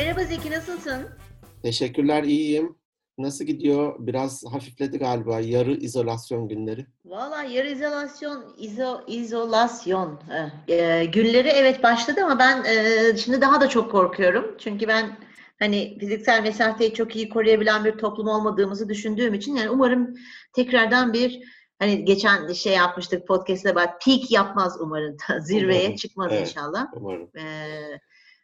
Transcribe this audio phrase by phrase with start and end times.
[0.00, 1.08] Merhaba Zeki, nasılsın?
[1.62, 2.76] Teşekkürler, iyiyim.
[3.18, 3.96] Nasıl gidiyor?
[3.98, 6.86] Biraz hafifledi galiba yarı izolasyon günleri.
[7.04, 10.20] Valla yarı izolasyon, izo, izolasyon
[10.68, 14.56] e, günleri evet başladı ama ben e, şimdi daha da çok korkuyorum.
[14.58, 15.18] Çünkü ben
[15.58, 20.14] hani fiziksel mesafeyi çok iyi koruyabilen bir toplum olmadığımızı düşündüğüm için yani umarım
[20.54, 21.40] tekrardan bir
[21.78, 25.96] hani geçen şey yapmıştık podcast'te bak peak yapmaz umarım zirveye Umarım.
[25.96, 26.48] çıkmaz Evet.
[26.48, 26.86] inşallah.
[26.96, 27.30] Umarım.
[27.38, 27.44] E,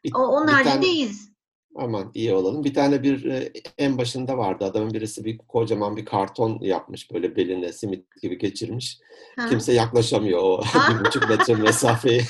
[0.04, 1.35] Bir, o, onun bir tane- haricindeyiz.
[1.78, 2.64] Aman iyi olalım.
[2.64, 7.36] Bir tane bir e, en başında vardı adamın birisi bir kocaman bir karton yapmış böyle
[7.36, 8.98] beline simit gibi geçirmiş.
[9.36, 9.48] Ha?
[9.48, 10.94] Kimse yaklaşamıyor o Ha?
[11.00, 12.22] bir buçuk metre mesafeyi.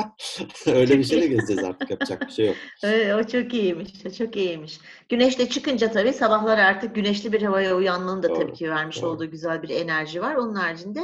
[0.66, 2.56] Öyle bir şeyle gezeceğiz artık yapacak bir şey yok.
[2.84, 3.92] Evet, o çok iyiymiş.
[4.06, 4.80] O çok iyiymiş.
[5.08, 9.10] Güneşle çıkınca tabii sabahlar artık güneşli bir havaya uyanmanın da Doğru, tabii ki vermiş doğru.
[9.10, 10.34] olduğu güzel bir enerji var.
[10.34, 11.00] Onun haricinde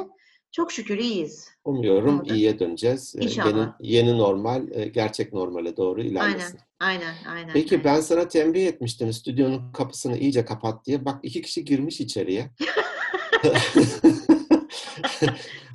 [0.54, 1.48] çok şükür iyiyiz.
[1.64, 2.34] Umuyorum Orada.
[2.34, 3.14] iyiye döneceğiz.
[3.18, 3.72] E, İnşallah.
[3.80, 6.58] Yeni, yeni normal, e, gerçek normale doğru ilerlesin.
[6.80, 7.52] Aynen, aynen, aynen.
[7.52, 7.84] Peki aynen.
[7.84, 11.04] ben sana tembih etmiştim stüdyonun kapısını iyice kapat diye.
[11.04, 12.50] Bak iki kişi girmiş içeriye.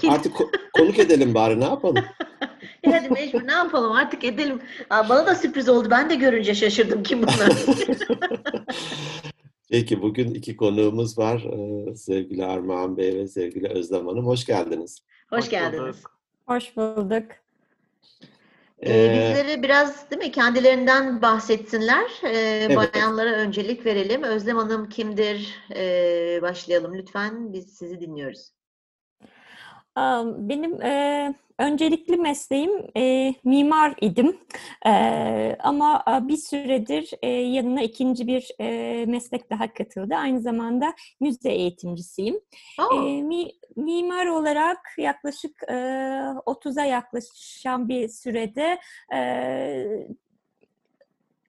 [0.07, 2.03] Artık ko- konuk edelim bari ne yapalım?
[2.83, 4.61] E hadi mecbur ne yapalım artık edelim.
[4.89, 5.87] Aa, bana da sürpriz oldu.
[5.91, 7.49] Ben de görünce şaşırdım kim bunlar.
[9.69, 11.43] Peki bugün iki konuğumuz var.
[11.43, 14.25] Ee, Sevgili Armağan Bey ve sevgili Özlem Hanım.
[14.27, 14.99] Hoş geldiniz.
[15.29, 15.81] Hoş Hoş geldiniz.
[15.95, 16.19] bulduk.
[16.47, 17.23] Hoş bulduk.
[18.79, 22.11] Ee, Ee, bizlere biraz değil mi kendilerinden bahsetsinler.
[22.23, 24.23] Ee, bayanlara öncelik verelim.
[24.23, 25.55] Özlem Hanım kimdir?
[25.75, 27.53] Ee, başlayalım lütfen.
[27.53, 28.51] Biz sizi dinliyoruz.
[30.49, 34.37] Benim e, öncelikli mesleğim e, mimar idim.
[34.85, 34.91] E,
[35.59, 40.15] ama bir süredir e, yanına ikinci bir e, meslek daha katıldı.
[40.15, 42.39] Aynı zamanda müze eğitimcisiyim.
[42.95, 45.73] E, mi- mimar olarak yaklaşık e,
[46.45, 48.79] 30'a yaklaşan bir sürede
[49.13, 50.07] e,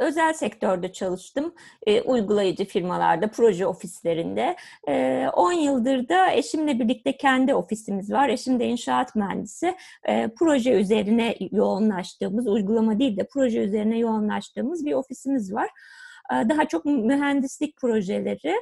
[0.00, 1.54] özel sektörde çalıştım.
[1.86, 4.56] E, uygulayıcı firmalarda, proje ofislerinde.
[4.88, 8.28] E, 10 yıldır da eşimle birlikte kendi ofisimiz var.
[8.28, 9.76] Eşim de inşaat mühendisi.
[10.08, 15.68] E, proje üzerine yoğunlaştığımız, uygulama değil de proje üzerine yoğunlaştığımız bir ofisimiz var.
[16.30, 18.54] Daha çok mühendislik projeleri.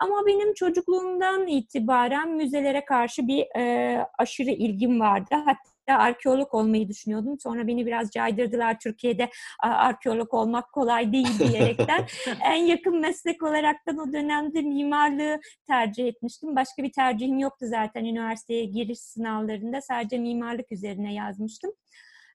[0.00, 5.28] Ama benim çocukluğumdan itibaren müzelere karşı bir e, aşırı ilgim vardı.
[5.30, 7.38] Hatta arkeolog olmayı düşünüyordum.
[7.40, 9.28] Sonra beni biraz caydırdılar Türkiye'de
[9.62, 12.06] "Aa, arkeolog olmak kolay değil diyerekten.
[12.44, 16.56] en yakın meslek olaraktan o dönemde mimarlığı tercih etmiştim.
[16.56, 19.80] Başka bir tercihim yoktu zaten üniversiteye giriş sınavlarında.
[19.80, 21.72] Sadece mimarlık üzerine yazmıştım.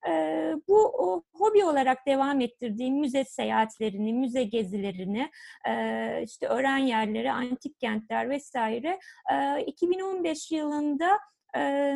[0.09, 5.29] Ee, bu o, hobi olarak devam ettirdiğim müze seyahatlerini, müze gezilerini,
[5.67, 8.99] e, işte öğren yerleri, antik kentler vesaire
[9.31, 11.19] e, 2015 yılında
[11.57, 11.95] e,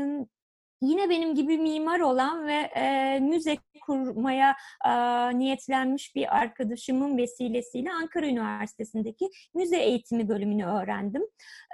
[0.81, 4.55] yine benim gibi mimar olan ve e, müze kurmaya
[4.87, 4.91] e,
[5.37, 11.23] niyetlenmiş bir arkadaşımın vesilesiyle Ankara Üniversitesi'ndeki müze eğitimi bölümünü öğrendim.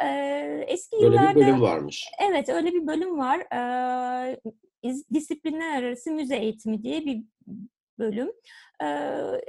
[0.03, 0.07] E,
[0.67, 2.07] eski Böyle yıllarda bir bölüm varmış.
[2.29, 3.39] Evet, öyle bir bölüm var.
[4.83, 7.23] İz- disiplinler arası müze eğitimi diye bir
[7.99, 8.31] bölüm.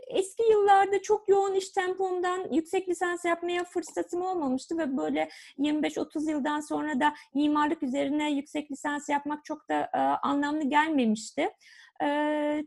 [0.09, 5.28] Eski yıllarda çok yoğun iş tempomdan yüksek lisans yapmaya fırsatım olmamıştı ve böyle
[5.59, 9.91] 25-30 yıldan sonra da mimarlık üzerine yüksek lisans yapmak çok da
[10.22, 11.50] anlamlı gelmemişti.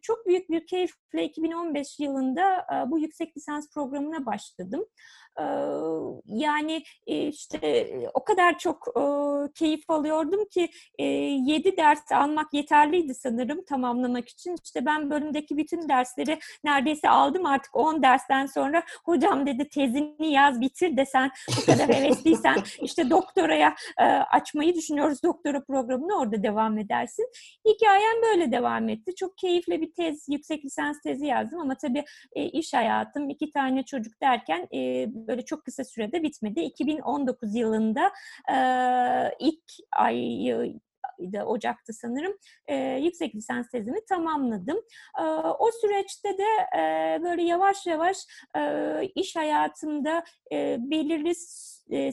[0.02, 4.86] Çok büyük bir keyifle 2015 yılında bu yüksek lisans programına başladım.
[6.26, 8.88] Yani işte o kadar çok
[9.56, 14.56] keyif alıyordum ki e, 7 ders almak yeterliydi sanırım tamamlamak için.
[14.64, 20.62] İşte ben bölümdeki bütün dersleri neredeyse aldım artık 10 dersten sonra hocam dedi tezini yaz
[20.62, 23.76] bitir de sen bu kadar hevesliysen işte doktoraya
[24.32, 27.30] açmayı düşünüyoruz doktora programını orada devam edersin.
[27.66, 29.16] Hikayem böyle devam etti.
[29.16, 32.06] Çok keyifli bir tez, yüksek lisans tezi yazdım ama tabii
[32.36, 34.68] iş hayatım, iki tane çocuk derken
[35.28, 36.60] böyle çok kısa sürede bitmedi.
[36.60, 38.12] 2019 yılında
[38.52, 38.58] e,
[39.40, 40.80] ilk ayı
[41.20, 42.38] da Ocak'ta sanırım
[42.68, 44.78] e, yüksek lisans tezimi tamamladım.
[45.20, 45.24] E,
[45.60, 48.18] o süreçte de e, böyle yavaş yavaş
[48.58, 48.62] e,
[49.16, 51.36] iş hayatımda e, belirli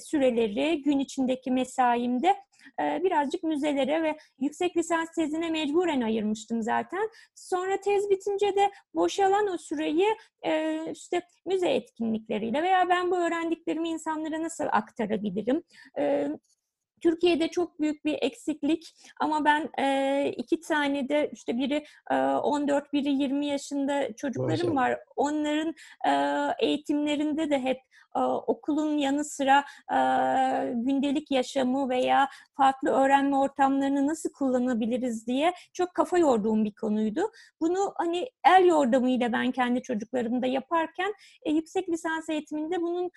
[0.00, 2.36] süreleri gün içindeki mesaimde
[2.78, 7.10] birazcık müzelere ve yüksek lisans tezine mecburen ayırmıştım zaten.
[7.34, 10.06] Sonra tez bitince de boşalan o süreyi
[10.46, 15.62] e, işte müze etkinlikleriyle veya ben bu öğrendiklerimi insanlara nasıl aktarabilirim?
[15.98, 16.28] E,
[17.04, 22.92] Türkiye'de çok büyük bir eksiklik ama ben e, iki tane de işte biri e, 14,
[22.92, 24.90] biri 20 yaşında çocuklarım Maşallah.
[24.90, 24.98] var.
[25.16, 25.74] Onların
[26.06, 26.12] e,
[26.66, 27.78] eğitimlerinde de hep
[28.46, 29.64] okulun yanı sıra
[30.74, 37.20] gündelik yaşamı veya farklı öğrenme ortamlarını nasıl kullanabiliriz diye çok kafa yorduğum bir konuydu.
[37.60, 43.10] Bunu hani el yordamıyla ben kendi çocuklarımda yaparken e, yüksek lisans eğitiminde bunun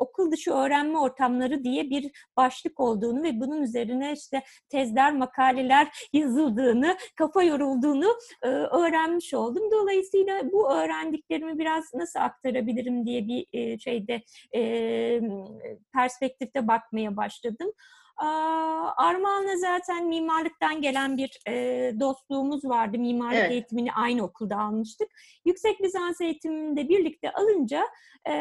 [0.00, 6.96] okul dışı öğrenme ortamları diye bir başlık olduğunu ve bunun üzerine işte tezler, makaleler yazıldığını,
[7.16, 9.70] kafa yorulduğunu e, öğrenmiş oldum.
[9.72, 14.22] Dolayısıyla bu öğrendiklerimi biraz nasıl aktarabilirim diye bir e, şeyde
[14.56, 15.20] e,
[15.94, 17.72] perspektifte bakmaya başladım.
[18.96, 21.52] Armağan'la zaten mimarlıktan gelen bir e,
[22.00, 22.98] dostluğumuz vardı.
[22.98, 23.50] Mimarlık Evet.
[23.50, 25.08] eğitimini aynı okulda almıştık.
[25.44, 27.82] Yüksek lisans eğitiminde birlikte alınca
[28.28, 28.34] e,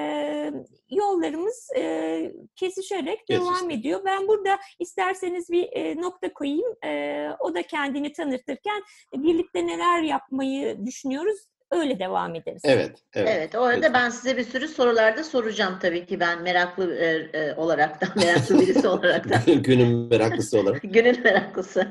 [0.90, 3.74] yollarımız e, kesişerek devam Kesişti.
[3.74, 4.02] ediyor.
[4.06, 6.76] Ben burada isterseniz bir e, nokta koyayım.
[6.86, 8.84] E, o da kendini tanıtırken
[9.16, 11.40] e, birlikte neler yapmayı düşünüyoruz
[11.72, 12.62] öyle devam ederiz.
[12.66, 13.30] Evet, evet.
[13.36, 13.94] Evet, o arada Lütfen.
[13.94, 17.08] ben size bir sürü sorularda soracağım tabii ki ben meraklı e,
[17.40, 19.52] e, olarak da, meraklı birisi olarak da.
[19.54, 20.82] Günün meraklısı olarak.
[20.84, 21.88] Günün meraklısı.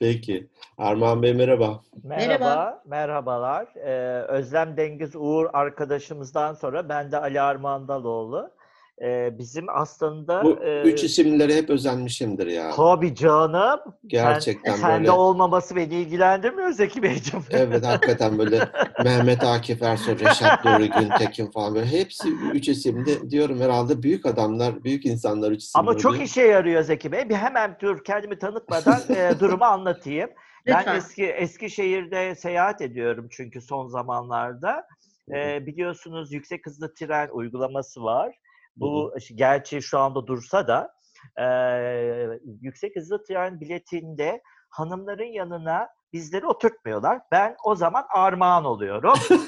[0.00, 0.48] Peki.
[0.78, 1.80] Armağan Bey merhaba.
[2.04, 3.68] Merhaba, merhabalar.
[3.76, 8.50] Ee, Özlem Dengiz Uğur arkadaşımızdan sonra ben de Ali Armandaloğlu.
[9.02, 12.70] Ee, bizim aslında Bu e, üç isimlere hep özenmişimdir ya.
[12.70, 13.80] tabii canım.
[14.06, 15.10] Gerçekten sen, sende böyle.
[15.10, 17.44] olmaması beni ilgilendirmiyor Zeki Beyciğim.
[17.50, 18.68] Evet hakikaten böyle
[19.04, 24.84] Mehmet Akif Ersoy, Reşat Nuri Güntekin falan böyle hepsi üç isimde diyorum herhalde büyük adamlar,
[24.84, 26.24] büyük insanlar üç isimde Ama çok oluyor.
[26.24, 27.28] işe yarıyor Zeki Bey.
[27.28, 30.30] Bir hemen dur kendimi tanıtmadan e, durumu anlatayım.
[30.66, 30.96] Ben Lütfen.
[30.96, 34.84] eski Eskişehir'de seyahat ediyorum çünkü son zamanlarda.
[35.34, 38.34] E, biliyorsunuz yüksek hızlı tren uygulaması var.
[38.80, 40.94] Bu gerçi şu anda dursa da
[41.40, 41.46] e,
[42.60, 47.20] yüksek hızlı tren biletinde hanımların yanına bizleri oturtmuyorlar.
[47.32, 49.14] Ben o zaman armağan oluyorum.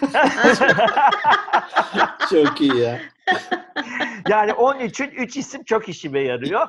[2.30, 3.00] Çok iyi ya.
[4.28, 6.68] yani onun için üç isim çok işime yarıyor.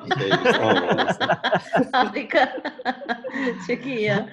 [1.92, 2.62] Harika.
[3.66, 4.28] Çok iyi ya.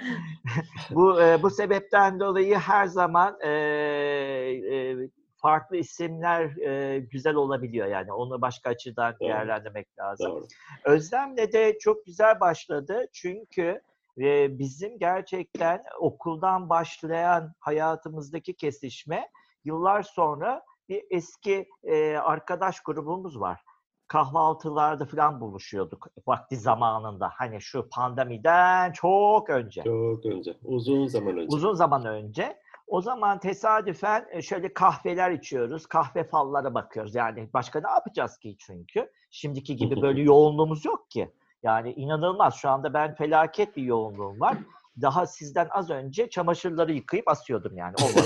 [0.89, 4.95] bu e, bu sebepten dolayı her zaman e, e,
[5.41, 9.29] farklı isimler e, güzel olabiliyor yani onu başka açıdan Doğru.
[9.29, 10.31] değerlendirmek lazım.
[10.31, 10.45] Doğru.
[10.85, 13.81] Özlem'le de çok güzel başladı çünkü
[14.17, 19.29] e, bizim gerçekten okuldan başlayan hayatımızdaki kesişme
[19.65, 23.61] yıllar sonra bir eski e, arkadaş grubumuz var.
[24.07, 27.31] Kahvaltılarda falan buluşuyorduk vakti zamanında.
[27.33, 29.83] Hani şu pandemiden çok önce.
[29.83, 30.57] Çok önce.
[30.63, 31.55] Uzun zaman önce.
[31.55, 32.59] Uzun zaman önce.
[32.89, 35.87] O zaman tesadüfen e, şöyle kahveler içiyoruz.
[35.87, 37.15] Kahve fallara bakıyoruz.
[37.15, 39.11] Yani başka ne yapacağız ki çünkü?
[39.31, 41.31] Şimdiki gibi böyle yoğunluğumuz yok ki.
[41.63, 42.55] Yani inanılmaz.
[42.55, 44.57] Şu anda ben felaket bir yoğunluğum var.
[45.01, 47.95] Daha sizden az önce çamaşırları yıkayıp asıyordum yani.
[48.03, 48.05] O.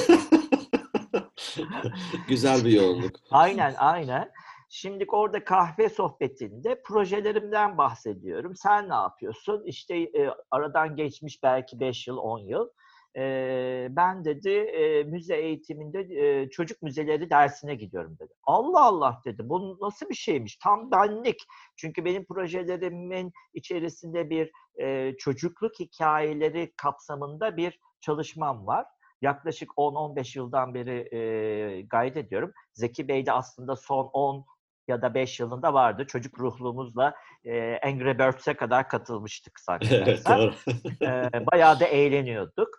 [2.27, 3.15] Güzel bir yoğunluk.
[3.31, 4.31] aynen aynen.
[4.69, 8.55] Şimdi orada kahve sohbetinde projelerimden bahsediyorum.
[8.55, 9.63] Sen ne yapıyorsun?
[9.65, 12.69] İşte e, aradan geçmiş belki 5 yıl, 10 yıl.
[13.17, 18.33] E, ben dedi e, müze eğitiminde e, çocuk müzeleri dersine gidiyorum dedi.
[18.43, 19.49] Allah Allah dedi.
[19.49, 20.55] Bu nasıl bir şeymiş?
[20.55, 21.47] Tam benlik.
[21.75, 24.51] Çünkü benim projelerimin içerisinde bir
[24.81, 28.85] e, çocukluk hikayeleri kapsamında bir çalışmam var.
[29.21, 32.51] Yaklaşık 10-15 yıldan beri e, gayret ediyorum.
[32.73, 34.45] Zeki Bey de aslında son 10
[34.87, 36.07] ya da 5 yılında vardı.
[36.07, 37.15] Çocuk ruhluğumuzla
[37.45, 39.59] e, Angry Birds'e kadar katılmıştık
[39.91, 40.53] Evet, doğru.
[41.01, 42.69] e, bayağı da eğleniyorduk.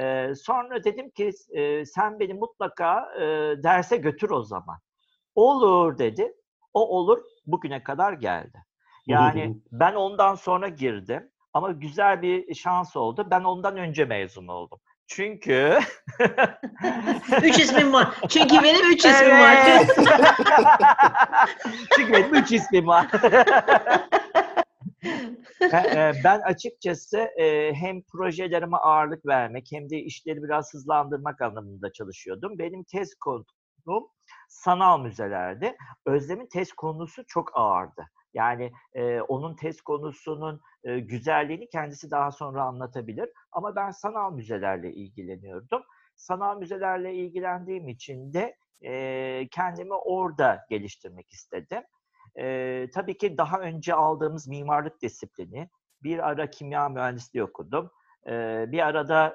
[0.00, 3.22] E, sonra dedim ki e, sen beni mutlaka e,
[3.62, 4.78] derse götür o zaman.
[5.34, 6.32] Olur dedi.
[6.74, 8.58] O olur bugüne kadar geldi.
[9.06, 13.26] Yani ben ondan sonra girdim ama güzel bir şans oldu.
[13.30, 14.80] Ben ondan önce mezun oldum.
[15.16, 15.78] Çünkü
[17.42, 18.08] Üç ismim var.
[18.28, 19.56] Çünkü benim üç ismim var.
[19.66, 19.90] Evet.
[21.96, 23.06] Çünkü benim üç ismim var.
[25.72, 31.92] ben, e, ben açıkçası e, hem projelerime ağırlık vermek hem de işleri biraz hızlandırmak anlamında
[31.92, 32.58] çalışıyordum.
[32.58, 34.08] Benim tez konum
[34.48, 35.76] sanal müzelerdi.
[36.06, 38.02] Özlem'in tez konusu çok ağırdı.
[38.34, 43.30] Yani e, onun tez konusunun e, güzelliğini kendisi daha sonra anlatabilir.
[43.52, 45.82] Ama ben sanal müzelerle ilgileniyordum.
[46.16, 51.82] Sanal müzelerle ilgilendiğim için de e, kendimi orada geliştirmek istedim.
[52.38, 55.68] E, tabii ki daha önce aldığımız mimarlık disiplini,
[56.02, 57.90] bir ara kimya mühendisliği okudum.
[58.72, 59.34] Bir arada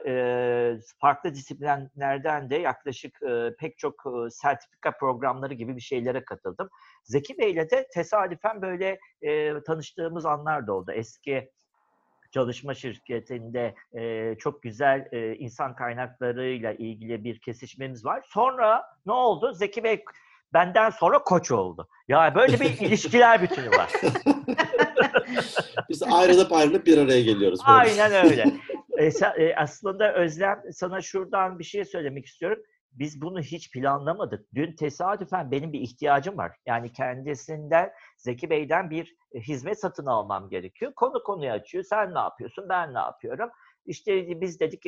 [1.01, 3.19] farklı disiplinlerden de yaklaşık
[3.59, 6.69] pek çok sertifika programları gibi bir şeylere katıldım.
[7.03, 8.99] Zeki Bey'le de tesadüfen böyle
[9.65, 10.91] tanıştığımız anlar da oldu.
[10.91, 11.51] Eski
[12.31, 18.23] çalışma şirketinde e, çok güzel e, insan kaynaklarıyla ilgili bir kesişmemiz var.
[18.25, 19.53] Sonra ne oldu?
[19.53, 20.03] Zeki Bey
[20.53, 21.87] benden sonra koç oldu.
[22.07, 23.91] Ya böyle bir ilişkiler bütünü var.
[25.89, 27.59] Biz ayrılıp ayrılıp bir araya geliyoruz.
[27.67, 27.79] böyle.
[27.79, 28.45] Aynen öyle.
[28.97, 29.05] E,
[29.37, 32.63] e, aslında Özlem sana şuradan bir şey söylemek istiyorum.
[32.91, 34.45] Biz bunu hiç planlamadık.
[34.55, 36.51] Dün tesadüfen benim bir ihtiyacım var.
[36.65, 40.93] Yani kendisinden Zeki Bey'den bir e, hizmet satın almam gerekiyor.
[40.95, 41.83] Konu konuyu açıyor.
[41.83, 42.69] Sen ne yapıyorsun?
[42.69, 43.49] Ben ne yapıyorum?
[43.85, 44.85] İşte biz dedik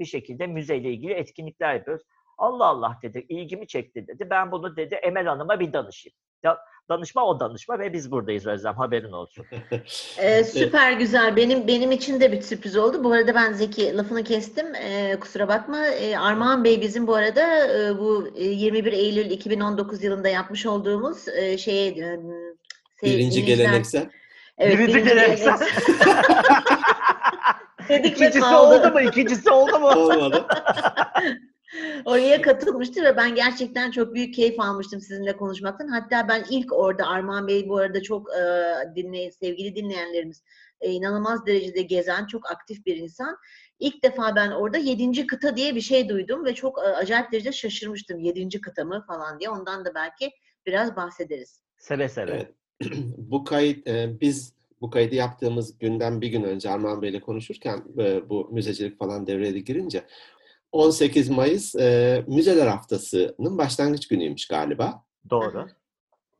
[0.00, 2.04] bir şekilde müzeyle ilgili etkinlikler yapıyoruz.
[2.38, 3.26] Allah Allah dedi.
[3.28, 4.26] ilgimi çekti dedi.
[4.30, 6.16] Ben bunu dedi Emel Hanım'a bir danışayım.
[6.42, 9.46] Ya, danışma o danışma ve biz buradayız Özlem haberin olsun.
[10.18, 11.36] Ee, süper güzel.
[11.36, 13.04] Benim benim için de bir sürpriz oldu.
[13.04, 14.74] Bu arada ben Zeki lafını kestim.
[14.74, 15.86] Ee, kusura bakma.
[15.86, 21.28] Ee, Armağan Bey bizim bu arada e, bu e, 21 Eylül 2019 yılında yapmış olduğumuz
[21.28, 22.20] e, şeye e,
[23.00, 24.10] sevgili Birinci geleneksel.
[24.58, 25.58] Evet, Birinci birinci geleneksel.
[27.88, 29.00] Dedik İkincisi oldu mu?
[29.00, 29.86] İkincisi oldu mu?
[29.86, 30.46] Olmadı.
[32.04, 35.88] Oraya katılmıştı ve ben gerçekten çok büyük keyif almıştım sizinle konuşmaktan.
[35.88, 38.42] Hatta ben ilk orada Armağan Bey bu arada çok e,
[38.96, 40.42] dinley sevgili dinleyenlerimiz
[40.80, 43.36] e, inanılmaz derecede gezen, çok aktif bir insan.
[43.78, 47.52] İlk defa ben orada yedinci kıta diye bir şey duydum ve çok e, acayip derecede
[47.52, 48.18] şaşırmıştım.
[48.18, 49.50] Yedinci kıta mı falan diye.
[49.50, 50.30] Ondan da belki
[50.66, 51.60] biraz bahsederiz.
[51.78, 52.30] Seve seve.
[52.30, 52.54] Evet.
[53.16, 58.28] bu kayıt e, biz bu kaydı yaptığımız günden bir gün önce Armağan Bey'le konuşurken e,
[58.28, 60.04] bu müzecilik falan devreye girince
[60.72, 65.04] 18 Mayıs e, Müzeler Haftası'nın başlangıç günüymüş galiba.
[65.30, 65.68] Doğru.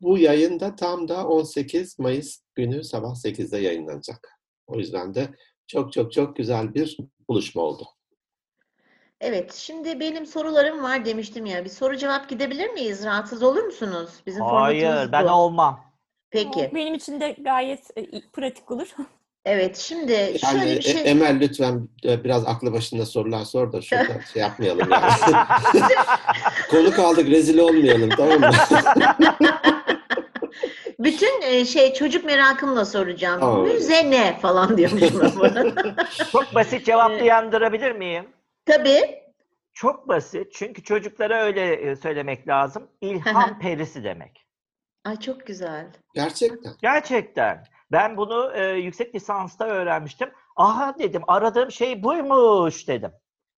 [0.01, 4.41] Bu yayın da tam da 18 Mayıs günü sabah 8'de yayınlanacak.
[4.67, 5.29] O yüzden de
[5.67, 6.97] çok çok çok güzel bir
[7.29, 7.85] buluşma oldu.
[9.21, 11.65] Evet, şimdi benim sorularım var demiştim ya.
[11.65, 13.05] Bir soru cevap gidebilir miyiz?
[13.05, 14.11] Rahatsız olur musunuz?
[14.27, 15.31] Bizim Hayır formatımız ben bu.
[15.31, 15.81] olmam.
[16.31, 16.71] Peki.
[16.75, 18.95] Benim için de gayet e, pratik olur.
[19.49, 21.11] Evet, şimdi Yani şöyle bir E- şey.
[21.11, 25.13] Emel lütfen e, biraz aklı başında sorular sor da şurada şey yapmayalım yani.
[26.71, 28.51] Konu kaldık rezil olmayalım tamam mı?
[30.99, 33.41] Bütün e, şey çocuk merakımla soracağım.
[33.41, 33.63] Tamam.
[33.63, 35.33] Müze ne falan diyormuşum.
[36.33, 38.25] Çok basit cevaplayandırabilir miyim?
[38.67, 39.23] Tabii.
[39.75, 40.47] Çok basit.
[40.55, 42.89] Çünkü çocuklara öyle söylemek lazım.
[43.01, 44.47] İlham perisi demek.
[45.05, 45.87] Ay çok güzel.
[46.15, 46.73] Gerçekten.
[46.83, 47.65] Gerçekten.
[47.93, 50.29] Ben bunu e, yüksek lisansta öğrenmiştim.
[50.57, 53.11] Aha dedim aradığım şey buymuş dedim.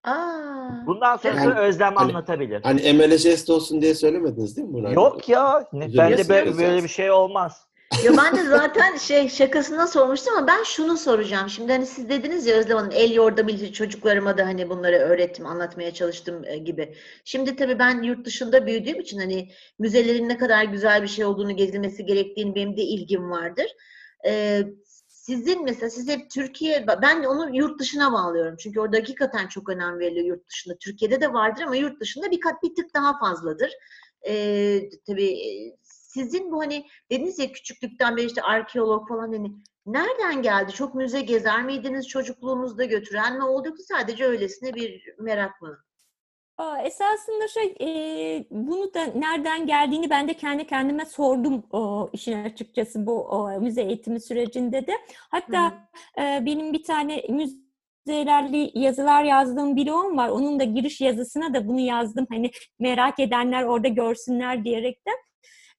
[0.03, 0.85] Aa.
[0.87, 2.61] Bundan sonrasını Yani- Özlem hani- anlatabilir.
[2.63, 4.93] Hani jest olsun diye söylemediniz değil mi bunu?
[4.93, 5.67] Yok ya.
[5.73, 7.71] Ne, Üzülüyorsun bende böyle, böyle bir şey olmaz.
[8.03, 11.49] Ya ben de zaten şey şakasına sormuştum ama ben şunu soracağım.
[11.49, 15.93] Şimdi hani siz dediniz ya Özlem Hanım el yordamıyla çocuklarıma da hani bunları öğrettim, anlatmaya
[15.93, 16.95] çalıştım e, gibi.
[17.25, 21.55] Şimdi tabii ben yurt dışında büyüdüğüm için hani müzelerin ne kadar güzel bir şey olduğunu
[21.55, 23.67] gezilmesi gerektiğini benim de ilgim vardır.
[24.25, 24.63] Ee,
[25.07, 28.55] sizin mesela siz hep Türkiye, ben onu yurt dışına bağlıyorum.
[28.59, 30.75] Çünkü orada hakikaten çok önem veriliyor yurt dışında.
[30.77, 33.71] Türkiye'de de vardır ama yurt dışında bir kat bir tık daha fazladır.
[34.27, 39.51] Ee, tabii e, sizin bu hani dediniz ya küçüklükten beri işte arkeolog falan hani
[39.85, 40.71] nereden geldi?
[40.71, 45.83] Çok müze gezer miydiniz çocukluğunuzda götüren mi oldu yoksa sadece öylesine bir merak mı?
[46.61, 52.43] Aa, Esasında şey, e, bunu da nereden geldiğini ben de kendi kendime sordum o işin
[52.43, 54.93] açıkçası bu o, müze eğitimi sürecinde de.
[55.31, 55.89] Hatta
[56.19, 60.29] e, benim bir tane müzelerle yazılar yazdığım blogum var.
[60.29, 62.27] Onun da giriş yazısına da bunu yazdım.
[62.29, 65.15] Hani merak edenler orada görsünler diyerekten.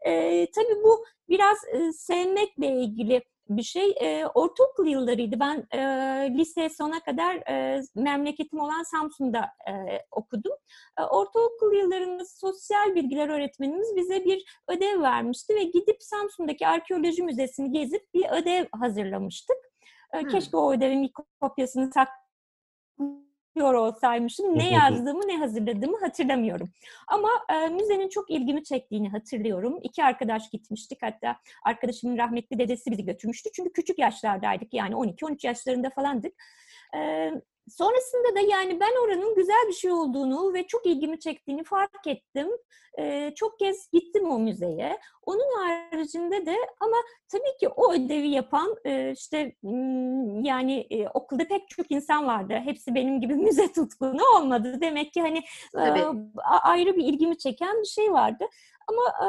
[0.07, 3.23] E, tabii bu biraz e, sevmekle ilgili
[3.57, 3.95] bir şey.
[4.01, 5.41] E, ortaokul yıllarıydı.
[5.41, 5.79] Ben e,
[6.39, 9.73] lise sona kadar e, memleketim olan Samsun'da e,
[10.11, 10.53] okudum.
[10.99, 17.73] E, ortaokul yıllarında sosyal bilgiler öğretmenimiz bize bir ödev vermişti ve gidip Samsun'daki arkeoloji müzesini
[17.73, 19.57] gezip bir ödev hazırlamıştık.
[20.15, 20.29] E, Hmm.
[20.29, 21.91] Keşke o ödevin bir kopyasını
[23.53, 24.59] saklıyor olsaymışım.
[24.59, 26.71] Ne yazdığımı ne hazırladığımı hatırlamıyorum.
[27.09, 29.79] Ama e, müzenin çok ilgimi çektiğini hatırlıyorum.
[29.83, 30.99] İki arkadaş gitmiştik.
[31.03, 33.51] Hatta arkadaşımın rahmetli dedesi bizi götürmüştü.
[33.55, 34.75] Çünkü küçük yaşlardaydık.
[34.75, 36.33] Yani 12-13 yaşlarında falandık.
[36.97, 37.31] E,
[37.69, 42.49] sonrasında da yani ben oranın güzel bir şey olduğunu ve çok ilgimi çektiğini fark ettim.
[42.99, 44.99] E, çok kez gittim o müzeye.
[45.27, 46.97] Onun haricinde de ama
[47.29, 49.53] tabii ki o ödevi yapan e, işte
[50.43, 52.55] yani e, okulda pek çok insan vardı.
[52.65, 54.81] Hepsi benim gibi müze tutkunu olmadı.
[54.81, 55.39] Demek ki hani
[55.77, 56.05] e,
[56.63, 58.45] ayrı bir ilgimi çeken bir şey vardı.
[58.89, 59.29] Ama e,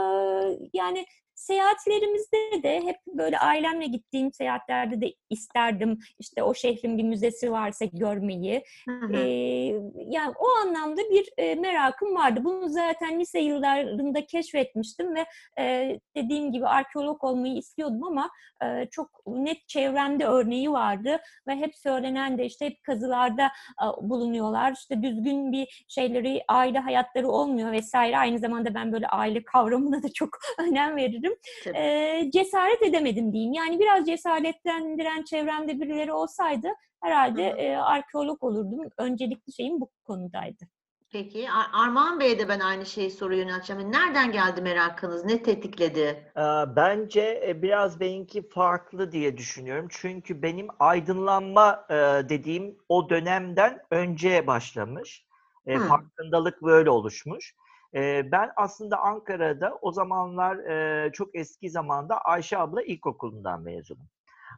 [0.74, 7.52] yani seyahatlerimizde de hep böyle ailemle gittiğim seyahatlerde de isterdim işte o şehrin bir müzesi
[7.52, 8.64] varsa görmeyi.
[8.88, 9.18] Hı hı.
[9.96, 12.40] Yani o anlamda bir e, merakım vardı.
[12.44, 15.26] Bunu zaten lise yıllarında keşfetmiştim ve
[15.60, 18.30] e, dediğim gibi arkeolog olmayı istiyordum ama
[18.64, 23.46] e, çok net çevremde örneği vardı ve hep söylenen de işte hep kazılarda
[23.84, 24.72] e, bulunuyorlar.
[24.72, 28.18] İşte düzgün bir şeyleri, aile hayatları olmuyor vesaire.
[28.18, 31.23] Aynı zamanda ben böyle aile kavramına da çok önem veririm.
[31.64, 31.78] Tabii.
[31.78, 33.54] E, cesaret edemedim diyeyim.
[33.54, 36.68] Yani biraz cesaretlendiren çevremde birileri olsaydı
[37.02, 38.80] herhalde Hı e, arkeolog olurdum.
[38.98, 40.64] Öncelikli şeyim bu konudaydı.
[41.12, 43.82] Peki Ar- Armağan Bey'e de ben aynı şeyi soru yönelteceğim.
[43.82, 45.26] Yani Nereden geldi merakınız?
[45.26, 46.32] Ne tetikledi?
[46.76, 49.88] Bence e, biraz benimki farklı diye düşünüyorum.
[49.90, 51.86] Çünkü benim aydınlanma
[52.30, 55.26] dediğim o dönemden önce başlamış.
[55.66, 55.88] Hmm.
[55.88, 57.56] Farkındalık böyle oluşmuş.
[57.96, 64.08] E, Ben aslında Ankara'da o zamanlar e, çok eski zamanda Ayşe abla ilkokulundan mezunum.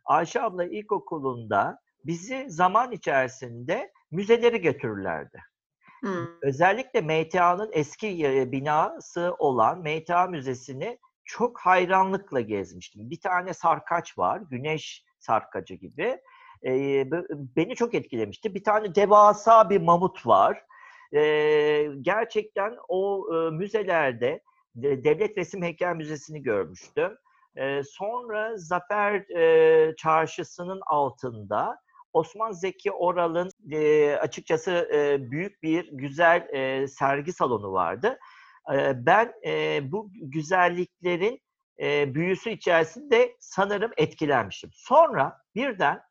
[0.05, 5.41] Ayşe abla ilkokulunda bizi zaman içerisinde müzeleri götürürlerdi.
[6.03, 6.27] Hı.
[6.41, 8.17] Özellikle MTA'nın eski
[8.51, 13.09] binası olan MTA Müzesi'ni çok hayranlıkla gezmiştim.
[13.09, 16.17] Bir tane sarkaç var, güneş sarkacı gibi.
[16.65, 17.11] Ee,
[17.55, 18.55] beni çok etkilemişti.
[18.55, 20.63] Bir tane devasa bir mamut var.
[22.01, 24.41] Gerçekten o müzelerde
[24.75, 27.17] de- Devlet Resim Heykel Müzesi'ni görmüştüm.
[27.89, 29.25] Sonra Zafer
[29.95, 31.77] Çarşısı'nın altında
[32.13, 33.49] Osman Zeki Oral'ın
[34.17, 36.47] açıkçası büyük bir güzel
[36.87, 38.19] sergi salonu vardı.
[38.95, 39.33] Ben
[39.91, 41.41] bu güzelliklerin
[42.15, 44.69] büyüsü içerisinde sanırım etkilenmişim.
[44.73, 46.01] Sonra birden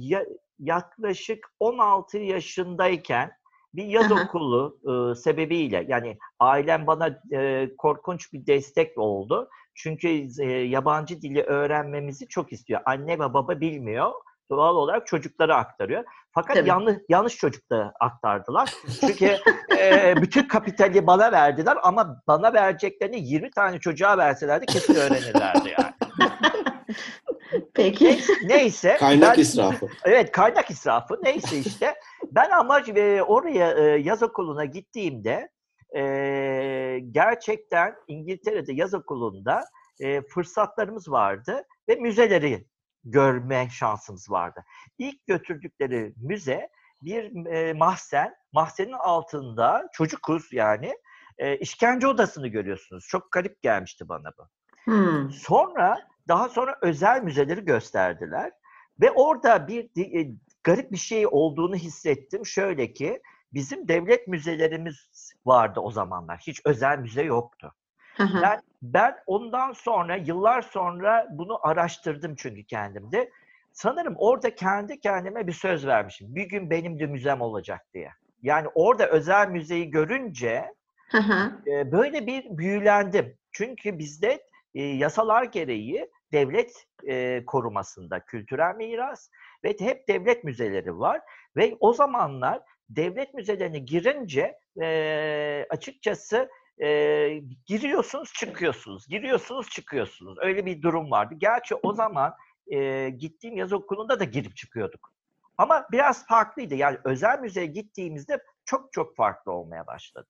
[0.00, 0.26] ya-
[0.58, 3.37] yaklaşık 16 yaşındayken
[3.74, 9.48] bir yaz okulu e, sebebiyle yani ailem bana e, korkunç bir destek oldu.
[9.74, 10.08] Çünkü
[10.40, 12.80] e, yabancı dili öğrenmemizi çok istiyor.
[12.86, 14.12] Anne ve baba bilmiyor
[14.50, 16.04] doğal olarak çocuklara aktarıyor.
[16.32, 16.68] Fakat Tabii.
[16.68, 18.74] yanlış yanlış çocuklara aktardılar.
[19.00, 19.36] Çünkü
[19.78, 25.92] e, bütün kapitali bana verdiler ama bana vereceklerini 20 tane çocuğa verselerdi kesin öğrenirlerdi yani.
[27.74, 28.04] Peki.
[28.04, 29.86] Neyse, neyse Kaynak ben- israfı.
[30.04, 31.94] Evet kaynak israfı neyse işte.
[32.32, 35.48] Ben ama e, oraya e, yaz okuluna gittiğimde
[35.96, 36.02] e,
[37.10, 39.64] gerçekten İngiltere'de yaz okulunda
[40.00, 42.66] e, fırsatlarımız vardı ve müzeleri
[43.04, 44.64] görme şansımız vardı.
[44.98, 46.68] İlk götürdükleri müze
[47.02, 50.94] bir e, mahzen, mahzenin altında çocukuz yani
[51.38, 53.06] e, işkence odasını görüyorsunuz.
[53.08, 54.48] Çok garip gelmişti bana bu.
[54.84, 55.30] Hmm.
[55.30, 55.98] Sonra
[56.28, 58.52] daha sonra özel müzeleri gösterdiler
[59.00, 59.90] ve orada bir
[60.68, 62.46] garip bir şey olduğunu hissettim.
[62.46, 66.38] Şöyle ki bizim devlet müzelerimiz vardı o zamanlar.
[66.46, 67.74] Hiç özel müze yoktu.
[68.16, 68.42] Hı hı.
[68.42, 73.30] Ben ben ondan sonra yıllar sonra bunu araştırdım çünkü kendimde.
[73.72, 76.34] Sanırım orada kendi kendime bir söz vermişim.
[76.34, 78.10] Bir gün benim de müzem olacak diye.
[78.42, 80.74] Yani orada özel müzeyi görünce
[81.10, 83.36] Hı e, böyle bir büyülendim.
[83.52, 89.30] Çünkü bizde e, yasalar gereği devlet e, korumasında kültürel miras
[89.64, 91.20] ve hep devlet müzeleri var.
[91.56, 96.48] Ve o zamanlar devlet müzelerine girince e, açıkçası
[96.82, 97.28] e,
[97.66, 100.38] giriyorsunuz çıkıyorsunuz, giriyorsunuz çıkıyorsunuz.
[100.40, 101.34] Öyle bir durum vardı.
[101.38, 102.34] Gerçi o zaman
[102.66, 105.12] e, gittiğim yaz okulunda da girip çıkıyorduk.
[105.58, 106.74] Ama biraz farklıydı.
[106.74, 110.28] Yani özel müzeye gittiğimizde çok çok farklı olmaya başladı.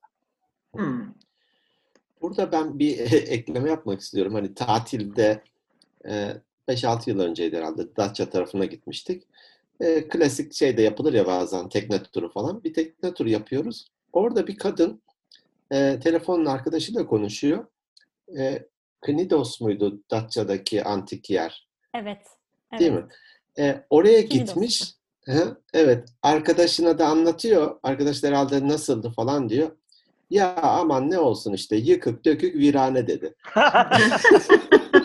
[0.77, 1.15] Hmm.
[2.23, 4.35] Burada ben bir ekleme yapmak istiyorum.
[4.35, 5.43] Hani tatilde
[6.05, 9.23] 5-6 yıl önceydi herhalde Datça tarafına gitmiştik.
[9.81, 12.65] E, klasik şey de yapılır ya bazen tekne turu falan.
[12.65, 13.87] Bir tekne turu yapıyoruz.
[14.13, 15.03] Orada bir kadın
[15.73, 17.67] e, telefonla arkadaşıyla konuşuyor.
[18.39, 18.67] E,
[19.01, 21.69] Knidos muydu Datça'daki antik yer?
[21.95, 22.19] Evet.
[22.73, 22.81] evet.
[22.81, 23.07] Değil mi?
[23.59, 24.45] E, oraya Knidos'tu.
[24.45, 24.83] gitmiş.
[25.25, 26.09] Hı, evet.
[26.23, 27.79] Arkadaşına da anlatıyor.
[27.83, 29.71] Arkadaş da herhalde nasıldı falan diyor.
[30.31, 33.35] Ya aman ne olsun işte yıkık dökük virane dedi.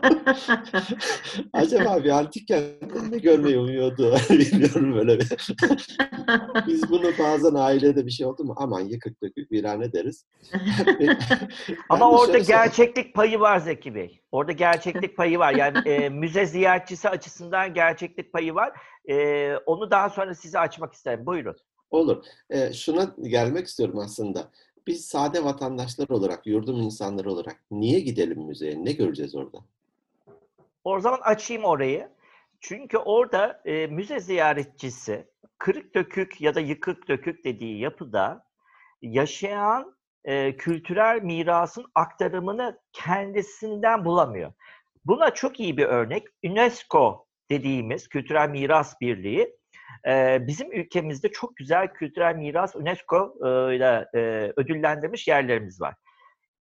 [1.52, 4.16] Acaba bir antik kentte ne görmeyi umuyordu?
[4.30, 5.28] Bilmiyorum böyle bir.
[6.66, 10.26] Biz bunu bazen ailede bir şey oldu mu aman yıkık dökük virane deriz.
[11.88, 14.20] Ama orada dışarı- gerçeklik payı var Zeki Bey.
[14.32, 15.54] Orada gerçeklik payı var.
[15.54, 18.72] Yani e, müze ziyaretçisi açısından gerçeklik payı var.
[19.10, 21.26] E, onu daha sonra size açmak isterim.
[21.26, 21.56] Buyurun.
[21.90, 22.24] Olur.
[22.50, 24.50] Ee, şuna gelmek istiyorum aslında.
[24.86, 28.84] Biz sade vatandaşlar olarak, yurdum insanları olarak niye gidelim müzeye?
[28.84, 29.58] Ne göreceğiz orada?
[30.84, 32.08] O zaman açayım orayı.
[32.60, 38.44] Çünkü orada e, müze ziyaretçisi kırık dökük ya da yıkık dökük dediği yapıda
[39.02, 44.52] yaşayan e, kültürel mirasın aktarımını kendisinden bulamıyor.
[45.04, 49.56] Buna çok iyi bir örnek UNESCO dediğimiz Kültürel Miras Birliği
[50.06, 54.18] e, bizim ülkemizde çok güzel kültürel miras UNESCO e, ile e,
[54.56, 55.94] ödüllendirmiş yerlerimiz var.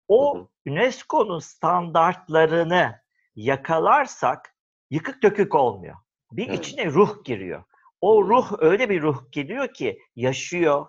[0.09, 0.49] O.
[0.67, 3.01] UNESCO'nun standartlarını
[3.37, 4.55] yakalarsak
[4.91, 5.97] yıkık dökük olmuyor.
[6.33, 6.59] Bir Evet.
[6.59, 7.65] içine ruh giriyor.
[8.01, 10.87] O ruh öyle bir ruh geliyor ki yaşıyor,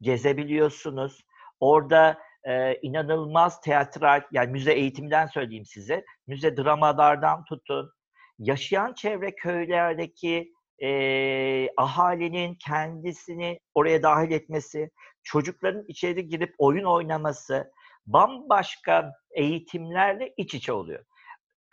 [0.00, 1.24] gezebiliyorsunuz.
[1.60, 6.04] Orada e, inanılmaz teatral, yani müze eğitiminden söyleyeyim size.
[6.26, 7.92] Müze dramalardan tutun.
[8.38, 14.90] Yaşayan çevre köylerdeki e, ahalinin kendisini oraya dahil etmesi,
[15.22, 17.72] çocukların içeri girip oyun oynaması,
[18.06, 21.04] bambaşka eğitimlerle iç içe oluyor.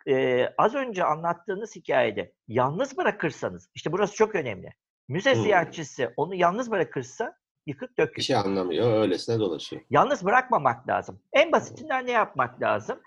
[0.07, 4.69] Ee, az önce anlattığınız hikayede yalnız bırakırsanız, işte burası çok önemli.
[5.07, 5.41] Müze Hmm.
[5.43, 8.17] ziyaretçisi onu yalnız bırakırsa yıkık dökük.
[8.17, 9.81] Bir şey anlamıyor, öylesine dolaşıyor.
[9.89, 11.19] Yalnız bırakmamak lazım.
[11.33, 12.99] En basitinden ne yapmak lazım?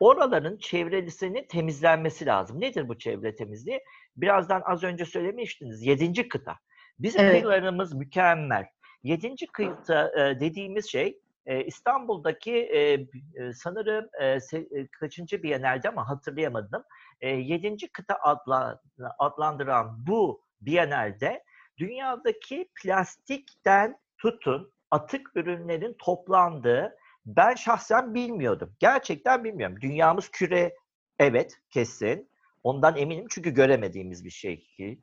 [0.00, 2.60] Oraların çevresinin temizlenmesi lazım.
[2.60, 3.80] Nedir bu çevre temizliği?
[4.16, 5.82] Birazdan az önce söylemiştiniz.
[5.86, 6.56] Yedinci kıta.
[6.98, 7.32] Bizim Evet.
[7.32, 8.64] kıyılarımız mükemmel.
[9.02, 13.06] Yedinci kıta e, dediğimiz şey e, İstanbul'daki e,
[13.52, 15.42] sanırım e, se- kaçıncı
[15.88, 16.84] ama hatırlayamadım.
[17.20, 18.80] E, yedinci kıta adla,
[19.18, 21.44] adlandıran bu Biennale'de
[21.78, 28.76] dünyadaki plastikten tutun atık ürünlerin toplandığı ben şahsen bilmiyordum.
[28.78, 29.76] Gerçekten bilmiyorum.
[29.80, 30.74] Dünyamız küre
[31.18, 32.30] evet kesin.
[32.62, 35.02] Ondan eminim çünkü göremediğimiz bir şey ki.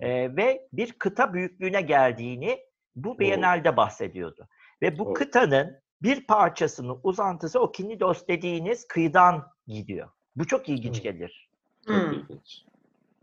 [0.00, 2.58] Ee, ve bir kıta büyüklüğüne geldiğini
[2.96, 3.18] bu.
[3.18, 4.48] Biennale'de bahsediyordu.
[4.82, 5.12] Ve bu Oo.
[5.12, 10.08] kıtanın bir parçasının uzantısı o Kinidos dediğiniz kıyıdan gidiyor.
[10.36, 11.02] Bu çok ilginç Hı.
[11.02, 11.48] gelir.
[11.86, 12.12] Çok Hmm.
[12.12, 12.62] ilginç.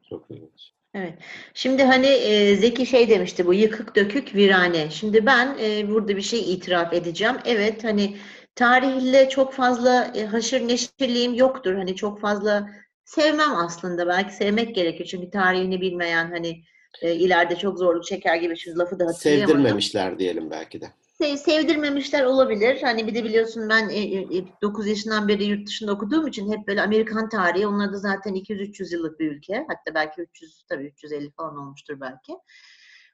[0.09, 0.71] Çok ilginç.
[0.93, 1.13] Evet.
[1.53, 4.89] Şimdi hani e, Zeki şey demişti bu yıkık dökük virane.
[4.89, 7.35] Şimdi ben e, burada bir şey itiraf edeceğim.
[7.45, 8.17] Evet hani
[8.55, 11.75] tarihle çok fazla e, haşır neşirliğim yoktur.
[11.75, 12.69] Hani çok fazla
[13.05, 14.07] sevmem aslında.
[14.07, 15.05] Belki sevmek gerekir.
[15.05, 16.63] Çünkü tarihini bilmeyen hani
[17.01, 19.47] e, ileride çok zorluk çeker gibi şu lafı da hatırlayamadım.
[19.55, 20.85] Sevdirmemişler diyelim belki de.
[21.21, 22.81] Se- sevdirmemişler olabilir.
[22.81, 23.99] Hani bir de biliyorsun ben e,
[24.37, 27.67] e, 9 yaşından beri yurt dışında okuduğum için hep böyle Amerikan tarihi.
[27.67, 29.65] Onlar da zaten 200-300 yıllık bir ülke.
[29.67, 32.33] Hatta belki 300 tabii 350 falan olmuştur belki.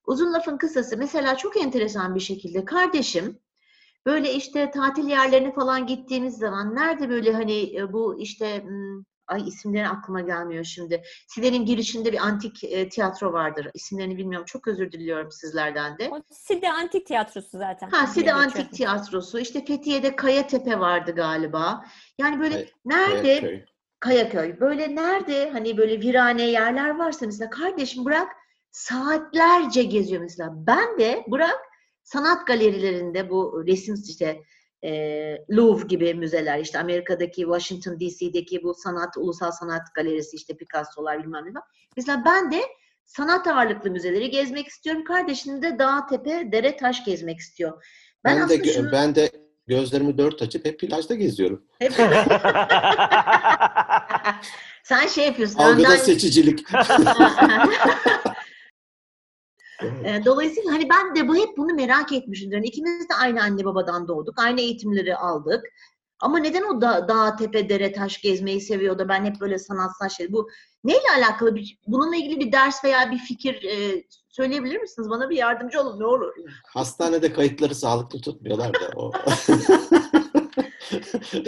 [0.07, 3.39] Uzun lafın kısası mesela çok enteresan bir şekilde kardeşim
[4.05, 9.47] böyle işte tatil yerlerine falan gittiğimiz zaman nerede böyle hani e, bu işte hmm, ay
[9.47, 11.03] isimleri aklıma gelmiyor şimdi.
[11.27, 13.67] Side'nin girişinde bir antik e, tiyatro vardır.
[13.73, 14.45] İsimlerini bilmiyorum.
[14.45, 16.09] Çok özür diliyorum sizlerden de.
[16.09, 17.89] O Side Antik Tiyatrosu zaten.
[17.89, 18.37] Ha Side geçiyor.
[18.37, 19.39] Antik Tiyatrosu.
[19.39, 21.85] İşte Fethiye'de Kayatepe vardı galiba.
[22.17, 23.65] Yani böyle Kay- nerede Kayaköy.
[23.99, 28.27] Kayaköy böyle nerede hani böyle virane yerler varsa mesela kardeşim bırak
[28.71, 30.49] saatlerce geziyor mesela.
[30.53, 31.59] Ben de bırak
[32.03, 34.41] sanat galerilerinde bu resim işte
[34.83, 34.91] e,
[35.51, 41.45] Louvre gibi müzeler işte Amerika'daki Washington DC'deki bu sanat ulusal sanat galerisi işte Picasso'lar bilmem
[41.45, 41.63] ne var.
[41.97, 42.61] Mesela ben de
[43.05, 45.03] sanat ağırlıklı müzeleri gezmek istiyorum.
[45.03, 47.85] Kardeşim de dağ tepe dere taş gezmek istiyor.
[48.25, 49.29] Ben, Ben, de şunu ben de
[49.67, 51.65] gözlerimi dört açıp hep plajda geziyorum.
[51.79, 51.93] hep
[54.83, 55.59] sen şey yapıyorsun.
[55.59, 56.63] Algıda önden- seçicilik.
[60.25, 62.55] Dolayısıyla hani ben de bu hep bunu merak etmişimdir.
[62.55, 64.39] Yani ikimiz de aynı anne babadan doğduk.
[64.39, 65.63] Aynı eğitimleri aldık.
[66.21, 70.09] Ama neden o da, dağ, tepe, dere, taş gezmeyi seviyor da ben hep böyle sanatsal
[70.09, 70.31] şey.
[70.31, 70.49] Bu
[70.83, 71.55] neyle alakalı?
[71.55, 75.09] Bir, bununla ilgili bir ders veya bir fikir e, söyleyebilir misiniz?
[75.09, 76.33] Bana bir yardımcı olun ne olur.
[76.67, 79.11] Hastanede kayıtları sağlıklı tutmuyorlar da o.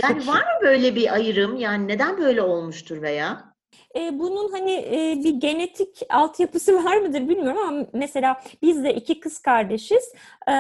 [0.04, 1.58] Yani var mı böyle bir ayrım?
[1.58, 3.53] Yani neden böyle olmuştur veya?
[3.96, 9.20] E, bunun hani e, bir genetik altyapısı var mıdır bilmiyorum ama mesela biz de iki
[9.20, 10.14] kız kardeşiz.
[10.48, 10.54] E,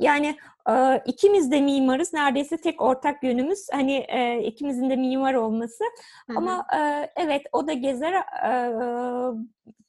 [0.00, 0.36] yani
[0.70, 2.12] e, ikimiz de mimarız.
[2.12, 5.84] Neredeyse tek ortak yönümüz hani e, ikimizin de mimar olması.
[6.26, 6.38] Hı hı.
[6.38, 8.12] Ama e, evet o da gezer.
[8.12, 8.72] E,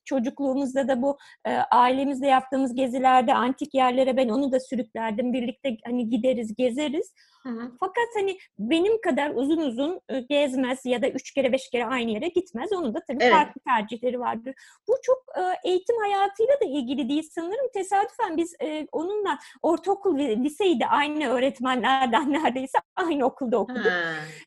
[0.05, 5.33] çocukluğumuzda da bu e, ailemizle yaptığımız gezilerde antik yerlere ben onu da sürüklerdim.
[5.33, 7.13] Birlikte hani gideriz, gezeriz.
[7.43, 7.71] Hı hı.
[7.79, 12.27] Fakat hani benim kadar uzun uzun gezmez ya da üç kere beş kere aynı yere
[12.27, 12.73] gitmez.
[12.73, 13.33] Onun da tabii Evet.
[13.33, 14.55] farklı tercihleri vardır.
[14.87, 15.23] Bu çok
[15.63, 17.69] eğitim hayatıyla da ilgili değil sanırım.
[17.73, 18.55] Tesadüfen biz
[18.91, 23.91] onunla ortaokul ve liseyi de aynı öğretmenlerden neredeyse aynı okulda okuduk.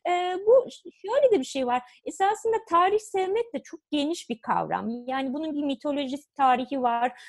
[0.09, 0.65] E, bu
[1.05, 1.81] şöyle de bir şey var.
[2.05, 4.89] Esasında tarih sevmek de çok geniş bir kavram.
[5.07, 7.21] Yani bunun bir mitolojik tarihi var,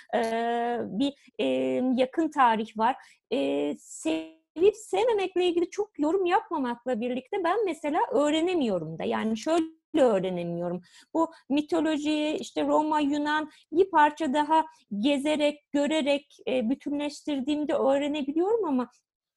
[0.83, 1.14] bir
[1.98, 2.96] yakın tarih var.
[3.33, 3.74] E,
[4.59, 9.05] sevip sevmemekle ilgili çok yorum yapmamakla birlikte ben mesela öğrenemiyorum da.
[9.05, 10.83] Yani şöyle öğrenemiyorum.
[11.14, 14.64] Bu mitolojiyi işte Roma, Yunan bir parça daha
[14.99, 18.90] gezerek, görerek, e, bütünleştirdiğimde öğrenebiliyorum ama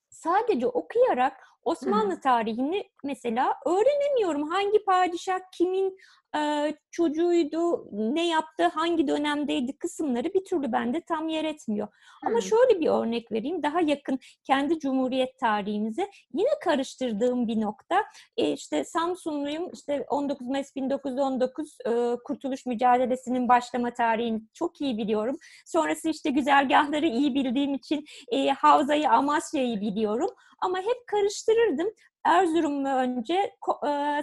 [0.09, 4.49] sadece okuyarak Osmanlı tarihini mesela öğrenemiyorum.
[4.49, 5.97] Hangi padişah kimin
[6.35, 11.87] e, çocuğuydu, ne yaptı, hangi dönemdeydi kısımları bir türlü bende tam yer etmiyor.
[12.25, 13.63] Ama şöyle bir örnek vereyim.
[13.63, 18.03] Daha yakın kendi Cumhuriyet tarihimize yine karıştırdığım bir nokta.
[18.37, 19.69] E, işte Samsunluyum.
[19.73, 25.37] İşte 19 Mayıs 1919 e, Kurtuluş Mücadelesi'nin başlama tarihini çok iyi biliyorum.
[25.65, 30.29] Sonrası işte güzergahları iyi bildiğim için e, Havza'yı, Amasya'yı biliyorum.
[30.61, 31.87] Ama hep karıştırırdım.
[32.23, 33.51] Erzurum mu önce, e,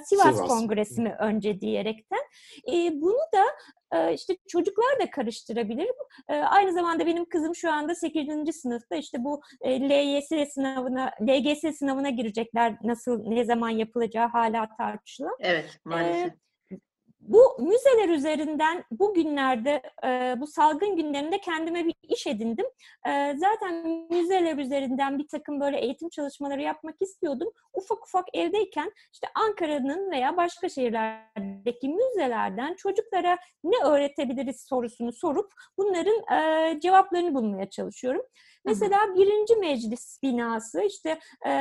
[0.05, 0.49] Sivas, Sivas.
[0.49, 2.21] Kongresi mi önce diyerekten.
[2.73, 3.45] E, bunu da
[3.93, 5.89] e, işte çocuklar da karıştırabilir.
[6.29, 8.53] E, aynı zamanda benim kızım şu anda 8.
[8.53, 12.77] sınıfta işte bu e, LYS sınavına, LGS sınavına girecekler.
[12.83, 15.37] Nasıl, ne zaman yapılacağı hala tartışılan.
[15.41, 16.33] Evet, maalesef.
[17.29, 22.67] Bu müzeler üzerinden bugünlerde e, bu salgın günlerinde kendime bir iş edindim.
[23.09, 27.49] E, zaten müzeler üzerinden bir takım böyle eğitim çalışmaları yapmak istiyordum.
[27.73, 36.37] Ufak ufak evdeyken işte Ankara'nın veya başka şehirlerdeki müzelerden çocuklara ne öğretebiliriz sorusunu sorup bunların
[36.37, 38.23] e, cevaplarını bulmaya çalışıyorum.
[38.64, 41.53] Mesela birinci meclis binası işte e,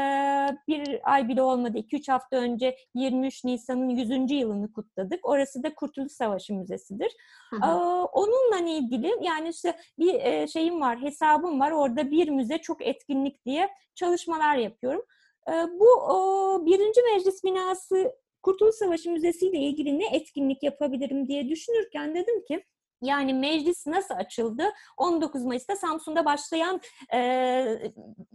[0.67, 4.31] bir ay bile olmadı 2-3 hafta önce 23 Nisan'ın 100.
[4.31, 5.19] yılını kutladık.
[5.27, 7.12] Orası da Kurtuluş Savaşı Müzesi'dir.
[7.49, 8.05] Hı hı.
[8.05, 11.71] onunla ilgili yani işte bir e, şeyim var, hesabım var.
[11.71, 15.05] Orada bir müze çok etkinlik diye çalışmalar yapıyorum.
[15.49, 18.12] Ee, bu o, birinci meclis binası
[18.43, 22.63] Kurtuluş Savaşı Müzesi ile ilgili ne etkinlik yapabilirim diye düşünürken dedim ki
[23.01, 24.63] yani meclis nasıl açıldı?
[24.97, 26.81] 19 Mayıs'ta Samsun'da başlayan
[27.13, 27.79] e,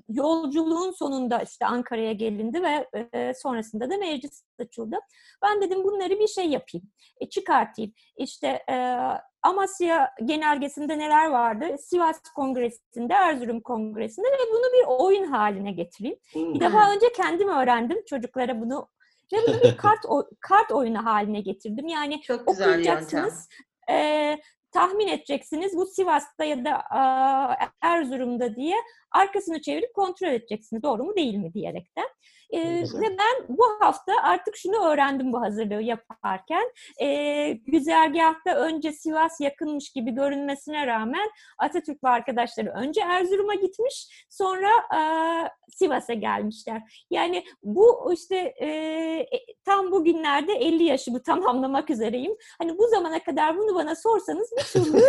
[0.09, 4.97] yolculuğun sonunda işte Ankara'ya gelindi ve e, sonrasında da meclis açıldı.
[5.43, 6.87] Ben dedim bunları bir şey yapayım,
[7.21, 7.93] e, çıkartayım.
[8.17, 8.97] İşte e,
[9.43, 11.65] Amasya genelgesinde neler vardı?
[11.79, 16.19] Sivas Kongresi'nde, Erzurum Kongresi'nde ve bunu bir oyun haline getireyim.
[16.35, 18.89] Bir defa önce kendim öğrendim çocuklara bunu
[19.33, 21.87] ve bunu bir kart o- kart oyunu haline getirdim.
[21.87, 23.49] Yani Çok güzel okuyacaksınız.
[23.91, 24.39] E,
[24.73, 28.77] tahmin edeceksiniz bu Sivas'ta ya da aa, Erzurum'da diye
[29.15, 32.07] arkasını çevirip kontrol edeceksiniz doğru mu değil mi diyerekten.
[32.53, 36.73] E, ve ben bu hafta artık şunu öğrendim bu hazırlığı yaparken.
[37.01, 44.69] E, güzergahta önce Sivas yakınmış gibi görünmesine rağmen Atatürk ve arkadaşları önce Erzurum'a gitmiş sonra
[44.91, 46.83] aa, Sivas'a gelmişler.
[47.11, 49.29] Yani bu işte e, e,
[49.65, 52.37] tam bugünlerde 50 yaşımı tamamlamak üzereyim.
[52.59, 55.03] Hani bu zamana kadar bunu bana sorsanız bir türlü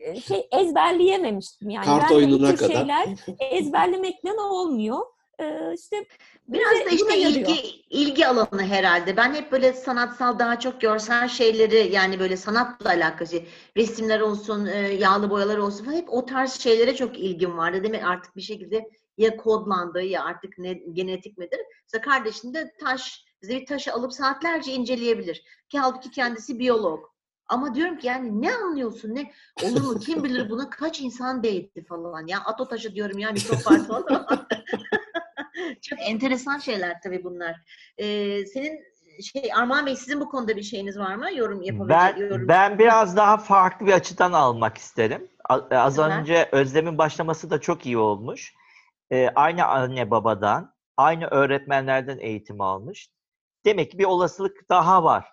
[0.00, 1.70] e, şey ezberleyememiştim.
[1.70, 2.74] Yani Kart ben oyununa kadar.
[2.74, 2.95] şeyler
[3.38, 4.98] ezberlemekle olmuyor.
[5.38, 6.06] Ee, işte
[6.48, 7.48] Biraz bize da işte buna yarıyor.
[7.48, 9.16] ilgi ilgi alanı herhalde.
[9.16, 13.42] Ben hep böyle sanatsal daha çok görsel şeyleri yani böyle sanatla alakası
[13.76, 17.84] resimler olsun, e, yağlı boyalar olsun falan hep o tarz şeylere çok ilgim vardı.
[17.84, 21.60] Demek artık bir şekilde ya kodlandı ya artık ne genetik midir?
[21.82, 25.42] Mesela kardeşim de taş, bize bir taşı alıp saatlerce inceleyebilir.
[25.68, 27.15] Ki halbuki kendisi biyolog.
[27.48, 29.32] Ama diyorum ki yani ne anlıyorsun ne
[29.62, 33.66] olur mu kim bilir buna kaç insan değdi falan ya ato taşı diyorum ya mikrop
[33.66, 34.26] var falan.
[35.82, 37.56] Çok enteresan şeyler tabii bunlar.
[37.98, 38.80] Ee, senin
[39.22, 41.32] şey Armağan Bey sizin bu konuda bir şeyiniz var mı?
[41.34, 42.48] Yorum yapabilecek Ben, yorum.
[42.48, 45.28] ben biraz daha farklı bir açıdan almak isterim.
[45.48, 46.18] A- Az Güzel.
[46.20, 48.54] önce Özlem'in başlaması da çok iyi olmuş.
[49.12, 53.08] Ee, aynı anne babadan, aynı öğretmenlerden eğitim almış.
[53.64, 55.32] Demek ki bir olasılık daha var.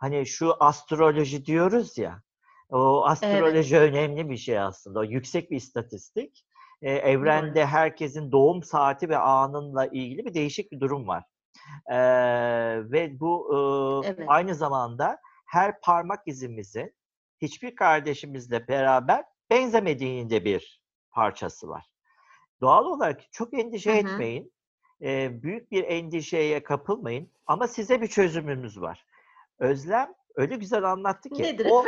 [0.00, 2.22] Hani şu astroloji diyoruz ya,
[2.70, 4.98] o astroloji önemli bir şey aslında.
[4.98, 6.46] O yüksek bir istatistik.
[6.82, 11.24] Ee, evrende herkesin doğum saati ve anınla ilgili bir değişik bir durum var.
[11.90, 11.96] Ee,
[12.92, 13.50] ve bu
[14.04, 14.24] e, Evet.
[14.28, 16.94] aynı zamanda her parmak izimizin
[17.42, 21.86] hiçbir kardeşimizle beraber benzemediğinin de bir parçası var.
[22.60, 23.98] Doğal olarak çok endişe Hı hı.
[23.98, 24.52] etmeyin.
[25.02, 27.32] Ee, büyük bir endişeye kapılmayın.
[27.46, 29.06] Ama size bir çözümümüz var.
[29.60, 31.42] Özlem öyle güzel anlattı ki.
[31.42, 31.84] Nedir o,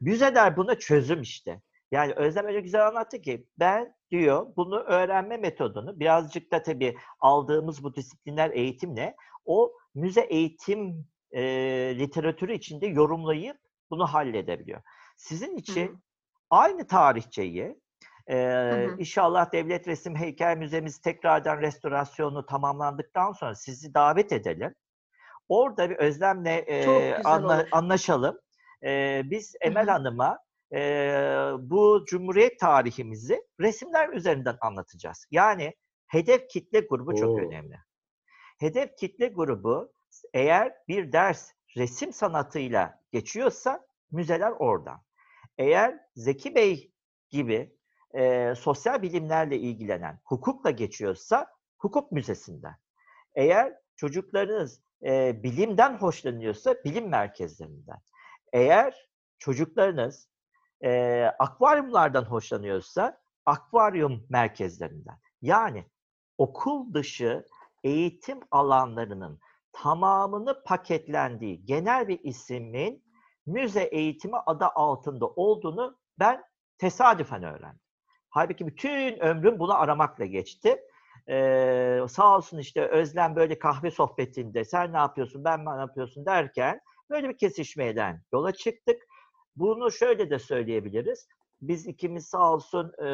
[0.00, 1.62] müzeler buna çözüm işte.
[1.92, 7.84] Yani Özlem öyle güzel anlattı ki ben diyor bunu öğrenme metodunu birazcık da tabii aldığımız
[7.84, 11.42] bu disiplinler eğitimle o müze eğitim e,
[11.98, 13.56] literatürü içinde yorumlayıp
[13.90, 14.82] bunu halledebiliyor.
[15.16, 15.96] Sizin için Hı.
[16.50, 17.80] aynı tarihçeyi
[18.30, 24.74] e, inşallah Devlet Resim Heykel Müzemiz tekrardan restorasyonu tamamlandıktan sonra sizi davet edelim.
[25.48, 27.68] Orada bir Özlem'le e, Çok anla- olur.
[27.72, 28.40] anlaşalım.
[28.84, 29.86] E, biz Emel.
[29.86, 30.38] Hanım'a
[30.74, 30.80] e,
[31.58, 35.26] bu Cumhuriyet tarihimizi resimler üzerinden anlatacağız.
[35.30, 35.74] Yani
[36.06, 37.38] hedef kitle grubu çok Oo.
[37.38, 37.76] önemli.
[38.60, 39.92] Hedef kitle grubu
[40.34, 45.02] eğer bir ders resim sanatıyla geçiyorsa müzeler oradan.
[45.58, 46.92] Eğer Zeki Bey
[47.30, 47.76] gibi
[48.14, 51.46] e, sosyal bilimlerle ilgilenen, hukukla geçiyorsa
[51.78, 52.74] hukuk müzesinden.
[53.34, 57.98] Eğer çocuklarınız e, bilimden hoşlanıyorsa bilim merkezlerinden.
[58.52, 60.28] Eğer çocuklarınız
[60.84, 65.18] e, akvaryumlardan hoşlanıyorsa akvaryum merkezlerinden.
[65.42, 65.84] Yani
[66.38, 67.44] okul dışı
[67.84, 69.40] eğitim alanlarının
[69.72, 73.04] tamamını paketlendiği genel bir isimin
[73.46, 76.44] müze eğitimi adı altında olduğunu ben
[76.78, 77.80] tesadüfen öğrendim.
[78.30, 80.82] Halbuki bütün ömrüm bunu aramakla geçti.
[81.30, 86.80] Ee, sağ olsun işte Özlem böyle kahve sohbetinde sen ne yapıyorsun ben ne yapıyorsun derken
[87.10, 89.02] böyle bir kesişmeden yola çıktık.
[89.56, 91.28] Bunu şöyle de söyleyebiliriz.
[91.62, 93.06] Biz ikimiz sağ olsun e,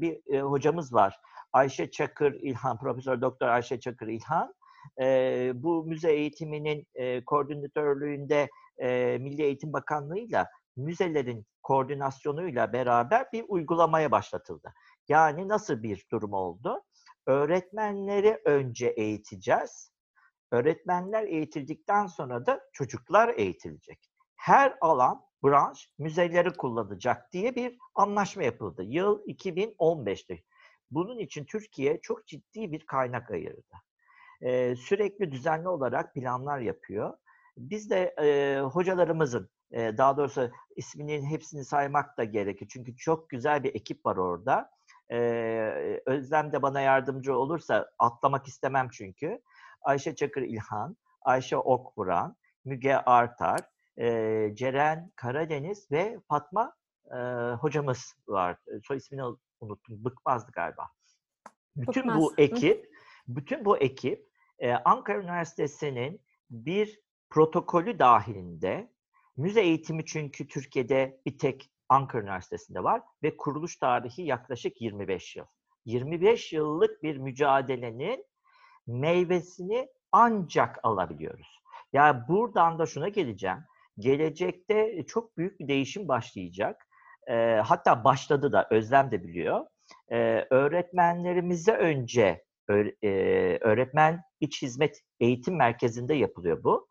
[0.00, 1.16] bir e, hocamız var.
[1.52, 4.54] Ayşe Çakır İlhan, Profesör Doktor Ayşe Çakır İlhan.
[5.00, 14.10] E, bu müze eğitiminin e, koordinatörlüğünde e, Milli Eğitim Bakanlığı'yla müzelerin koordinasyonuyla beraber bir uygulamaya
[14.10, 14.72] başlatıldı.
[15.08, 16.82] Yani nasıl bir durum oldu?
[17.26, 19.92] Öğretmenleri önce eğiteceğiz.
[20.50, 24.10] Öğretmenler eğitildikten sonra da çocuklar eğitilecek.
[24.36, 28.82] Her alan, branş müzeleri kullanacak diye bir anlaşma yapıldı.
[28.82, 30.44] Yıl 2015'ti.
[30.90, 33.76] Bunun için Türkiye çok ciddi bir kaynak ayırdı.
[34.42, 37.18] Ee, sürekli düzenli olarak planlar yapıyor.
[37.56, 42.68] Biz de e, hocalarımızın, e, daha doğrusu isminin hepsini saymak da gerekir.
[42.70, 44.75] Çünkü çok güzel bir ekip var orada.
[45.10, 49.42] E, Özlem de bana yardımcı olursa atlamak istemem çünkü.
[49.82, 53.60] Ayşe Çakır İlhan, Ayşe Okburan, Müge Artar,
[53.98, 56.74] e, Ceren Karadeniz ve Fatma
[57.10, 57.16] e,
[57.60, 58.56] hocamız var.
[58.82, 59.22] Soy ismini
[59.60, 60.04] unuttum.
[60.04, 60.88] Bıkmazdı galiba.
[61.76, 62.20] Bütün Bıkmaz.
[62.20, 62.90] bu ekip,
[63.28, 68.92] bütün bu ekip e, Ankara Üniversitesi'nin bir protokolü dahilinde
[69.36, 75.44] müze eğitimi çünkü Türkiye'de bir tek Ankara Üniversitesi'nde var ve kuruluş tarihi yaklaşık 25 yıl.
[75.84, 78.24] 25 yıllık bir mücadelenin
[78.86, 81.60] meyvesini ancak alabiliyoruz.
[81.92, 83.58] Yani buradan da şuna geleceğim.
[83.98, 86.86] Gelecekte çok büyük bir değişim başlayacak.
[87.26, 89.66] E, hatta başladı da Özlem de biliyor.
[90.10, 92.44] E, öğretmenlerimize önce
[93.02, 93.08] e,
[93.60, 96.88] öğretmen iç hizmet eğitim merkezinde yapılıyor bu.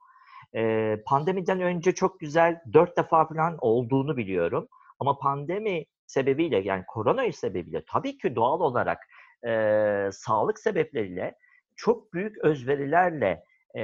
[0.55, 4.67] E, pandemiden önce çok güzel dört defa falan olduğunu biliyorum.
[4.99, 8.99] Ama pandemi sebebiyle yani korona sebebiyle tabii ki doğal olarak
[9.47, 11.35] e, sağlık sebepleriyle
[11.75, 13.43] çok büyük özverilerle
[13.75, 13.81] e,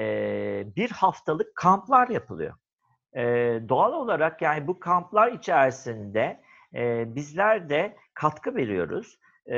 [0.75, 2.53] bir haftalık kamplar yapılıyor.
[3.15, 3.23] E,
[3.69, 6.41] doğal olarak yani bu kamplar içerisinde
[6.75, 9.19] e, bizler de katkı veriyoruz.
[9.45, 9.57] E,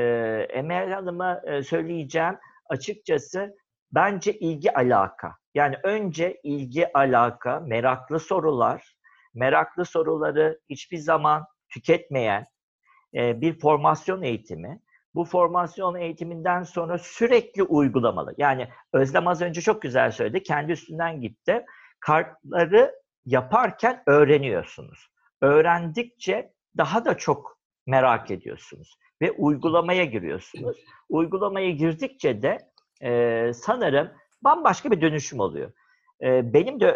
[0.50, 2.38] Emel Hanım'a söyleyeceğim
[2.70, 3.56] açıkçası
[3.92, 5.36] bence ilgi alaka.
[5.54, 8.96] Yani önce ilgi alaka, meraklı sorular,
[9.34, 12.48] meraklı soruları hiçbir zaman tüketmeyen
[13.16, 14.80] e, bir formasyon eğitimi.
[15.16, 18.34] Bu formasyon eğitiminden sonra sürekli uygulamalı.
[18.38, 20.44] Yani Özlem az önce çok güzel söyledi.
[20.44, 21.66] Kendi üstünden gitti.
[22.00, 25.08] Kartları yaparken öğreniyorsunuz.
[25.42, 30.78] Öğrendikçe daha da çok merak ediyorsunuz ve uygulamaya giriyorsunuz.
[31.10, 32.58] Uygulamaya girdikçe de
[33.02, 35.72] e, sanırım bambaşka bir dönüşüm oluyor.
[36.24, 36.88] E, benim de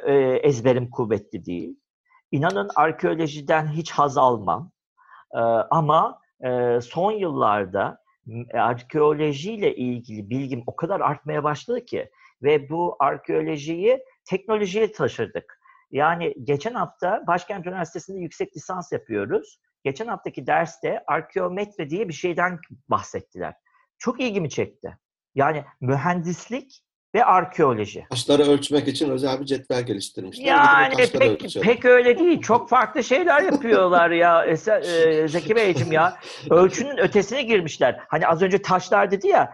[0.43, 1.79] ezberim kuvvetli değil.
[2.31, 4.71] İnanın arkeolojiden hiç haz almam.
[5.33, 5.39] E,
[5.71, 8.03] ama e, son yıllarda
[8.53, 12.09] arkeolojiyle ilgili bilgim o kadar artmaya başladı ki
[12.43, 15.59] ve bu arkeolojiyi teknolojiye taşırdık.
[15.91, 19.59] Yani geçen hafta Başkent Üniversitesi'nde yüksek lisans yapıyoruz.
[19.83, 22.59] Geçen haftaki derste arkeometre diye bir şeyden
[22.89, 23.53] bahsettiler.
[23.97, 24.97] Çok ilgimi çekti.
[25.35, 26.83] Yani mühendislik
[27.17, 28.05] ve arkeoloji.
[28.09, 30.45] Taşları ölçmek için özel bir cetvel geliştirmişler.
[30.45, 32.41] Yani pek, pek öyle değil.
[32.41, 36.17] Çok farklı şeyler yapıyorlar ya e, Zeki Beyciğim ya.
[36.49, 37.99] Ölçünün ötesine girmişler.
[38.07, 39.53] Hani az önce taşlar dedi ya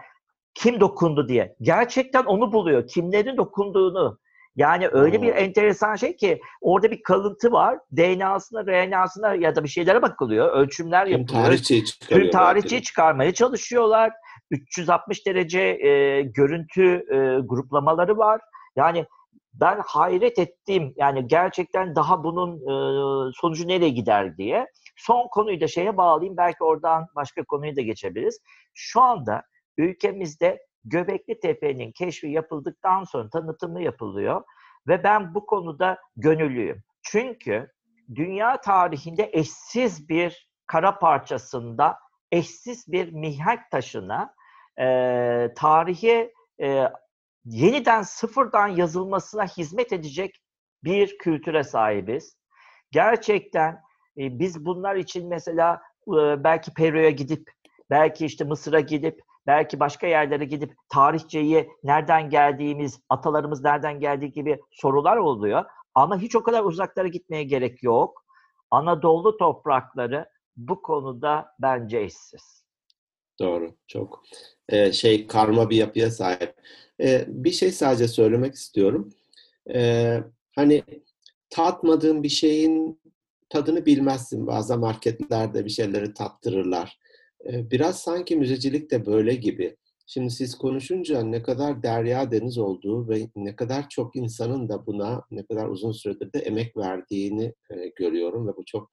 [0.54, 1.56] kim dokundu diye.
[1.60, 2.86] Gerçekten onu buluyor.
[2.86, 4.18] Kimlerin dokunduğunu.
[4.56, 7.78] Yani öyle bir enteresan şey ki orada bir kalıntı var.
[7.96, 10.52] DNA'sına, RNA'sına ya da bir şeylere bakılıyor.
[10.52, 11.44] Ölçümler Tüm yapılıyor.
[11.44, 14.12] tarihçeyi Tüm tarihçeyi çıkarmaya çalışıyorlar.
[14.50, 18.40] 360 derece e, görüntü e, gruplamaları var.
[18.76, 19.06] Yani
[19.54, 20.94] ben hayret ettim.
[20.96, 24.66] Yani gerçekten daha bunun e, sonucu nereye gider diye.
[24.96, 26.36] Son konuyu da şeye bağlayayım.
[26.36, 28.40] Belki oradan başka konuyu da geçebiliriz.
[28.74, 29.42] Şu anda
[29.78, 34.42] ülkemizde Göbekli Tepe'nin keşfi yapıldıktan sonra tanıtımı yapılıyor
[34.88, 36.82] ve ben bu konuda gönüllüyüm.
[37.02, 37.70] Çünkü
[38.14, 41.98] dünya tarihinde eşsiz bir kara parçasında
[42.32, 44.34] eşsiz bir mihenk taşına
[44.80, 46.88] e, tarihe e,
[47.44, 50.40] yeniden sıfırdan yazılmasına hizmet edecek
[50.84, 52.36] bir kültüre sahibiz.
[52.90, 53.72] Gerçekten
[54.18, 57.50] e, biz bunlar için mesela e, belki Peru'ya gidip,
[57.90, 64.60] belki işte Mısır'a gidip, belki başka yerlere gidip tarihçeyi nereden geldiğimiz, atalarımız nereden geldiği gibi
[64.70, 65.64] sorular oluyor.
[65.94, 68.24] Ama hiç o kadar uzaklara gitmeye gerek yok.
[68.70, 72.64] Anadolu toprakları bu konuda bence eşsiz.
[73.40, 74.22] Doğru, çok
[74.68, 76.54] ee, şey karma bir yapıya sahip.
[77.00, 79.12] Ee, bir şey sadece söylemek istiyorum.
[79.74, 80.20] Ee,
[80.56, 80.82] hani
[81.50, 83.00] tatmadığın bir şeyin
[83.48, 84.46] tadını bilmezsin.
[84.46, 86.98] Bazı marketlerde bir şeyleri tattırırlar.
[87.46, 89.76] Ee, biraz sanki müzecilik de böyle gibi.
[90.06, 95.22] Şimdi siz konuşunca ne kadar derya deniz olduğu ve ne kadar çok insanın da buna
[95.30, 98.90] ne kadar uzun süredir de emek verdiğini e, görüyorum ve bu çok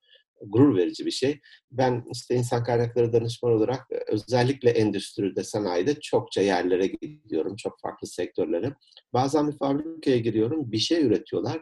[0.48, 1.40] gurur verici bir şey.
[1.72, 8.08] Ben işte insan kaynakları danışman olarak e, özellikle endüstride, sanayide çokça yerlere gidiyorum, çok farklı
[8.08, 8.74] sektörlere.
[9.14, 11.62] Bazen bir fabrikaya giriyorum, bir şey üretiyorlar.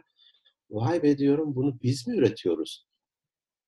[0.70, 2.86] Vay be diyorum, bunu biz mi üretiyoruz?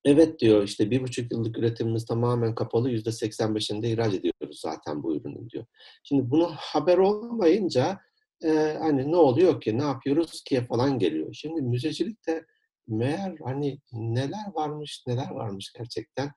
[0.04, 5.16] Evet diyor işte bir buçuk yıllık üretimimiz tamamen kapalı yüzde 85'inde ihraç ediyoruz zaten bu
[5.16, 5.64] ürünün diyor.
[6.02, 7.98] Şimdi bunu haber olmayınca
[8.44, 11.32] e, hani ne oluyor ki ne yapıyoruz ki falan geliyor.
[11.32, 12.44] Şimdi müzecilikte
[12.88, 16.30] meğer hani neler varmış neler varmış gerçekten.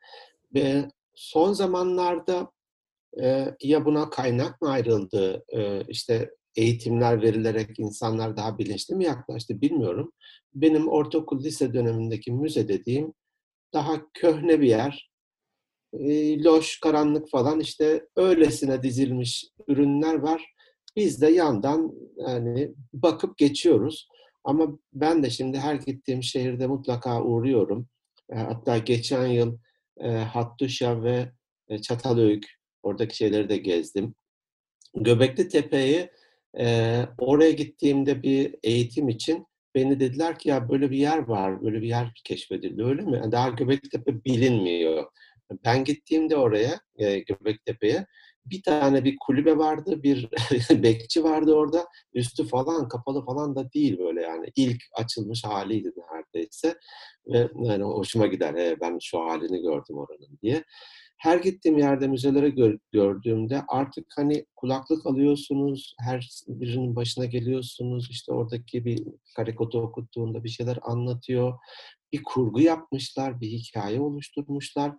[0.54, 2.52] Ve son zamanlarda
[3.22, 9.62] e, ya buna kaynak mı ayrıldı e, işte eğitimler verilerek insanlar daha bilinçli mi yaklaştı
[9.62, 10.12] bilmiyorum.
[10.54, 13.14] Benim ortaokul lise dönemindeki müze dediğim
[13.74, 15.12] daha köhne bir yer.
[15.93, 20.56] E, loş, karanlık falan işte öylesine dizilmiş ürünler var.
[20.96, 24.08] Biz de yandan yani bakıp geçiyoruz.
[24.46, 27.88] Ama ben de şimdi her gittiğim şehirde mutlaka uğruyorum.
[28.30, 29.58] E, hatta geçen yıl
[29.98, 31.32] e, Hattuşa ve
[31.70, 32.46] e, Çatalhöyük
[32.84, 34.16] oradaki şeyleri de gezdim.
[34.96, 36.10] Göbekli Tepe'yi
[37.18, 41.88] oraya gittiğimde bir eğitim için beni dediler ki ya böyle bir yer var, böyle bir
[41.88, 43.22] yer keşfedildi öyle mi?
[43.32, 45.06] Daha Göbektepe bilinmiyor.
[45.66, 48.06] Ben gittiğimde oraya, e, Göbektepe'ye
[48.46, 50.30] bir tane bir kulübe vardı, bir
[50.84, 51.88] bekçi vardı orada.
[52.14, 54.46] Üstü falan kapalı falan da değil böyle yani.
[54.56, 56.76] İlk açılmış haliydi neredeyse.
[57.28, 58.54] Ve yani hoşuma gider.
[58.54, 60.64] He, ben şu halini gördüm oranın diye.
[61.18, 68.34] Her gittiğim yerde müzelere gör, gördüğümde artık hani kulaklık alıyorsunuz, her birinin başına geliyorsunuz, işte
[68.34, 69.04] oradaki bir
[69.36, 71.54] karikotu okuttuğunda bir şeyler anlatıyor.
[72.14, 74.91] Bir kurgu yapmışlar, bir hikaye oluşturmuşlar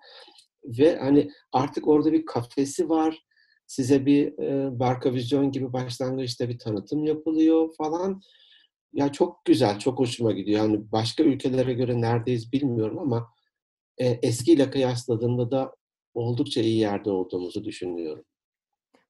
[0.64, 3.25] ve hani artık orada bir kafesi var.
[3.66, 8.20] Size bir e, Barka Vizyon gibi başlangıçta bir tanıtım yapılıyor falan.
[8.92, 10.60] Ya çok güzel, çok hoşuma gidiyor.
[10.60, 13.28] Yani başka ülkelere göre neredeyiz bilmiyorum ama
[13.98, 15.76] e, eskiyle kıyasladığımda da
[16.14, 18.24] oldukça iyi yerde olduğumuzu düşünüyorum.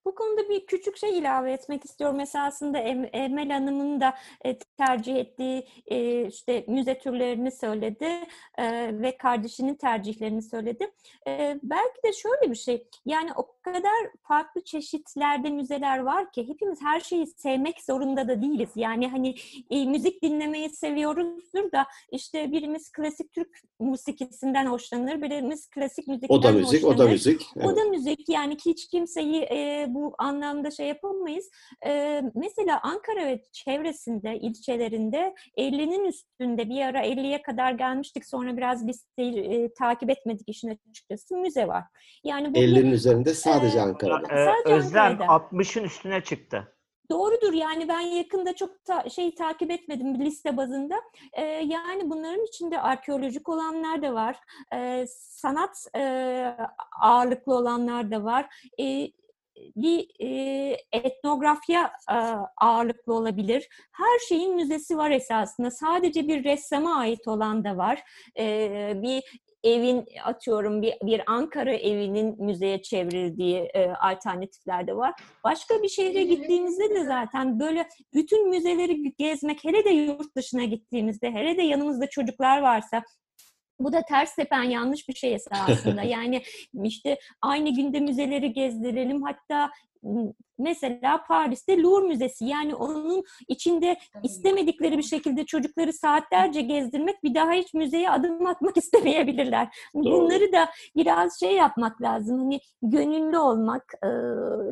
[0.06, 2.20] Bu konuda bir küçük şey ilave etmek istiyorum.
[2.20, 8.08] Esasında Emel Hanım'ın da e, tercih ettiği e, işte müze türlerini söyledi
[8.58, 10.90] e, ve kardeşinin tercihlerini söyledi.
[11.62, 17.00] Belki de şöyle bir şey, yani o kadar farklı çeşitlerde müzeler var ki hepimiz her
[17.00, 18.70] şeyi sevmek zorunda da değiliz.
[18.76, 19.34] Yani hani
[19.86, 26.54] müzik dinlemeyi seviyoruzdur da işte birimiz klasik Türk musikisinden hoşlanır, birimiz klasik müzikten hoşlanır.
[26.54, 26.94] O da müzik, hoşlanır.
[26.94, 27.46] o da müzik.
[27.56, 27.66] Evet.
[27.66, 28.28] O da müzik.
[28.28, 29.42] Yani hiç kimseyi
[29.96, 31.50] bu anlamda şey yapamayız.
[31.86, 38.26] Ee, mesela Ankara ve çevresinde, ilçelerinde 50'nin üstünde bir ara 50'ye kadar gelmiştik.
[38.26, 41.36] Sonra biraz biz de, e, takip etmedik işin açıkçası.
[41.36, 41.84] Müze var.
[42.24, 44.34] Yani bu 50'nin üzerinde sadece e, Ankara'da.
[44.34, 46.76] E, sadece Özlem 60'ın üstüne çıktı.
[47.10, 50.94] Doğrudur yani ben yakında çok ta, şey takip etmedim bir liste bazında.
[51.32, 54.36] Ee, yani bunların içinde arkeolojik olanlar da var,
[54.74, 56.56] ee, sanat e,
[57.00, 58.68] ağırlıklı olanlar da var.
[58.80, 59.08] E,
[59.76, 62.16] bir e, etnografya e,
[62.56, 63.68] ağırlıklı olabilir.
[63.92, 65.70] Her şeyin müzesi var esasında.
[65.70, 68.02] Sadece bir ressama ait olan da var.
[68.38, 69.22] E, bir
[69.64, 75.14] evin atıyorum bir, bir Ankara evinin müzeye çevrildiği e, alternatifler de var.
[75.44, 81.30] Başka bir şehre gittiğinizde de zaten böyle bütün müzeleri gezmek hele de yurt dışına gittiğimizde
[81.30, 83.02] hele de yanımızda çocuklar varsa
[83.80, 86.02] bu da ters tepen yanlış bir şey esasında.
[86.06, 86.42] Yani
[86.84, 89.22] işte aynı günde müzeleri gezdirelim.
[89.22, 89.70] Hatta
[90.58, 97.52] mesela Paris'te Louvre Müzesi yani onun içinde istemedikleri bir şekilde çocukları saatlerce gezdirmek bir daha
[97.52, 99.68] hiç müzeye adım atmak istemeyebilirler.
[99.94, 102.38] Bunları da biraz şey yapmak lazım.
[102.38, 103.94] Hani gönüllü olmak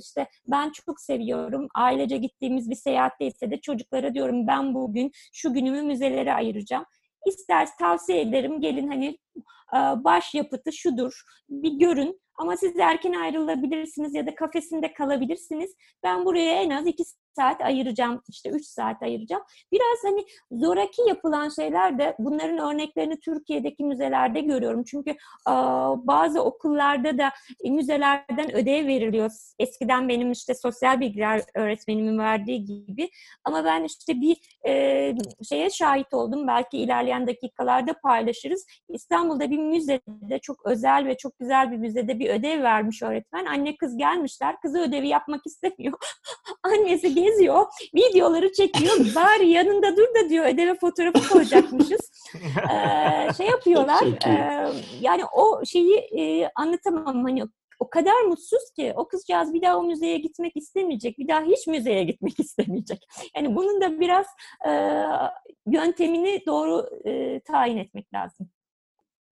[0.01, 1.69] işte ben çok seviyorum.
[1.75, 6.85] Ailece gittiğimiz bir seyahatteyse de çocuklara diyorum ben bugün şu günümü müzelere ayıracağım.
[7.27, 9.19] İster tavsiye ederim gelin hani
[10.05, 15.75] baş yapıtı şudur bir görün ama siz erken ayrılabilirsiniz ya da kafesinde kalabilirsiniz.
[16.03, 17.05] Ben buraya en az iki
[17.37, 19.43] saat ayıracağım, işte üç saat ayıracağım.
[19.73, 24.85] Biraz hani zoraki yapılan şeyler de bunların örneklerini Türkiye'deki müzelerde görüyorum.
[24.85, 25.15] Çünkü
[25.97, 27.31] bazı okullarda da
[27.65, 29.31] müzelerden ödev veriliyor.
[29.59, 33.11] Eskiden benim işte sosyal bilgiler öğretmenimin verdiği gibi.
[33.45, 35.15] Ama ben işte bir e,
[35.49, 36.47] şeye şahit oldum.
[36.47, 38.67] Belki ilerleyen dakikalarda paylaşırız.
[38.89, 43.47] İstanbul'da bir müzede çok özel ve çok güzel bir müzede bir ödev vermiş öğretmen.
[43.47, 44.61] Anne kız gelmişler.
[44.61, 45.99] Kızı ödevi yapmak istemiyor.
[46.63, 47.67] Annesi geziyor.
[47.95, 48.97] Videoları çekiyor.
[49.15, 52.13] Bari yanında dur da diyor ödeve fotoğrafı koyacakmışız.
[52.35, 54.03] ee, şey yapıyorlar.
[54.27, 54.67] E,
[55.01, 57.25] yani o şeyi e, anlatamam.
[57.25, 57.43] Hani
[57.79, 61.19] o kadar mutsuz ki o kızcağız bir daha o müzeye gitmek istemeyecek.
[61.19, 63.07] Bir daha hiç müzeye gitmek istemeyecek.
[63.37, 64.27] Yani bunun da biraz
[64.67, 64.71] e,
[65.67, 68.51] yöntemini doğru e, tayin etmek lazım.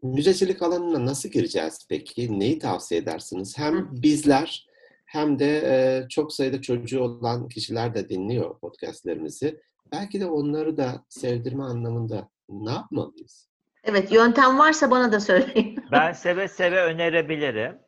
[0.03, 2.41] Müzecilik alanına nasıl gireceğiz peki?
[2.41, 3.59] Neyi tavsiye edersiniz?
[3.59, 4.67] Hem bizler
[5.13, 9.61] hem de e, çok sayıda çocuğu olan kişiler de dinliyor podcastlerimizi.
[9.93, 13.49] Belki de onları da sevdirme anlamında ne yapmalıyız?
[13.85, 15.85] Evet, yöntem varsa bana da söyleyin.
[15.93, 17.79] ben seve seve önerebilirim.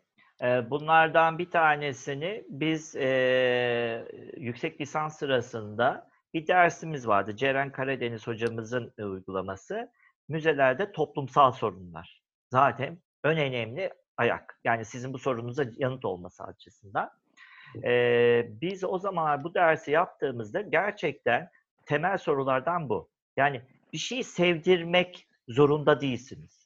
[0.70, 7.36] Bunlardan bir tanesini biz e, yüksek lisans sırasında bir dersimiz vardı.
[7.36, 9.90] Ceren Karadeniz hocamızın uygulaması.
[10.28, 12.22] Müzelerde toplumsal sorunlar.
[12.50, 14.58] Zaten ön önemli ayak.
[14.64, 17.10] Yani sizin bu sorunuza yanıt olması açısından.
[17.84, 21.50] Ee, biz o zamanlar bu dersi yaptığımızda gerçekten
[21.86, 23.08] temel sorulardan bu.
[23.36, 23.62] Yani
[23.92, 26.64] bir şeyi sevdirmek zorunda değilsiniz.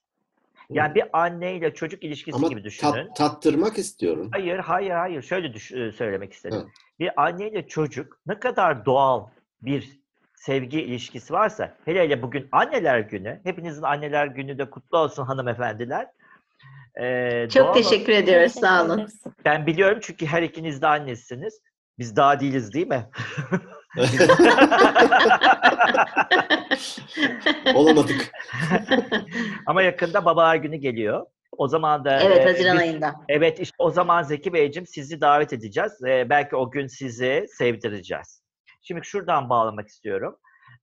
[0.71, 2.93] Yani bir anne ile çocuk ilişkisi Ama gibi düşünün.
[2.93, 4.29] Tat, tattırmak istiyorum.
[4.33, 5.23] Hayır, hayır, hayır.
[5.23, 6.59] Şöyle düş- söylemek istedim.
[6.59, 6.67] Hı.
[7.01, 9.27] Bir anne ile çocuk ne kadar doğal
[9.63, 9.99] bir
[10.35, 16.11] sevgi ilişkisi varsa, hele hele bugün anneler günü, hepinizin anneler günü de kutlu olsun hanımefendiler.
[17.03, 18.17] Ee, Çok teşekkür o...
[18.17, 19.09] ediyoruz, sağ olun.
[19.45, 21.61] Ben biliyorum çünkü her ikiniz de annesiniz.
[21.99, 23.09] Biz daha değiliz değil mi?
[27.75, 28.31] Olamadık.
[29.67, 31.27] Ama yakında babalar günü geliyor.
[31.57, 33.15] O zaman da Evet, Haziran biz, ayında.
[33.29, 35.93] Evet, işte o zaman Zeki Beyciğim sizi davet edeceğiz.
[36.07, 38.43] Ee, belki o gün sizi sevdireceğiz.
[38.83, 40.37] Şimdi şuradan bağlamak istiyorum.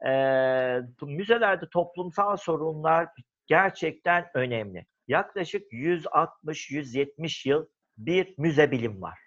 [0.07, 3.07] Ee, müzelerde toplumsal sorunlar
[3.47, 4.85] gerçekten önemli.
[5.07, 9.19] Yaklaşık 160-170 yıl bir müze bilim var.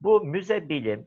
[0.00, 1.06] Bu müze bilim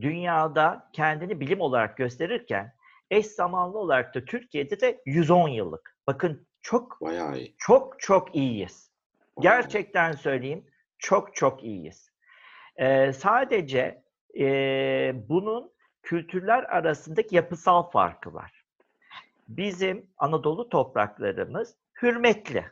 [0.00, 2.74] dünyada kendini bilim olarak gösterirken
[3.10, 5.96] eş zamanlı olarak da Türkiye'de de 110 yıllık.
[6.06, 7.54] Bakın çok Bayağı iyi.
[7.58, 8.90] çok çok iyiyiz.
[9.40, 10.64] Gerçekten söyleyeyim
[10.98, 12.10] çok çok iyiyiz.
[12.76, 14.02] Ee, sadece
[14.38, 14.46] e,
[15.28, 18.64] bunun kültürler arasındaki yapısal farkı var.
[19.48, 22.64] Bizim Anadolu topraklarımız hürmetli.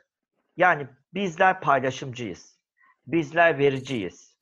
[0.56, 2.60] Yani bizler paylaşımcıyız.
[3.06, 4.36] Bizler vericiyiz.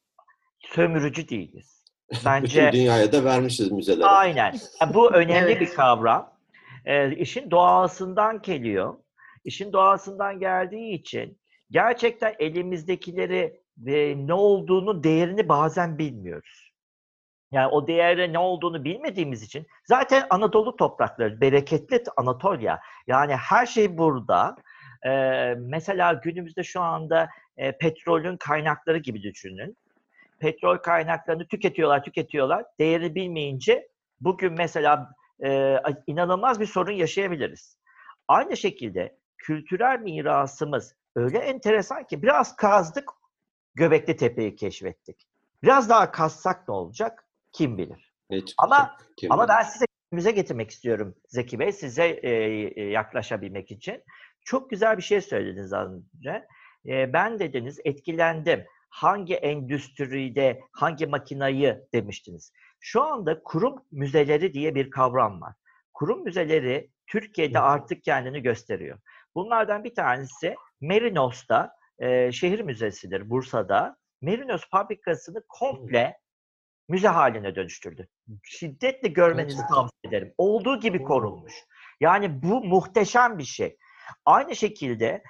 [0.58, 1.84] Sömürücü değiliz.
[2.24, 4.06] Bence Bütün dünyaya da vermişiz müzelere.
[4.06, 4.54] Aynen.
[4.94, 5.60] Bu önemli evet.
[5.60, 6.38] bir kavram.
[6.84, 8.94] E, işin doğasından geliyor.
[9.44, 11.38] İşin doğasından geldiği için
[11.70, 16.72] gerçekten elimizdekileri ve ne olduğunu değerini bazen bilmiyoruz.
[17.52, 22.78] Yani o değerde ne olduğunu bilmediğimiz için zaten Anadolu toprakları, bereketli Anatolia.
[23.06, 24.56] Yani her şey burada.
[25.06, 29.76] Ee, mesela günümüzde şu anda e, petrolün kaynakları gibi düşünün
[30.38, 32.64] petrol kaynaklarını tüketiyorlar, tüketiyorlar.
[32.78, 33.88] Değeri bilmeyince
[34.20, 35.76] bugün mesela e,
[36.06, 37.76] inanılmaz bir sorun yaşayabiliriz.
[38.28, 43.10] Aynı şekilde kültürel mirasımız öyle enteresan ki biraz kazdık,
[43.74, 45.26] Göbekli Tepe'yi keşfettik.
[45.62, 47.24] Biraz daha kazsak ne olacak?
[47.52, 48.12] Kim bilir.
[48.30, 49.54] Hiç, ama kim ama bilir.
[49.54, 54.02] ben size müze getirmek istiyorum Zeki Bey, size e, e, yaklaşabilmek için.
[54.44, 56.46] Çok güzel bir şey söylediniz az önce.
[56.86, 62.52] E, ben dediniz etkilendim hangi endüstride hangi makinayı demiştiniz.
[62.80, 65.54] Şu anda kurum müzeleri diye bir kavram var.
[65.94, 68.98] Kurum müzeleri Türkiye'de artık kendini gösteriyor.
[69.34, 73.96] Bunlardan bir tanesi Merinos'ta e, şehir müzesidir Bursa'da.
[74.22, 76.18] Merinos fabrikasını komple
[76.88, 78.08] müze haline dönüştürdü.
[78.42, 80.34] Şiddetle görmenizi tavsiye ederim.
[80.38, 81.54] Olduğu gibi korunmuş.
[82.00, 83.76] Yani bu muhteşem bir şey.
[84.24, 85.22] Aynı şekilde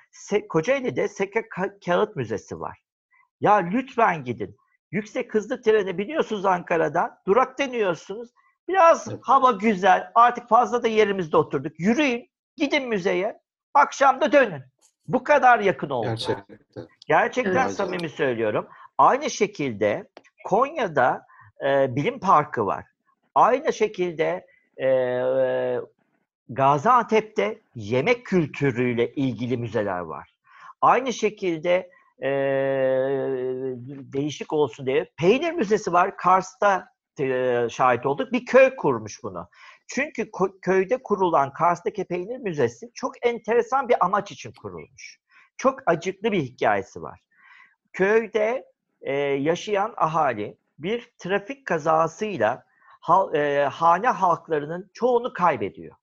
[0.48, 1.48] Kocaeli'de Seke
[1.84, 2.78] Kağıt Müzesi var.
[3.40, 4.56] Ya lütfen gidin.
[4.90, 7.18] Yüksek hızlı trene biniyorsunuz Ankara'dan.
[7.26, 8.30] Durak deniyorsunuz.
[8.68, 10.10] Biraz hava güzel.
[10.14, 11.80] Artık fazla da yerimizde oturduk.
[11.80, 12.30] Yürüyün.
[12.56, 13.40] Gidin müzeye.
[13.74, 14.62] Akşam da dönün.
[15.06, 16.06] Bu kadar yakın oldu.
[16.06, 16.58] Gerçekten.
[17.06, 17.72] Gerçekten evet.
[17.72, 18.68] samimi söylüyorum.
[18.98, 20.08] Aynı şekilde
[20.44, 21.26] Konya'da
[21.66, 22.84] e, bilim parkı var.
[23.34, 24.46] Aynı şekilde
[24.80, 24.88] e,
[26.48, 30.34] Gaziantep'te yemek kültürüyle ilgili müzeler var.
[30.80, 31.90] Aynı şekilde
[32.22, 32.30] e,
[34.12, 35.10] değişik olsun diye.
[35.16, 36.88] Peynir Müzesi var Kars'ta
[37.20, 38.32] e, şahit olduk.
[38.32, 39.48] Bir köy kurmuş bunu.
[39.86, 40.30] Çünkü
[40.62, 45.18] köyde kurulan Kars'taki Peynir Müzesi çok enteresan bir amaç için kurulmuş.
[45.56, 47.20] Çok acıklı bir hikayesi var.
[47.92, 48.64] Köyde
[49.00, 52.64] e, yaşayan ahali bir trafik kazasıyla
[53.00, 55.96] hal- e, hane halklarının çoğunu kaybediyor.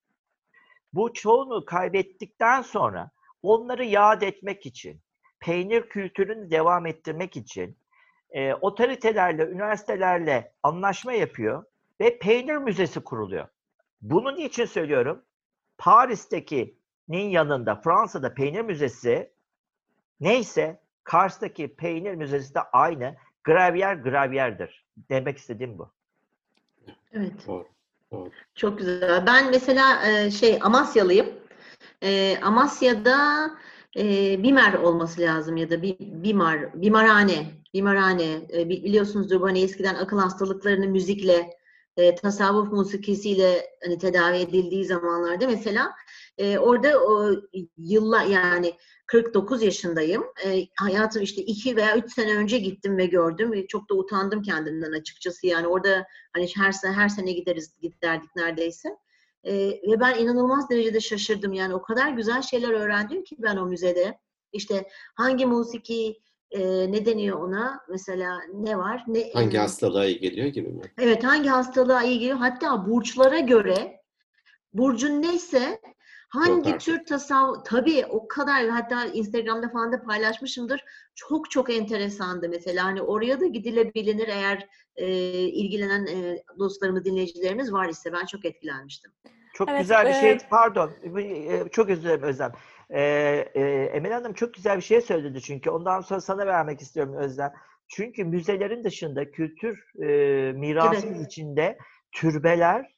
[0.96, 5.02] Bu çoğunu kaybettikten sonra onları yad etmek için,
[5.40, 7.78] peynir kültürünü devam ettirmek için
[8.30, 11.64] e, otoritelerle, üniversitelerle anlaşma yapıyor
[12.02, 13.48] ve peynir müzesi kuruluyor.
[14.02, 15.26] Bunu niçin söylüyorum?
[15.78, 19.34] Paris'tekinin yanında Fransa'da peynir müzesi
[20.20, 23.16] neyse Kars'taki peynir müzesi de aynı.
[23.44, 24.86] Gravyer gravyerdir.
[25.10, 25.92] Demek istediğim bu.
[27.12, 27.48] Evet.
[27.48, 27.75] Doğru.
[28.56, 29.26] Çok güzel.
[29.28, 31.28] Ben mesela e, şey Amasyalıyım.
[32.04, 33.52] E, Amasya'da
[33.98, 38.48] e, Bimer olması lazım ya da bir Bimar, Bimarhane, Bimarhane.
[38.54, 41.50] E, bi- biliyorsunuzdur bu hani eskiden akıl hastalıklarını müzikle,
[41.98, 45.92] e, tasavvuf musikisiyle hani tedavi edildiği zamanlarda mesela
[46.38, 47.32] e, orada o
[47.78, 48.74] yıllar yani
[49.08, 50.24] 49 yaşındayım.
[50.46, 54.42] E, hayatım işte 2 veya 3 sene önce gittim ve gördüm ve çok da utandım
[54.42, 55.48] kendimden açıkçası.
[55.48, 58.98] Yani orada Hani her sene her sene gideriz giderdik neredeyse.
[59.44, 61.54] Ee, ve ben inanılmaz derecede şaşırdım.
[61.54, 64.20] Yani o kadar güzel şeyler öğrendim ki ben o müzede.
[64.52, 66.22] İşte hangi musiki
[66.56, 67.80] e, ne deniyor ona?
[67.90, 69.04] Mesela ne var?
[69.08, 70.82] Ne Hangi e, hastalığa iyi geliyor gibi mi?
[70.98, 72.38] Evet, hangi hastalığa iyi geliyor?
[72.38, 74.02] Hatta burçlara göre
[74.74, 75.82] burcun neyse
[76.30, 76.82] hangi artık.
[76.82, 80.84] tür tasavvuf tabii o kadar hatta Instagram'da falan da paylaşmışımdır.
[81.16, 82.84] Çok çok enteresandı mesela.
[82.86, 89.12] Hani oraya da gidilebilir eğer e, ilgilenen e, dostlarımız, dinleyicilerimiz var ise ben çok etkilenmiştim.
[89.54, 90.38] Çok Evet, güzel bir şey.
[90.50, 90.92] Pardon.
[91.20, 92.52] e, Çok özür dilerim Özlem.
[92.90, 93.02] E,
[93.56, 93.62] e,
[93.94, 95.70] Emel Hanım çok güzel bir şey söyledi çünkü.
[95.70, 97.54] Ondan sonra sana vermek istiyorum Özlem.
[97.88, 100.08] Çünkü müzelerin dışında kültür e,
[100.52, 101.26] mirasımız Evet.
[101.28, 101.78] içinde
[102.12, 102.96] türbeler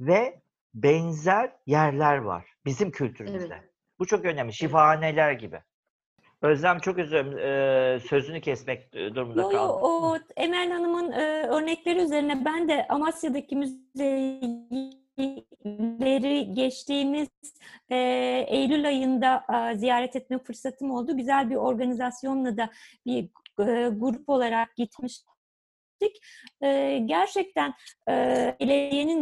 [0.00, 0.40] ve
[0.74, 2.44] benzer yerler var.
[2.64, 3.54] Bizim kültürümüzde.
[3.54, 3.70] Evet.
[3.98, 4.52] Bu çok önemli.
[4.52, 5.60] Şifahaneler gibi.
[6.42, 7.38] Özlem çok dilerim.
[7.38, 9.82] e, sözünü kesmek durumunda Yo, yo, kaldım.
[9.82, 13.56] o Emel Hanım'ın e, örnekleri üzerine ben de Amasya'daki
[15.18, 17.28] müzeleri geçtiğimiz
[17.90, 17.96] e,
[18.48, 21.16] Eylül ayında e, ziyaret etme fırsatım oldu.
[21.16, 22.70] Güzel bir organizasyonla da
[23.06, 23.24] bir
[23.60, 25.32] e, grup olarak gitmiştik.
[26.62, 27.74] E, gerçekten
[28.08, 28.12] e,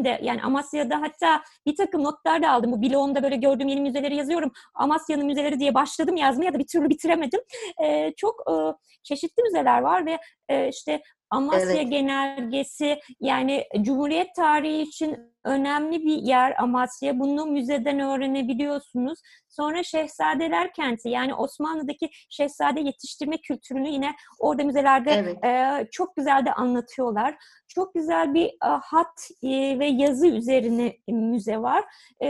[0.05, 2.72] de yani Amasya'da hatta bir takım notlar da aldım.
[2.72, 4.53] Bu bloğumda böyle gördüğüm yeni müzeleri yazıyorum.
[4.74, 7.41] Amasya'nın müzeleri diye başladım yazmaya da bir türlü bitiremedim.
[7.84, 8.55] E, çok e,
[9.03, 10.18] çeşitli müzeler var ve
[10.51, 11.90] e, işte Amasya Evet.
[11.90, 17.18] Genelgesi yani Cumhuriyet tarihi için önemli bir yer Amasya.
[17.20, 19.18] Bunu müzeden öğrenebiliyorsunuz.
[19.48, 25.44] Sonra Şehzadeler Kenti yani Osmanlı'daki şehzade yetiştirme kültürünü yine orada müzelerde Evet.
[25.44, 27.34] e, çok güzel de anlatıyorlar.
[27.68, 31.84] Çok güzel bir e, hat e, ve yazı üzerine müze var.
[32.20, 32.26] E,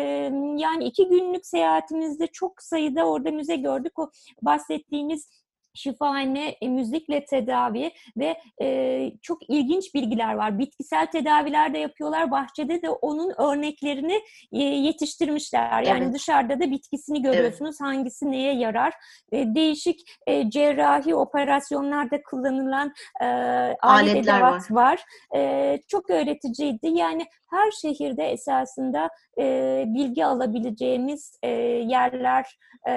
[0.56, 3.98] yani iki günlük seyahatimizde çok sayıda orada müze gördük.
[3.98, 4.10] O
[4.42, 5.28] bahsettiğimiz
[5.74, 10.58] şifahane, e, müzikle tedavi ve e, çok ilginç bilgiler var.
[10.58, 12.30] Bitkisel tedaviler de yapıyorlar.
[12.30, 14.20] Bahçede de onun örneklerini
[14.52, 15.82] e, yetiştirmişler.
[15.82, 16.14] Yani Evet.
[16.14, 17.80] dışarıda da bitkisini görüyorsunuz.
[17.80, 18.94] Hangisi neye yarar?
[19.32, 25.04] E, değişik e, cerrahi operasyonlarda kullanılan e, alet Aletler edevat var.
[25.36, 26.88] E, çok öğreticiydi.
[26.88, 29.08] Yani her şehirde esasında
[29.38, 32.58] e, bilgi alabileceğimiz e, yerler,
[32.88, 32.92] e,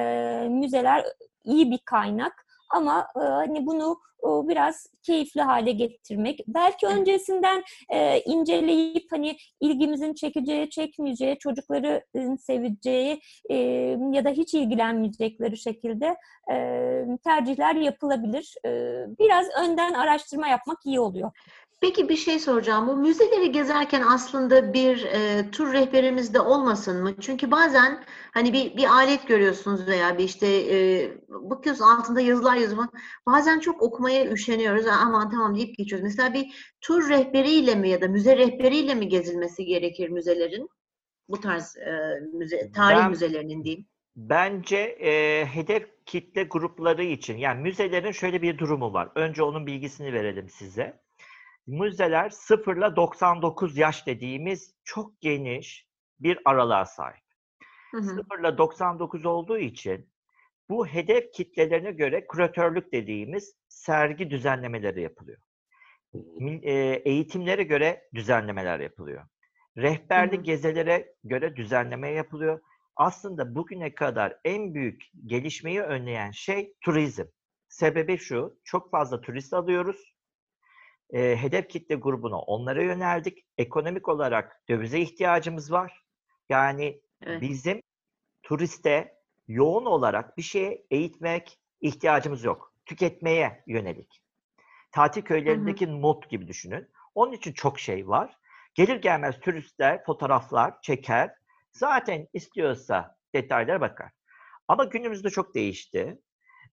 [0.49, 1.05] müzeler
[1.43, 2.45] iyi bir kaynak.
[2.73, 6.39] Ama e, hani bunu e, biraz keyifli hale getirmek.
[6.47, 13.55] Belki öncesinden e, inceleyip hani ilgimizin çekeceği, çekmeyeceği, çocukların seveceği e,
[14.11, 16.15] ya da hiç ilgilenmeyecekleri şekilde
[16.51, 16.57] e,
[17.23, 18.55] tercihler yapılabilir.
[18.65, 18.69] E,
[19.19, 21.31] biraz önden araştırma yapmak iyi oluyor.
[21.83, 22.87] Peki bir şey soracağım.
[22.87, 27.15] Bu müzeleri gezerken aslında bir e, tur rehberimiz de olmasın mı?
[27.21, 28.03] Çünkü bazen
[28.33, 30.77] hani bir, bir alet görüyorsunuz veya bir işte e,
[31.29, 32.83] bakıyorsun altında yazılar yazıyor.
[33.25, 34.85] Bazen çok okumaya üşeniyoruz.
[34.87, 36.03] Aman tamam deyip geçiyoruz.
[36.03, 40.69] Mesela bir tur rehberiyle mi ya da müze rehberiyle mi gezilmesi gerekir müzelerin?
[41.29, 43.85] Bu tarz e, müze, tarih Ben- müzelerinin diyeyim.
[44.15, 49.09] Bence e, hedef kitle grupları için yani müzelerin şöyle bir durumu var.
[49.15, 51.02] Önce onun bilgisini verelim size.
[51.67, 55.87] Müzeler 0 ile 99 yaş dediğimiz çok geniş
[56.19, 57.23] bir aralığa sahip.
[57.91, 58.03] Hı hı.
[58.03, 60.13] 0 ile 99 olduğu için
[60.69, 65.39] bu hedef kitlelerine göre küratörlük dediğimiz sergi düzenlemeleri yapılıyor.
[66.63, 66.71] E,
[67.05, 69.23] Eğitimlere göre düzenlemeler yapılıyor.
[69.77, 72.59] Rehberli gezilere göre düzenleme yapılıyor.
[72.95, 77.25] Aslında bugüne kadar en büyük gelişmeyi önleyen şey turizm.
[77.69, 80.12] Sebebi şu, çok fazla turist alıyoruz.
[81.13, 83.45] E, hedef kitle grubuna onlara yöneldik.
[83.57, 86.03] Ekonomik olarak dövize ihtiyacımız var.
[86.49, 87.41] Yani Evet.
[87.41, 87.81] bizim
[88.43, 89.15] turiste
[89.47, 92.73] yoğun olarak bir şeye eğitmek ihtiyacımız yok.
[92.85, 94.21] Tüketmeye yönelik.
[94.91, 96.87] Tatil köylerindeki mod gibi düşünün.
[97.15, 98.37] Onun için çok şey var.
[98.73, 101.35] Gelir gelmez turistler fotoğraflar çeker.
[101.71, 104.11] Zaten istiyorsa detaylara bakar.
[104.67, 106.19] Ama günümüzde çok değişti.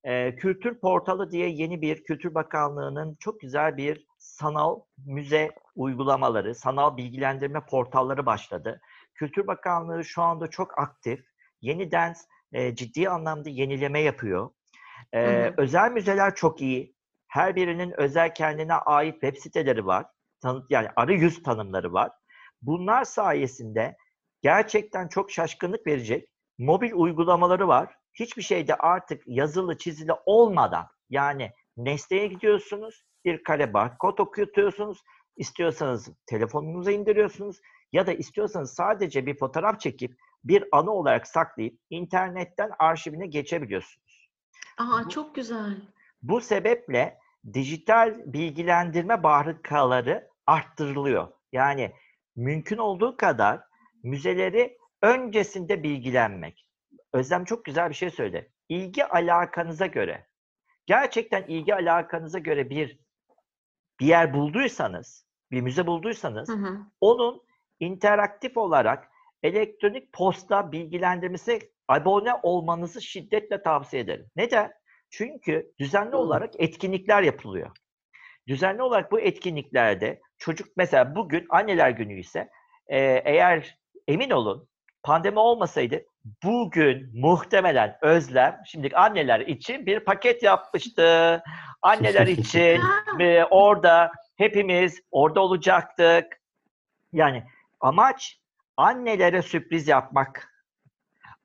[0.04, 6.96] Ee, Kültür Portalı diye yeni bir Kültür Bakanlığı'nın çok güzel bir sanal müze uygulamaları, sanal
[6.96, 8.80] bilgilendirme portalları başladı.
[9.14, 11.24] Kültür Bakanlığı şu anda çok aktif.
[11.60, 12.14] Yeniden
[12.52, 14.50] e, ciddi anlamda yenileme yapıyor.
[15.12, 15.54] Ee, Hı hı.
[15.56, 16.94] Özel müzeler çok iyi.
[17.28, 20.06] Her birinin özel kendine ait web siteleri var.
[20.42, 22.10] Tanıt, yani arı yüz tanımları var.
[22.62, 23.96] Bunlar sayesinde
[24.42, 27.94] gerçekten çok şaşkınlık verecek mobil uygulamaları var.
[28.14, 35.02] Hiçbir şeyde artık yazılı çizili olmadan yani Nesne'ye gidiyorsunuz, bir kare barkod okutuyorsunuz,
[35.36, 37.60] istiyorsanız telefonunuza indiriyorsunuz
[37.92, 44.30] ya da istiyorsanız sadece bir fotoğraf çekip bir anı olarak saklayıp internetten arşivine geçebiliyorsunuz.
[44.78, 45.76] Aa çok güzel.
[46.22, 47.18] Bu sebeple
[47.52, 51.28] dijital bilgilendirme barikaları arttırılıyor.
[51.52, 51.92] Yani
[52.36, 53.60] mümkün olduğu kadar
[54.02, 56.66] müzeleri öncesinde bilgilenmek.
[57.12, 58.52] Özlem çok güzel bir şey söyledi.
[58.68, 60.26] İlgi alakanıza göre,
[60.86, 63.00] gerçekten ilgi alakanıza göre bir
[64.00, 66.78] bir yer bulduysanız, bir müze bulduysanız, Hı hı.
[67.00, 67.42] onun
[67.80, 69.08] interaktif olarak
[69.42, 74.26] elektronik posta bilgilendirmesi abone olmanızı şiddetle tavsiye ederim.
[74.36, 74.72] Neden?
[75.10, 76.16] Çünkü düzenli Hı.
[76.16, 77.70] olarak etkinlikler yapılıyor.
[78.48, 82.50] Düzenli olarak bu etkinliklerde çocuk mesela bugün anneler günü ise
[82.88, 83.78] eğer
[84.08, 84.68] emin olun
[85.02, 86.04] pandemi olmasaydı
[86.44, 91.42] bugün muhtemelen Özlem şimdi anneler için bir paket yapmıştı.
[91.82, 92.80] Anneler için
[93.18, 96.40] ve orada hepimiz orada olacaktık.
[97.12, 97.44] Yani
[97.80, 98.40] amaç
[98.76, 100.50] annelere sürpriz yapmak.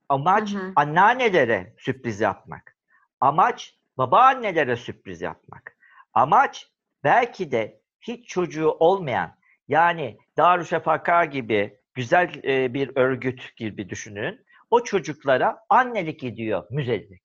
[0.09, 0.71] Amaç Hı hı.
[0.75, 2.77] anneannelere sürpriz yapmak.
[3.19, 5.77] Amaç babaannelere sürpriz yapmak.
[6.13, 6.67] Amaç
[7.03, 9.35] belki de hiç çocuğu olmayan
[9.67, 14.45] yani Darüşşafaka gibi güzel e, bir örgüt gibi düşünün.
[14.69, 17.21] O çocuklara annelik ediyor müzelik.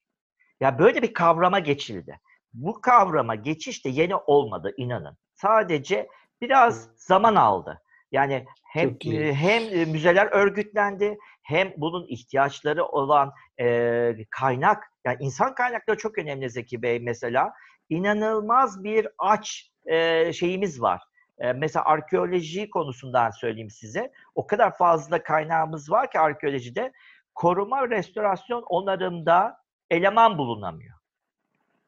[0.61, 2.21] Ya böyle bir kavrama geçildi.
[2.53, 5.17] Bu kavrama geçiş de yeni olmadı inanın.
[5.35, 6.09] Sadece
[6.41, 7.83] biraz zaman aldı.
[8.13, 15.55] Yani hem e, hem e, müzeler örgütlendi hem bunun ihtiyaçları olan e, kaynak yani insan
[15.55, 17.53] kaynakları çok önemli Zeki Bey mesela
[17.89, 21.03] inanılmaz bir aç e, şeyimiz var.
[21.39, 24.13] E, mesela arkeoloji konusundan söyleyeyim size.
[24.35, 26.93] O kadar fazla kaynağımız var ki arkeolojide
[27.35, 29.57] koruma, restorasyon, onarımda
[29.91, 30.95] eleman bulunamıyor.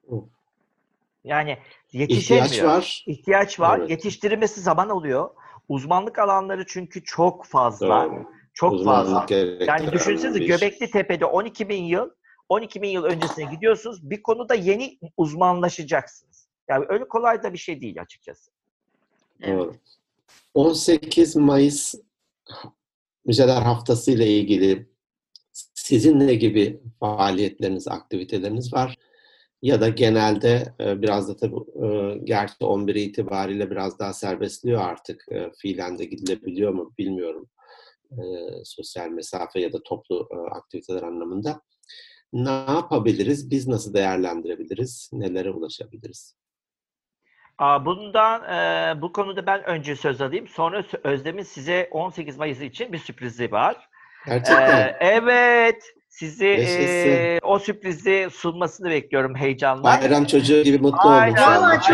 [0.08, 0.24] Of.
[1.24, 1.58] Yani
[1.92, 2.46] yetişemiyor.
[2.46, 3.04] İhtiyaç var.
[3.06, 3.78] İhtiyaç var.
[3.78, 3.90] Evet.
[3.90, 5.30] Yetiştirilmesi zaman alıyor.
[5.68, 8.04] Uzmanlık alanları çünkü çok fazla.
[8.04, 8.26] Doğru.
[8.54, 9.64] Çok Uzmanlık fazla.
[9.64, 10.38] Yani düşünsenize.
[10.44, 12.10] Göbekli Tepe'de 12 bin yıl
[12.48, 14.10] 12 bin yıl öncesine gidiyorsunuz.
[14.10, 16.48] Bir konuda yeni uzmanlaşacaksınız.
[16.68, 18.50] Yani öyle kolay da bir şey değil açıkçası.
[19.40, 19.58] Evet.
[19.58, 19.74] Doğru.
[20.54, 21.94] 18 Mayıs
[23.24, 24.91] Müzeler Haftası ile ilgili
[25.74, 28.98] sizin ne gibi faaliyetleriniz, aktiviteleriniz var?
[29.62, 35.24] Ya da genelde e, biraz da tabii e, gerçi 11 itibariyle biraz daha serbestliyor artık.
[35.30, 37.48] E, Fiilen de gidilebiliyor mu bilmiyorum.
[38.64, 41.60] Sosyal mesafe ya da toplu aktiviteler anlamında.
[42.32, 43.50] Ne yapabiliriz?
[43.50, 45.10] Biz nasıl değerlendirebiliriz?
[45.12, 46.36] Nelere ulaşabiliriz?
[47.60, 48.42] Bundan
[49.02, 50.48] bu konuda ben önce söz alayım.
[50.48, 53.88] Sonra Özlem'in size 18 Mayıs için bir sürprizi var.
[54.26, 54.88] Gerçekten.
[54.88, 55.82] Ee, evet.
[56.08, 57.10] Sizi Yaşasın.
[57.10, 59.84] e, o sürprizi sunmasını bekliyorum heyecanla.
[59.84, 61.32] Bayram çocuğu gibi mutlu Aynen.
[61.32, 61.42] oldum.
[61.42, 61.86] Vallahi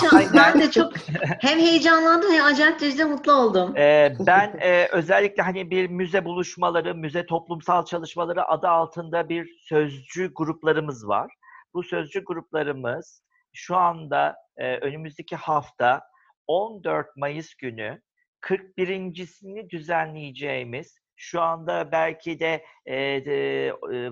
[0.00, 0.32] çok aynen.
[0.34, 0.92] ben de çok
[1.40, 3.76] hem heyecanlandım hem acayip derecede mutlu oldum.
[3.76, 10.34] Ee, ben e, özellikle hani bir müze buluşmaları, müze toplumsal çalışmaları adı altında bir sözcü
[10.34, 11.32] gruplarımız var.
[11.74, 13.22] Bu sözcü gruplarımız
[13.52, 16.00] şu anda e, önümüzdeki hafta
[16.46, 18.00] 14 Mayıs günü
[18.40, 22.94] 41.sini düzenleyeceğimiz şu anda belki de, e,
[23.24, 24.10] de e,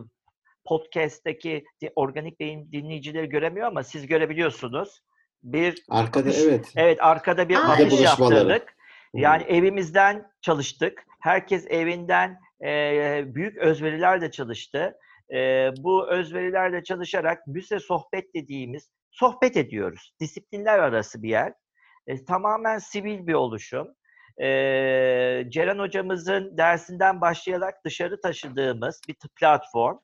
[0.65, 1.65] podcast'teki
[1.97, 5.03] organik beyin dinleyicileri göremiyor ama siz görebiliyorsunuz.
[5.43, 6.73] Bir Arkada Afiş- evet.
[6.77, 7.79] Evet arkada bir Aa.
[7.91, 8.35] Buluşmaları.
[8.35, 8.77] yaptırdık.
[9.15, 11.05] Yani evimizden çalıştık.
[11.21, 14.95] Herkes evinden e, büyük özverilerle çalıştı.
[15.35, 20.13] E, bu özverilerle çalışarak müze sohbet dediğimiz sohbet ediyoruz.
[20.21, 21.53] Disiplinler arası bir yer.
[22.07, 23.89] E, tamamen sivil bir oluşum.
[24.41, 24.47] E,
[25.49, 29.97] Ceren hocamızın dersinden başlayarak dışarı taşıdığımız bir platform.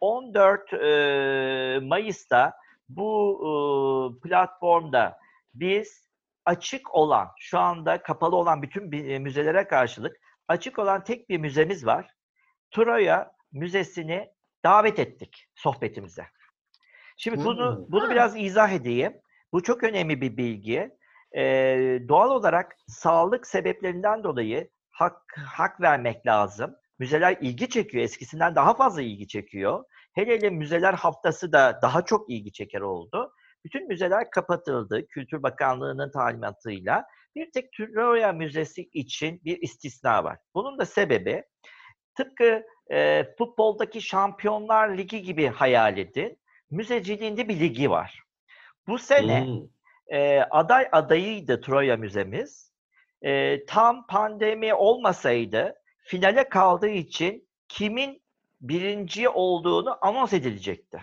[0.00, 2.52] 14 e, Mayıs'ta
[2.88, 5.18] bu e, platformda
[5.54, 6.08] biz
[6.44, 10.16] açık olan, şu anda kapalı olan bütün e, müzelere karşılık
[10.48, 12.10] açık olan tek bir müzemiz var.
[12.70, 14.30] Troya Müzesi'ni
[14.64, 16.26] davet ettik sohbetimize.
[17.16, 17.92] Şimdi bunu Hmm.
[17.92, 19.12] bunu biraz izah edeyim.
[19.52, 20.90] Bu çok önemli bir bilgi.
[21.36, 26.76] Ee, doğal olarak sağlık sebeplerinden dolayı hak hak vermek lazım.
[26.98, 28.04] Müzeler ilgi çekiyor.
[28.04, 29.84] Eskisinden daha fazla ilgi çekiyor.
[30.12, 33.32] Hele hele müzeler haftası da daha çok ilgi çeker oldu.
[33.64, 37.04] Bütün müzeler kapatıldı Kültür Bakanlığı'nın talimatıyla.
[37.36, 40.38] Bir tek Troya Müzesi için bir istisna var.
[40.54, 41.44] Bunun da sebebi
[42.14, 42.62] tıpkı
[42.92, 46.38] e, futboldaki Şampiyonlar Ligi gibi hayal edin.
[46.70, 48.22] Müzeciliğinde bir ligi var.
[48.88, 49.73] Bu sene Hmm.
[50.08, 52.72] E, aday adayıydı Troya Müzemiz.
[53.22, 58.22] E, tam pandemi olmasaydı finale kaldığı için kimin
[58.60, 61.00] birinci olduğunu anons edilecekti.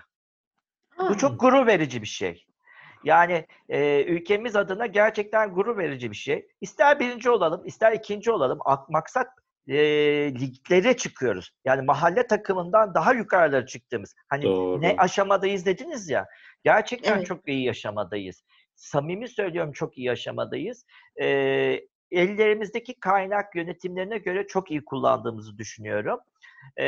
[0.89, 1.10] Ha.
[1.10, 2.45] Bu çok gurur verici bir şey.
[3.04, 6.47] Yani e, ülkemiz adına gerçekten gurur verici bir şey.
[6.62, 8.60] İster birinci olalım, ister ikinci olalım.
[8.66, 9.28] Ak- Maksat
[9.68, 9.76] e,
[10.34, 11.52] liglere çıkıyoruz.
[11.66, 14.16] Yani mahalle takımından daha yukarılara çıktığımız.
[14.28, 14.82] Hani Doğru.
[14.82, 16.28] ne aşamadayız dediniz ya.
[16.64, 17.28] Gerçekten Evet.
[17.28, 18.43] çok iyi yaşamadayız.
[18.82, 20.86] Samimi söylüyorum çok iyi yaşamadayız.
[21.21, 21.27] E,
[22.11, 26.19] ellerimizdeki kaynak yönetimlerine göre çok iyi kullandığımızı düşünüyorum.
[26.77, 26.86] E,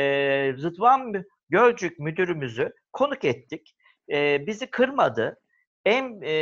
[0.52, 3.76] Rıdvan Gölcük müdürümüzü konuk ettik.
[4.12, 5.40] E, bizi kırmadı.
[5.84, 6.32] En e,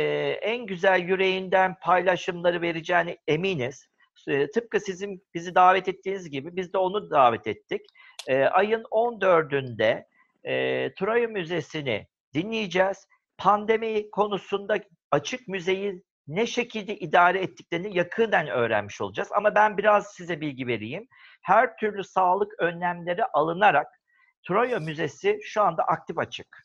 [0.41, 3.87] en güzel yüreğinden paylaşımları vereceğine eminiz.
[4.27, 7.81] E, tıpkı sizin bizi davet ettiğiniz gibi biz de onu davet ettik.
[8.27, 10.05] E, ayın 14'ünde
[10.43, 13.07] e, Troya Müzesi'ni dinleyeceğiz.
[13.37, 14.79] Pandemi konusunda
[15.13, 19.29] açık müzeyi ne şekilde idare ettiklerini yakından öğrenmiş olacağız.
[19.31, 21.07] Ama ben biraz size bilgi vereyim.
[21.41, 23.87] Her türlü sağlık önlemleri alınarak
[24.47, 26.63] Troya Müzesi şu anda aktif açık.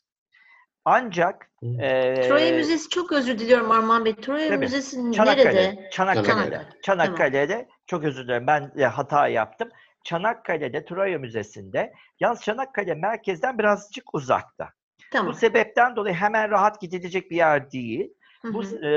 [0.85, 4.15] Ancak e, Troya Müzesi çok özür diliyorum Arman Bey.
[4.15, 4.57] Troya Tabii.
[4.57, 5.89] Müzesi Çanakkale, nerede?
[5.91, 6.25] Çanakkale'de.
[6.31, 6.65] Çanakkale.
[6.83, 9.69] Çanakkale'de çok özür dilerim ben e, hata yaptım.
[10.03, 11.93] Çanakkale'de Troya Müzesi'nde.
[12.19, 14.69] Yalnız Çanakkale merkezden birazcık uzakta.
[15.11, 15.33] Tamam.
[15.33, 18.13] Bu sebepten dolayı hemen rahat gidilecek bir yer değil.
[18.41, 18.91] Hı Bu e,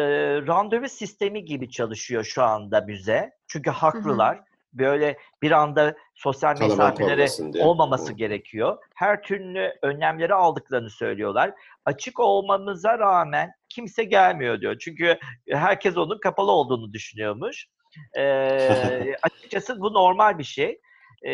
[0.47, 3.31] randevu sistemi gibi çalışıyor şu anda müze.
[3.47, 4.41] Çünkü haklılar.
[4.73, 7.65] Böyle bir anda sosyal Kalabalık diye.
[7.65, 8.17] olmaması Hı.
[8.17, 8.79] gerekiyor.
[8.95, 11.53] Her türlü önlemleri aldıklarını söylüyorlar.
[11.85, 14.79] Açık olmamıza rağmen kimse gelmiyor diyor.
[14.79, 15.19] Çünkü
[15.49, 17.67] herkes onun kapalı olduğunu düşünüyormuş.
[18.19, 20.81] Ee, açıkçası bu normal bir şey.
[21.27, 21.31] Ee,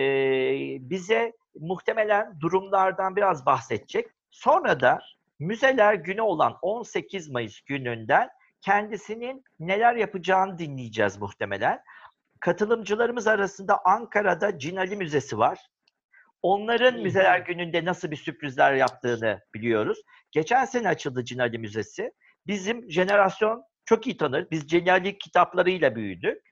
[0.91, 4.07] bize muhtemelen durumlardan biraz bahsedecek.
[4.31, 4.99] Sonra da
[5.39, 8.29] müzeler günü olan 18 Mayıs gününden
[8.61, 11.81] kendisinin neler yapacağını dinleyeceğiz muhtemelen.
[12.41, 15.59] Katılımcılarımız arasında Ankara'da Cinali Müzesi var.
[16.43, 19.99] Onların müzeler gününde nasıl bir sürprizler yaptığını biliyoruz.
[20.31, 22.13] Geçen sene açıldı Cinali Müzesi.
[22.47, 24.51] Bizim jenerasyon çok iyi tanır.
[24.51, 26.43] Biz Cinali kitaplarıyla büyüdük.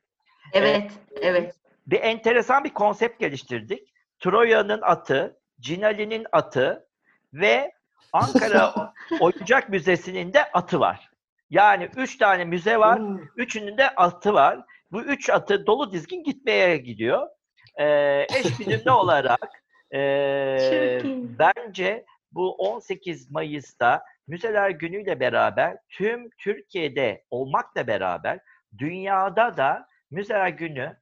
[0.52, 1.54] Evet, evet.
[1.86, 3.92] Bir enteresan bir konsept geliştirdik.
[4.18, 6.88] Troya'nın atı, Cinali'nin atı
[7.32, 7.72] ve
[8.12, 11.10] Ankara Oyuncak Müzesi'nin de atı var.
[11.50, 12.98] Yani üç tane müze var.
[12.98, 13.18] Hmm.
[13.36, 14.60] Üçünün de atı var.
[14.92, 17.28] Bu üç atı dolu dizgin gitmeye gidiyor.
[17.80, 21.38] Ee, eş güdümlü olarak iyi.
[21.38, 28.40] bence bu 18 Mayıs'ta Müzeler Günü'yle beraber tüm Türkiye'de olmakla beraber
[28.78, 30.96] dünyada da Müzeler Günü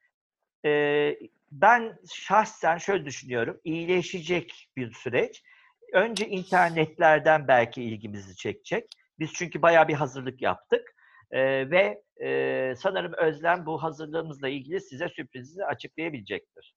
[0.64, 1.18] ee,
[1.52, 3.60] ben şahsen şöyle düşünüyorum.
[3.64, 5.42] iyileşecek bir süreç.
[5.94, 8.84] Önce internetlerden belki ilgimizi çekecek.
[9.18, 10.94] Biz çünkü bayağı bir hazırlık yaptık.
[11.30, 16.74] Ee, ve e, sanırım Özlem bu hazırlığımızla ilgili size sürprizini açıklayabilecektir.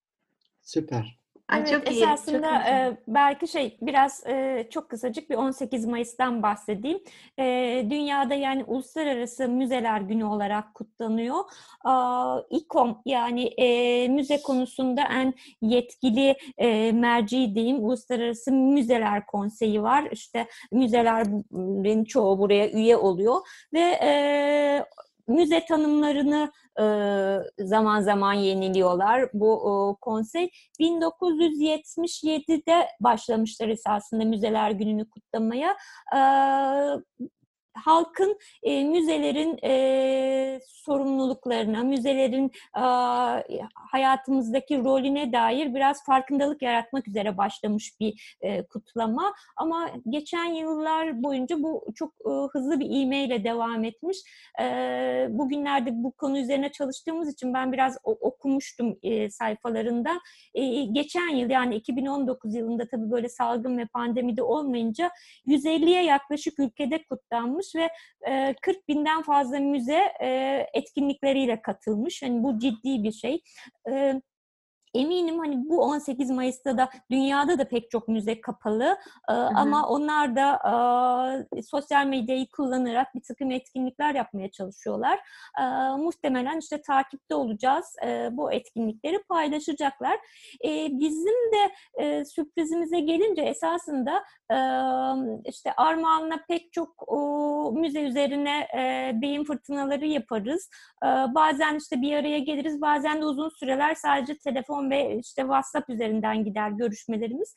[0.61, 1.19] Süper.
[1.49, 2.69] Ay, Evet, çok iyi, çok esasında iyi.
[2.69, 6.99] e, belki şey biraz e, çok kısacık bir 18 Mayıs'tan bahsedeyim.
[7.39, 7.43] E,
[7.89, 11.35] dünyada yani Uluslararası Müzeler Günü olarak kutlanıyor.
[11.83, 20.07] Aa, İKOM yani e, müze konusunda en yetkili e, merci diyeyim Uluslararası Müzeler Konseyi var.
[20.11, 23.37] İşte müzelerin çoğu buraya üye oluyor
[23.73, 24.85] ve e,
[25.27, 26.85] müze tanımlarını e,
[27.65, 29.71] zaman zaman yeniliyorlar bu e,
[30.01, 30.49] konsey.
[30.79, 35.77] 1977'de başlamışlar esasında Müzeler Günü'nü kutlamaya.
[36.15, 36.19] Ee,
[37.85, 42.83] halkın e, müzelerin e, sorumluluklarına, müzelerin e,
[43.73, 49.33] hayatımızdaki rolüne dair biraz farkındalık yaratmak üzere başlamış bir e, kutlama.
[49.57, 54.17] Ama geçen yıllar boyunca bu çok e, hızlı bir ivmeyle devam etmiş.
[54.61, 54.63] E,
[55.29, 60.11] bugünlerde bu konu üzerine çalıştığımız için ben biraz okumuştum e, sayfalarında.
[60.53, 65.11] E, geçen yıl yani 2019 yılında tabii böyle salgın ve pandemide olmayınca
[65.47, 67.66] 150'ye yaklaşık ülkede kutlanmış.
[67.75, 67.89] Yapılmış ve
[68.31, 72.21] e, 40 binden fazla müze e, etkinlikleriyle katılmış.
[72.21, 73.41] Yani bu ciddi bir şey.
[73.89, 74.21] E,
[74.97, 78.97] Eminim hani bu 18 Mayıs'ta da dünyada da pek çok müze kapalı
[79.29, 80.59] e, ama onlar da
[81.57, 85.19] e, sosyal medyayı kullanarak bir takım etkinlikler yapmaya çalışıyorlar.
[85.59, 85.63] E,
[85.97, 87.95] muhtemelen işte takipte olacağız.
[88.05, 90.15] E, bu etkinlikleri paylaşacaklar.
[90.65, 91.73] E, bizim de
[92.03, 94.57] e, sürprizimize gelince esasında e,
[95.49, 100.69] işte Armağan'la pek çok o, müze üzerine e, beyin fırtınaları yaparız.
[101.03, 105.89] E, bazen işte bir araya geliriz, bazen de uzun süreler sadece telefon ve işte WhatsApp
[105.89, 107.55] üzerinden gider görüşmelerimiz.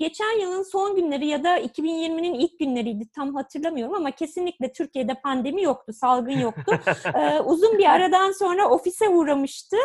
[0.00, 5.62] Geçen yılın son günleri ya da 2020'nin ilk günleriydi tam hatırlamıyorum ama kesinlikle Türkiye'de pandemi
[5.62, 6.78] yoktu, salgın yoktu.
[7.14, 9.76] ee, uzun bir aradan sonra ofise uğramıştı.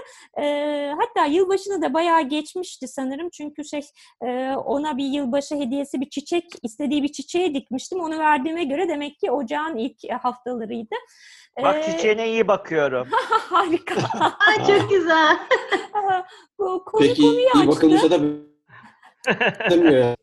[0.41, 3.82] Ee, hatta yılbaşını da bayağı geçmişti sanırım çünkü şey
[4.22, 7.99] e, ona bir yılbaşı hediyesi bir çiçek, istediği bir çiçeğe dikmiştim.
[7.99, 10.95] Onu verdiğime göre demek ki ocağın ilk haftalarıydı.
[11.63, 13.07] Bak çiçeğine iyi bakıyorum.
[13.30, 13.95] Harika.
[14.47, 15.38] Ay çok güzel.
[16.59, 17.68] Bu konu Peki konuyu iyi açtı.
[17.68, 18.20] bakılmışsa da
[19.69, 20.15] demiyor ya.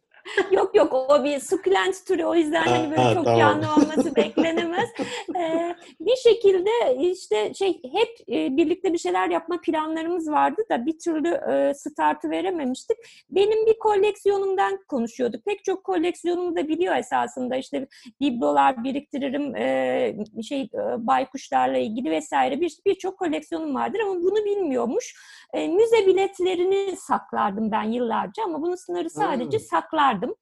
[0.51, 3.39] Yok yok o bir sukulent türü o yüzden hani böyle Ha, çok tamam.
[3.41, 4.89] canlı olması beklenemez.
[5.37, 6.71] Ee, bir şekilde
[7.11, 12.31] işte şey hep e, birlikte bir şeyler yapma planlarımız vardı da bir türlü e, startı
[12.31, 12.97] verememiştik.
[13.31, 15.45] Benim bir koleksiyonumdan konuşuyorduk.
[15.45, 17.87] Pek çok koleksiyonumu da biliyor esasında işte
[18.21, 20.17] biblolar biriktiririm e,
[20.49, 25.15] şey e, baykuşlarla ilgili vesaire bir birçok koleksiyonum vardır ama bunu bilmiyormuş.
[25.53, 29.67] E, müze biletlerini saklardım ben yıllarca ama bunun sınırı sadece Hmm.
[30.13, 30.35] Saklardım.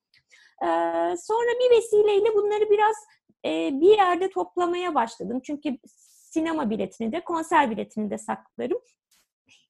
[0.62, 0.66] E,
[1.16, 2.96] sonra bir vesileyle bunları biraz
[3.44, 5.40] e, bir yerde toplamaya başladım.
[5.44, 5.78] Çünkü
[6.32, 8.78] sinema biletini de konser biletini de saklarım.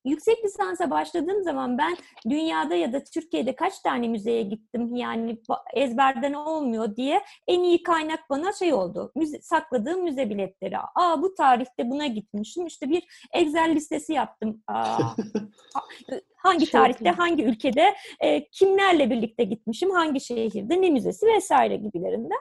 [0.05, 1.97] Yüksek lisansa başladığım zaman ben
[2.31, 5.39] dünyada ya da Türkiye'de kaç tane müzeye gittim yani
[5.75, 9.13] ezberden olmuyor diye en iyi kaynak bana şey oldu.
[9.15, 10.79] Müze, sakladığım müze biletleri.
[10.95, 12.67] Aa bu tarihte buna gitmişim.
[12.67, 14.63] İşte bir Excel listesi yaptım.
[14.67, 14.99] Aa,
[16.37, 22.39] hangi Çok tarihte, hangi ülkede, e, kimlerle birlikte gitmişim, hangi şehirde, ne müzesi vesaire gibilerinden.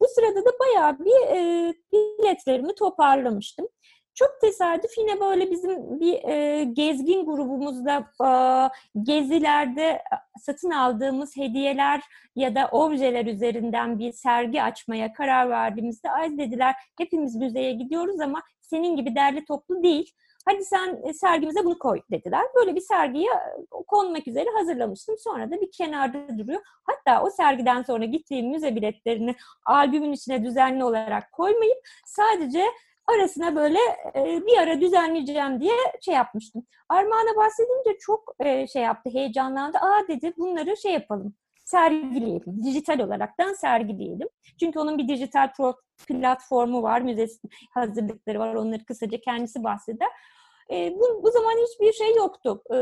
[0.00, 3.68] Bu sırada da bayağı bir e, biletlerimi toparlamıştım.
[4.20, 8.30] Çok tesadüf yine böyle bizim bir e, gezgin grubumuzda e,
[9.02, 10.02] gezilerde
[10.40, 12.00] satın aldığımız hediyeler
[12.36, 18.42] ya da objeler üzerinden bir sergi açmaya karar verdiğimizde ay dediler hepimiz müzeye gidiyoruz ama
[18.60, 20.12] senin gibi derli toplu değil.
[20.46, 22.44] Hadi sen e, sergimize bunu koy dediler.
[22.56, 25.14] Böyle bir sergiye e, konmak üzere hazırlamıştım.
[25.18, 26.60] Sonra da bir kenarda duruyor.
[26.84, 29.34] Hatta o sergiden sonra gittiğim müze biletlerini
[29.66, 32.64] albümün içine düzenli olarak koymayıp sadece
[33.14, 33.78] arasına böyle
[34.16, 36.66] e, bir ara düzenleyeceğim diye şey yapmıştım.
[36.88, 39.78] Armağan'a bahsedince çok e, şey yaptı, heyecanlandı.
[39.78, 41.34] Aa dedi bunları şey yapalım,
[41.64, 42.64] sergileyelim.
[42.64, 44.28] Dijital olaraktan sergileyelim.
[44.60, 45.48] Çünkü onun bir dijital
[46.08, 47.26] platformu var, müze
[47.74, 48.54] hazırlıkları var.
[48.54, 50.08] Onları kısaca kendisi bahseder.
[50.72, 52.62] E, bu, bu zaman hiçbir şey yoktu.
[52.74, 52.78] E,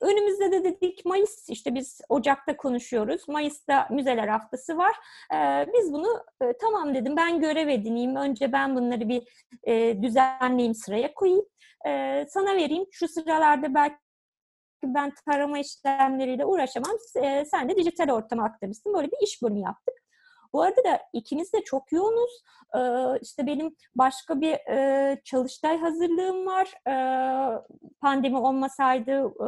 [0.00, 3.28] önümüzde de dedik Mayıs işte biz Ocak'ta konuşuyoruz.
[3.28, 4.96] Mayıs'ta müzeler haftası var.
[5.34, 8.16] E, biz bunu e, tamam dedim ben görev edineyim.
[8.16, 11.44] Önce ben bunları bir e, düzenleyeyim sıraya koyayım.
[11.86, 12.86] E, sana vereyim.
[12.90, 13.96] Şu sıralarda belki
[14.84, 16.96] ben tarama işlemleriyle uğraşamam.
[17.22, 18.94] E, sen de dijital ortama aktarırsın.
[18.94, 19.99] Böyle bir iş bölümü yaptık.
[20.52, 22.30] Bu arada da ikimiz de çok yoğunuz.
[22.76, 26.74] Ee, işte benim başka bir e, çalıştay hazırlığım var.
[26.88, 27.58] Ee,
[28.00, 29.44] pandemi olmasaydı e,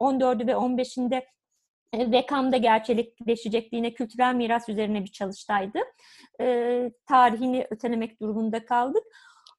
[0.00, 1.22] 14'ü ve 15'inde
[1.92, 5.78] e, Rekam'da gerçekleşecekti yine kültürel miras üzerine bir çalıştaydı.
[6.40, 9.02] Ee, tarihini ötelemek durumunda kaldık.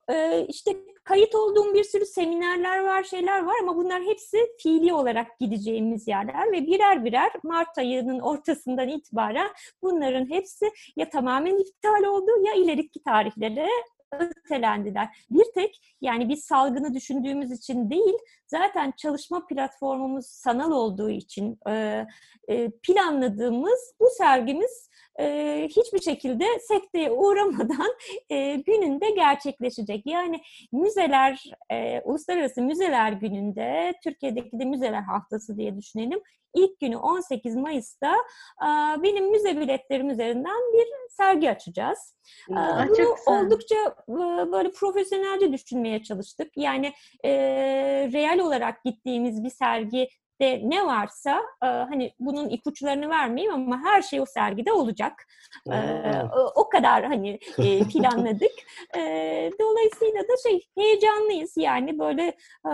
[0.10, 0.72] Ee, işte
[1.08, 6.52] kayıt olduğum bir sürü seminerler var, şeyler var ama bunlar hepsi fiili olarak gideceğimiz yerler
[6.52, 9.50] ve birer birer Mart ayının ortasından itibaren
[9.82, 13.68] bunların hepsi ya tamamen iptal oldu ya ileriki tarihlere
[14.12, 15.08] ötelendiler.
[15.30, 18.18] Bir tek yani biz salgını düşündüğümüz için değil,
[18.48, 22.06] zaten çalışma platformumuz sanal olduğu için e,
[22.48, 24.90] e, planladığımız bu sergimiz
[25.20, 27.94] e, hiçbir şekilde sekteye uğramadan
[28.30, 30.06] e, gününde gerçekleşecek.
[30.06, 30.42] Yani
[30.72, 36.20] müzeler, e, Uluslararası Müzeler Günü'nde, Türkiye'deki de Müzeler Haftası diye düşünelim.
[36.56, 38.16] İlk günü 18 Mayıs'ta
[38.62, 38.68] e,
[39.04, 42.16] benim müze biletlerim üzerinden bir sergi açacağız.
[42.52, 43.76] E, Aa, bunu oldukça
[44.10, 46.52] e, böyle profesyonelce düşünmeye çalıştık.
[46.56, 46.94] Yani
[47.24, 47.32] e,
[48.14, 50.10] real olarak gittiğimiz bir sergi
[50.42, 55.28] de ne varsa e, hani bunun ipuçlarını vermeyeyim ama her şey o sergide olacak.
[55.72, 55.78] E,
[56.56, 58.52] o kadar hani e, planladık.
[58.98, 59.02] E,
[59.62, 62.24] dolayısıyla da şey heyecanlıyız yani böyle
[62.66, 62.72] e,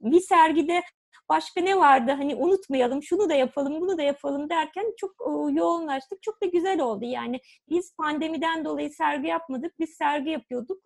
[0.00, 0.82] bir sergide
[1.30, 5.14] başka ne vardı hani unutmayalım şunu da yapalım bunu da yapalım derken çok
[5.52, 6.22] yoğunlaştık.
[6.22, 10.80] Çok da güzel oldu yani biz pandemiden dolayı sergi yapmadık biz sergi yapıyorduk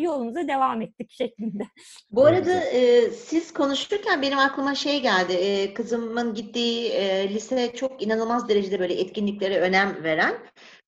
[0.00, 1.62] yolumuza devam ettik şeklinde.
[2.10, 5.32] Bu arada e, siz konuşurken benim aklıma şey geldi.
[5.32, 10.34] E, kızımın gittiği e, lise çok inanılmaz derecede böyle etkinliklere önem veren.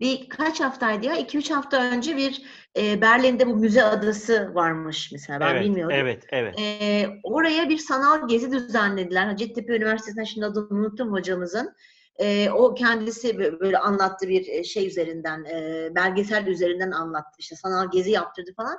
[0.01, 2.43] Birkaç haftaydı ya, 2-3 hafta önce bir
[2.77, 5.41] e, Berlin'de bu müze adası varmış mesela.
[5.41, 5.97] Ben evet, bilmiyordum.
[5.97, 6.55] evet, evet.
[6.61, 9.27] E, oraya bir sanal gezi düzenlediler.
[9.27, 11.75] Hacettepe Üniversitesi'nden şimdi adını unuttum hocamızın.
[12.17, 17.37] E, o kendisi bö- böyle anlattı bir e, şey üzerinden, e, belgesel üzerinden anlattı.
[17.39, 18.79] İşte sanal gezi yaptırdı falan.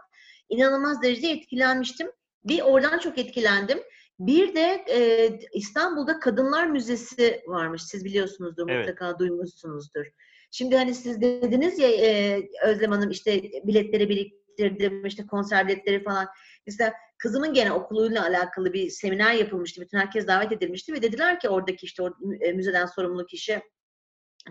[0.50, 2.12] İnanılmaz derecede etkilenmiştim.
[2.46, 3.80] Bir oradan çok etkilendim.
[4.20, 7.84] Bir de e, İstanbul'da Kadınlar Müzesi varmış.
[7.84, 8.88] Siz biliyorsunuzdur, Evet.
[8.88, 10.06] mutlaka duymuşsunuzdur.
[10.52, 16.28] Şimdi hani siz dediniz ya e, Özlem Hanım işte biletleri biriktirdim, işte konser biletleri falan.
[16.68, 19.82] Mesela kızımın gene okuluyla alakalı bir seminer yapılmıştı.
[19.82, 22.10] Bütün herkes davet edilmişti ve dediler ki oradaki işte o
[22.42, 23.62] e, müzeden sorumlu kişi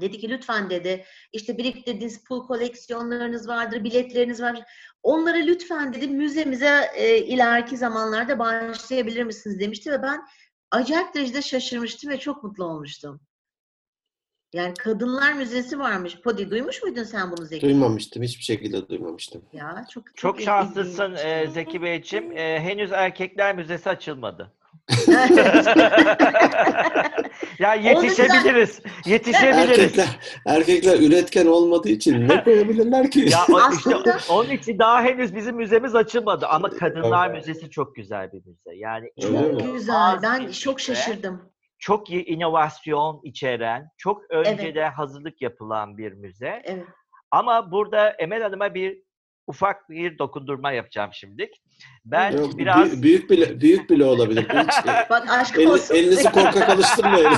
[0.01, 4.63] dedi ki lütfen dedi işte biriktirdiğiniz pul koleksiyonlarınız vardır, biletleriniz var.
[5.03, 10.21] Onları lütfen dedi müzemize e, ileriki zamanlarda bağışlayabilir misiniz demişti ve ben
[10.71, 13.21] acayip derecede şaşırmıştım ve çok mutlu olmuştum.
[14.53, 16.21] Yani Kadınlar Müzesi varmış.
[16.21, 17.67] Podi duymuş muydun sen bunu Zeki?
[17.67, 18.23] Duymamıştım.
[18.23, 19.43] Hiçbir şekilde duymamıştım.
[19.53, 21.25] Ya çok Çok il- şanslısın ilginç.
[21.25, 22.33] e, Zeki Beyciğim.
[22.37, 24.53] E, henüz erkekler müzesi açılmadı.
[27.59, 28.81] Ya yetişebiliriz.
[29.07, 29.79] Yetişebiliriz.
[29.79, 33.29] Erkekler, erkekler üretken olmadığı için ne koyabilirler ki?
[33.31, 33.97] Ya o, işte
[34.31, 37.47] onun için daha henüz bizim müzemiz açılmadı ama Kadınlar Evet.
[37.47, 38.77] Müzesi çok güzel bir müze.
[38.77, 39.11] Yani?
[39.23, 40.19] Çok güzel.
[40.23, 41.43] Ben çok şaşırdım.
[41.81, 46.63] Çok iyi inovasyon içeren, çok öncede hazırlık yapılan bir müze.
[46.65, 46.87] Evet.
[47.31, 49.03] Ama burada Emel Hanım'a bir
[49.47, 51.51] ufak bir dokundurma yapacağım şimdi.
[52.05, 54.43] Ben Yok, biraz büyük, büyük bile büyük bile olabilir.
[54.49, 55.95] Hiç, Bak aşk el- olsun.
[55.95, 57.31] elinizi korkak alıştırmayın.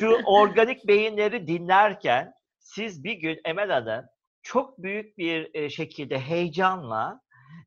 [0.00, 4.04] şu organik beyinleri dinlerken siz bir gün Emel Hanım
[4.42, 7.20] çok büyük bir e, şekilde heyecanla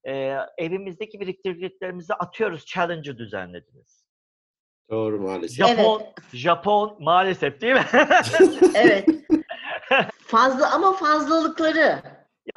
[0.03, 3.96] e, evimizdeki biriktirdiklerimizi atıyoruz challenge'ı düzenlediniz.
[4.89, 5.67] Doğru maalesef.
[5.67, 7.85] Japon Japon maalesef değil mi?
[8.75, 9.07] Evet.
[10.19, 12.01] Fazla ama fazlalıkları.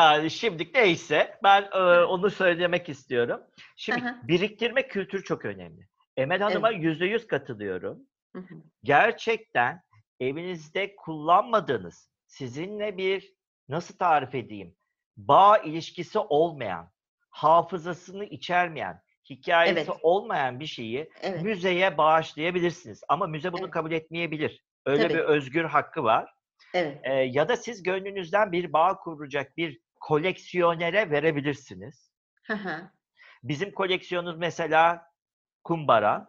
[0.00, 3.40] yani şimdi neyse ben e, onu söylemek istiyorum.
[3.76, 4.16] Şimdi hı.
[4.22, 5.88] biriktirme kültürü çok önemli.
[6.16, 7.98] Emel Hanım'a yüzde yüz katılıyorum.
[8.36, 8.54] Hı hı.
[8.84, 9.82] gerçekten
[10.20, 13.34] evinizde kullanmadığınız, sizinle bir
[13.68, 14.76] nasıl tarif edeyim,
[15.16, 16.90] bağ ilişkisi olmayan,
[17.30, 20.00] hafızasını içermeyen, hikayesi Evet.
[20.02, 21.42] olmayan bir şeyi Evet.
[21.42, 23.02] müzeye bağışlayabilirsiniz.
[23.08, 23.70] Ama müze bunu Evet.
[23.70, 24.64] kabul etmeyebilir.
[24.86, 25.14] Öyle Tabii.
[25.14, 26.32] bir özgür hakkı var.
[26.74, 26.98] Evet.
[27.04, 32.12] Ee, ya da siz gönlünüzden bir bağ kuracak bir koleksiyonere verebilirsiniz.
[32.46, 32.90] Hı hı.
[33.42, 35.02] Bizim koleksiyonumuz mesela
[35.64, 36.28] kumbara.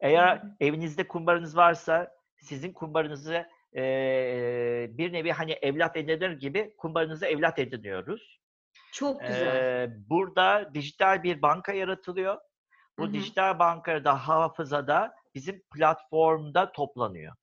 [0.00, 7.58] Eğer evinizde kumbaranız varsa sizin kumbaranızı eee, bir nevi hani evlat edinir gibi kumbaranızı evlat
[7.58, 8.40] ediniyoruz.
[8.92, 9.50] Çok güzel.
[9.50, 12.38] Eee, burada dijital bir banka yaratılıyor.
[12.98, 13.12] Bu Hı hı.
[13.12, 17.34] dijital bankada hafızada bizim platformda toplanıyor.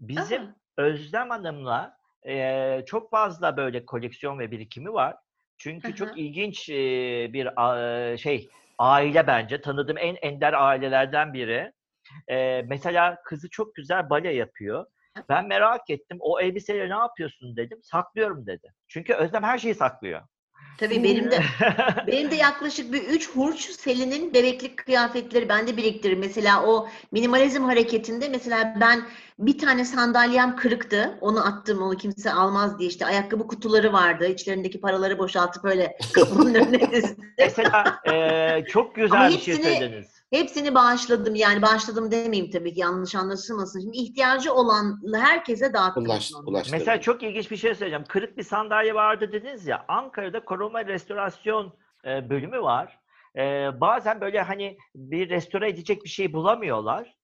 [0.00, 5.16] Bizim Aa, Özlem Hanım'la eee, çok fazla böyle koleksiyon ve birikimi var.
[5.58, 5.94] Çünkü Hı hı.
[5.96, 9.60] çok ilginç eee, bir a- şey aile bence.
[9.60, 11.72] Tanıdığım en ender ailelerden biri.
[12.28, 14.86] Eee, mesela kızı çok güzel bale yapıyor.
[15.28, 16.18] Ben merak ettim.
[16.20, 17.78] O elbiseleri ne yapıyorsun dedim.
[17.82, 18.74] Saklıyorum dedi.
[18.88, 20.22] Çünkü Özlem her şeyi saklıyor.
[20.78, 21.40] Tabii benim de
[22.06, 26.16] benim de yaklaşık bir üç hurç Selin'in bebeklik kıyafetleri bende biriktirir.
[26.16, 29.02] Mesela o minimalizm hareketinde mesela ben
[29.38, 31.18] bir tane sandalyem kırıktı.
[31.20, 31.82] Onu attım.
[31.82, 34.26] Onu kimse almaz diye işte ayakkabı kutuları vardı.
[34.28, 37.16] İçlerindeki paraları boşaltıp öyle kapının önüne dizdim.
[37.38, 40.17] Mesela eee, çok güzel Ama bir şey hepsini- söylediniz.
[40.30, 41.34] Hepsini bağışladım.
[41.34, 43.80] Yani bağışladım demeyeyim tabii ki yanlış anlaşılmasın.
[43.80, 46.04] Şimdi ihtiyacı olan herkese dağıttım.
[46.04, 46.48] Ulaş, onu.
[46.48, 46.78] ulaştırın.
[46.78, 48.04] Mesela çok ilginç bir şey söyleyeceğim.
[48.08, 49.84] Kırık bir sandalye vardı dediniz ya.
[49.88, 51.72] Ankara'da koruma restorasyon
[52.04, 52.98] e, bölümü var.
[53.36, 53.40] E,
[53.80, 57.14] bazen böyle hani bir restore edecek bir şey bulamıyorlar.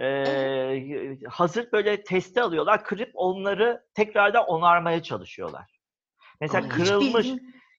[0.00, 2.84] E, hazır böyle testi alıyorlar.
[2.84, 5.78] Kırıp onları tekrardan onarmaya çalışıyorlar.
[6.40, 7.26] Mesela Ama kırılmış,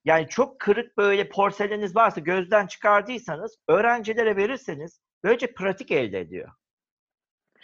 [0.06, 6.50] yani çok kırık böyle porseleniniz varsa gözden çıkardıysanız öğrencilere verirseniz böylece pratik elde ediyor.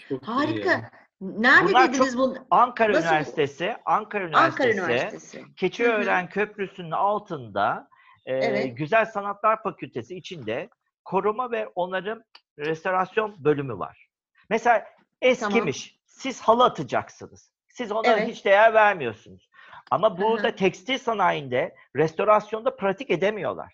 [0.09, 0.27] Çok.
[0.27, 0.91] Harika.
[1.21, 2.47] Nerede Bunlar dediniz bunu?
[2.51, 5.55] Ankara Nasıl- Üniversitesi, Ankara Ankara Üniversitesi, Üniversitesi.
[5.55, 7.87] Keçiören Köprüsü'nün altında
[8.25, 8.77] e, Evet.
[8.77, 10.69] Güzel Sanatlar Fakültesi içinde
[11.05, 12.23] koruma ve onarım
[12.59, 14.07] restorasyon bölümü var.
[14.49, 14.85] Mesela
[15.21, 15.99] eskimiş.
[16.05, 17.51] Siz halı atacaksınız.
[17.67, 18.27] Siz ona Evet.
[18.27, 19.44] hiç değer vermiyorsunuz.
[19.91, 23.73] Ama burada tekstil sanayinde restorasyonda pratik edemiyorlar.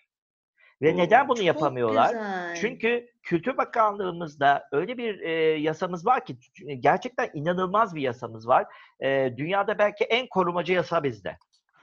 [0.82, 0.98] Ve Hmm.
[0.98, 2.08] neden bunu yapamıyorlar?
[2.08, 2.54] güzel.
[2.54, 5.30] Çünkü Kültür Bakanlığımızda öyle bir e,
[5.60, 6.36] yasamız var ki
[6.80, 8.66] gerçekten inanılmaz bir yasamız var.
[9.00, 11.36] E, dünyada belki en korumacı yasa bizde.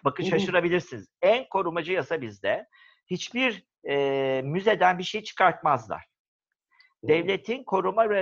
[0.06, 1.10] Bakın şaşırabilirsiniz.
[1.22, 2.68] En korumacı yasa bizde.
[3.10, 6.06] Hiçbir e, müzeden bir şey çıkartmazlar.
[7.04, 8.22] Devletin koruma ve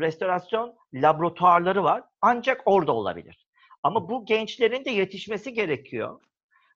[0.00, 2.02] restorasyon laboratuvarları var.
[2.20, 3.45] Ancak orada olabilir.
[3.82, 6.20] Ama bu gençlerin de yetişmesi gerekiyor.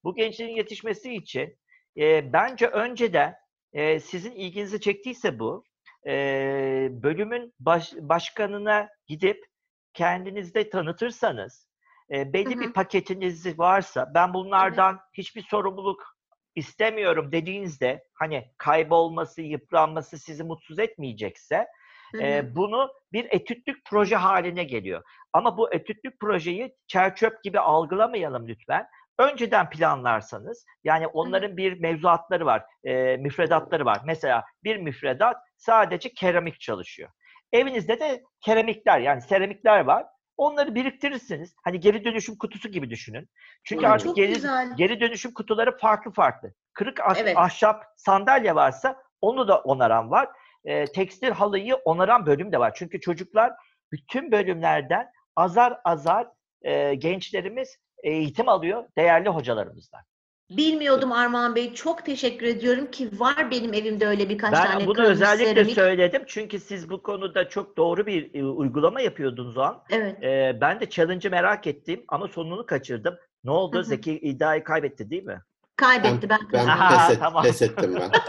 [0.05, 1.59] Bu gençlerin yetişmesi için
[1.97, 3.35] e, bence önceden
[3.73, 5.65] e, sizin ilginizi çektiyse bu
[6.07, 6.13] e,
[6.91, 9.47] bölümün baş, başkanına gidip
[9.95, 11.69] kendinizde tanıtırsanız
[12.11, 12.73] e, belli Hı bir hı.
[12.73, 16.17] paketiniz varsa ben bunlardan hiçbir sorumluluk
[16.55, 21.67] istemiyorum dediğinizde hani kaybolması, yıpranması sizi mutsuz etmeyecekse Hı hı.
[22.15, 25.03] E, bunu bir etütlük proje haline geliyor.
[25.33, 28.87] Ama bu etütlük projeyi çerçöp gibi algılamayalım lütfen.
[29.19, 34.01] Önceden planlarsanız, yani onların bir mevzuatları var, e, müfredatları var.
[34.05, 37.11] Mesela bir müfredat sadece keramik çalışıyor.
[37.53, 40.07] Evinizde de keramikler, yani seramikler var.
[40.37, 41.55] Onları biriktirirsiniz.
[41.65, 43.29] Hani geri dönüşüm kutusu gibi düşünün.
[43.65, 44.77] Çünkü Aa, artık geri, güzel.
[44.77, 46.53] geri dönüşüm kutuları farklı farklı.
[46.73, 47.37] Kırık ah- Evet.
[47.37, 50.29] ahşap sandalye varsa onu da onaran var.
[50.65, 52.73] E, tekstil halıyı onaran bölüm de var.
[52.75, 53.53] Çünkü çocuklar
[53.93, 55.07] bütün bölümlerden
[55.37, 56.29] azar azar
[56.63, 60.01] e, gençlerimiz eğitim alıyor değerli hocalarımızdan.
[60.51, 61.75] Bilmiyordum Armağan Bey.
[61.75, 65.75] Çok teşekkür ediyorum ki var benim evimde öyle birkaç Ben tane bunu özellikle seramik.
[65.75, 69.83] söyledim çünkü siz bu konuda çok doğru bir e, uygulama yapıyordunuz o an.
[69.91, 70.25] Evet.
[70.25, 73.17] E, ben de challenge'ı merak ettim ama sonunu kaçırdım.
[73.45, 73.77] Ne oldu?
[73.77, 73.85] Hı hı.
[73.85, 75.41] Zeki iddiayı kaybetti değil mi?
[75.81, 76.39] Kaybetti ben.
[76.41, 76.83] Ben kazandım.
[76.83, 77.43] Aha, pes, et, tamam.
[77.43, 78.11] pes ettim ben.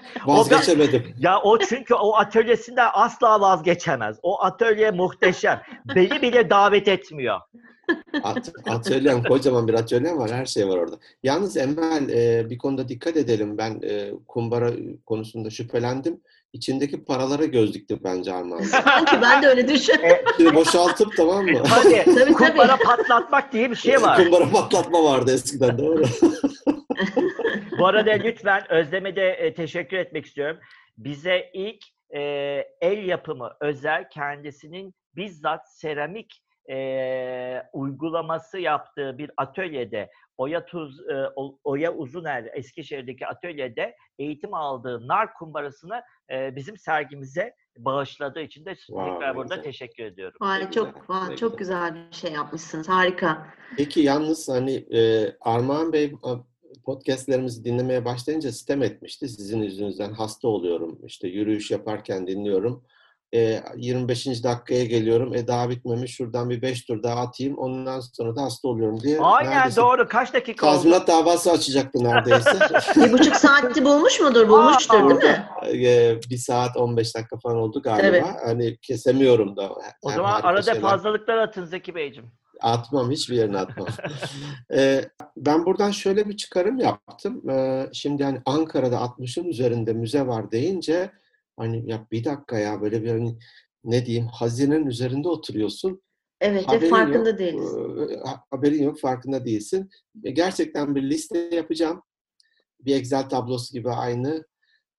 [0.26, 1.14] O ben- Vazgeçemedim.
[1.18, 4.18] Ya o çünkü o atölyesinden asla vazgeçemez.
[4.22, 5.62] O atölye muhteşem.
[5.94, 7.40] Beni bile davet etmiyor.
[8.22, 10.30] At, atölyem, kocaman bir atölyem var.
[10.30, 10.96] Her şey var orada.
[11.22, 13.58] Yalnız Emel e, bir konuda dikkat edelim.
[13.58, 14.70] Ben e, kumbara
[15.06, 16.20] konusunda şüphelendim.
[16.52, 18.62] İçindeki paralara göz diktim bence Armağan.
[18.62, 20.24] Sanki ben de öyle düşünüyorum.
[20.36, 21.62] Şimdi boşaltıp tamam mı?
[21.68, 24.16] Hadi Tabii, kumbara patlatmak diye bir şey var.
[24.16, 26.02] Kumbara patlatma vardı eskiden doğru.
[27.78, 30.58] Bu arada lütfen Özlem'e de e, teşekkür etmek istiyorum.
[30.98, 32.20] Bize ilk e,
[32.80, 40.10] el yapımı özel kendisinin bizzat seramik e, uygulaması yaptığı bir atölyede
[40.40, 41.26] Oya Tuz e,
[41.64, 49.12] Oya Uzuner Eskişehir'deki atölyede eğitim aldığı nar kumbarasını e, bizim sergimize bağışladığı için de Vay,
[49.12, 49.64] tekrar burada güzel.
[49.64, 50.38] teşekkür ediyorum.
[50.40, 52.88] Vay güzel, çok ne çok güzel bir şey yapmışsınız.
[52.88, 53.46] Harika.
[53.76, 56.12] Peki yalnız hani e, Armağan Bey
[56.84, 59.28] podcastlerimizi dinlemeye başlayınca sitem etmişti.
[59.28, 60.98] Sizin yüzünüzden hasta oluyorum.
[61.04, 62.84] İşte yürüyüş yaparken dinliyorum.
[63.34, 64.44] E, 25.
[64.44, 65.34] dakikaya geliyorum.
[65.34, 66.16] E daha bitmemiş.
[66.16, 67.58] Şuradan bir 5 tur daha atayım.
[67.58, 69.18] Ondan sonra da hasta oluyorum diye.
[69.20, 70.08] Aynen neredeyse doğru.
[70.08, 70.74] Kaç dakika oldu?
[70.74, 72.50] Tazminat davası açacaktı neredeyse.
[72.96, 74.48] Bir buçuk saati bulmuş mudur?
[74.48, 75.46] Bulmuştur değil mi?
[75.86, 78.26] E, bir saat 15 dakika falan oldu galiba.
[78.26, 78.38] Tabii.
[78.46, 79.70] Hani kesemiyorum da.
[80.02, 80.80] O Hem zaman arada şeyler.
[80.80, 82.30] fazlalıklar atın Zeki Beyciğim.
[82.62, 83.86] Atmam, hiçbir yerine atmam.
[84.74, 85.04] Ee,
[85.36, 87.50] ben buradan şöyle bir çıkarım yaptım.
[87.50, 91.10] Ee, şimdi hani Ankara'da 60'ın üzerinde müze var deyince
[91.60, 93.38] hani ya bir dakika ya böyle bir hani
[93.84, 96.02] ne diyeyim hazinenin üzerinde oturuyorsun.
[96.40, 97.70] Evet ve Haberin farkında yok, değiliz.
[98.24, 99.90] ha- haberin yok, farkında değilsin.
[100.24, 102.02] E, Gerçekten bir liste yapacağım.
[102.80, 104.44] Bir Excel tablosu gibi aynı.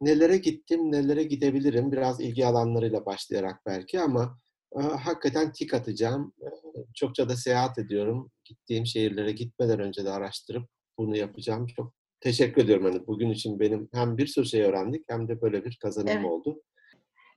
[0.01, 1.91] Nelere gittim, nelere gidebilirim.
[1.91, 4.37] Biraz ilgi alanlarıyla başlayarak belki ama
[4.79, 6.33] e, hakikaten tik atacağım.
[6.41, 6.47] E,
[6.95, 8.31] çokça da seyahat ediyorum.
[8.45, 11.67] Gittiğim şehirlere gitmeden önce de araştırıp bunu yapacağım.
[11.67, 12.85] Çok teşekkür ediyorum.
[12.85, 16.25] Hani bugün için benim hem bir sürü şey öğrendik hem de böyle bir kazanım Evet.
[16.25, 16.61] oldu.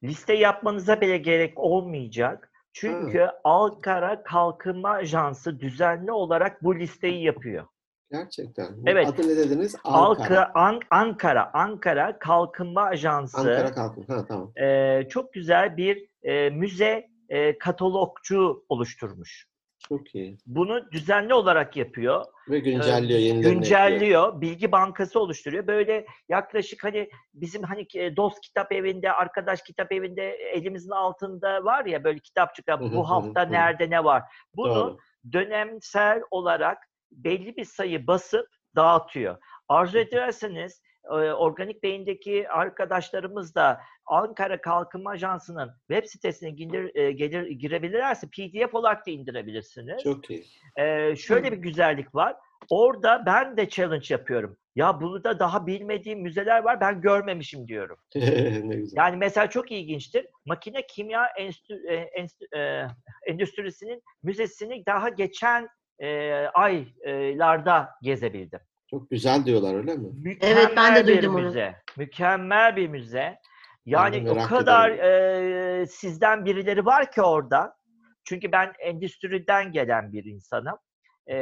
[0.03, 2.51] liste yapmanıza bile gerek olmayacak.
[2.73, 7.67] Çünkü Ankara Kalkınma Ajansı düzenli olarak bu listeyi yapıyor.
[8.13, 8.67] Gerçekten.
[8.77, 9.09] Bu Evet.
[9.09, 9.77] Adı ne dediniz?
[9.85, 10.07] Ankara.
[10.09, 14.03] Ankara An- Ankara Ankara Kalkınma Ajansı Ankara Kalkın.
[14.09, 14.53] Ha tamam.
[14.57, 19.47] e, çok güzel bir e, müze e, katalogcu oluşturmuş.
[19.89, 20.37] Çok iyi.
[20.47, 22.25] Bunu düzenli olarak yapıyor.
[22.49, 23.53] Ve güncelliyor, ekliyor.
[23.53, 25.67] güncelliyor, bilgi bankası oluşturuyor.
[25.67, 31.85] Böyle yaklaşık hani bizim hani e, dost kitap evinde, arkadaş kitap evinde elimizin altında var
[31.85, 34.23] ya böyle kitapçıklar bu hafta nerede ne var.
[34.57, 34.99] Bunu Doğru.
[35.33, 36.79] dönemsel olarak
[37.13, 38.47] belli bir sayı basıp
[38.77, 39.37] dağıtıyor.
[39.69, 48.75] Arzu ederseniz Organik Beyin'deki arkadaşlarımız da Ankara Kalkınma Ajansı'nın web sitesine gelir, gelir girebilirlerse PDF
[48.75, 50.03] olarak da indirebilirsiniz.
[50.03, 50.45] Çok iyi.
[50.77, 52.37] Ee, şöyle bir güzellik var.
[52.71, 54.57] Orada ben de challenge yapıyorum.
[54.77, 57.97] Ya burada daha bilmediğim müzeler var ben görmemişim diyorum.
[58.15, 58.97] ne güzel.
[58.97, 60.27] Yani mesela çok ilginçtir.
[60.47, 62.87] Makine Kimya Enstü, e, Enstü- e,
[63.27, 65.69] Endüstrisi'nin müzesini daha geçen
[65.99, 68.61] e, aylarda gezebildim.
[68.91, 70.39] Çok güzel diyorlar öyle mi?
[70.41, 71.43] Evet, ben de Mükemmel bir duydum onu.
[71.43, 71.77] müze.
[71.97, 73.39] Mükemmel bir müze.
[73.87, 77.77] Yani o kadar e, sizden birileri var ki orada.
[78.25, 80.79] Çünkü ben endüstriden gelen bir insanım.
[81.27, 81.37] E,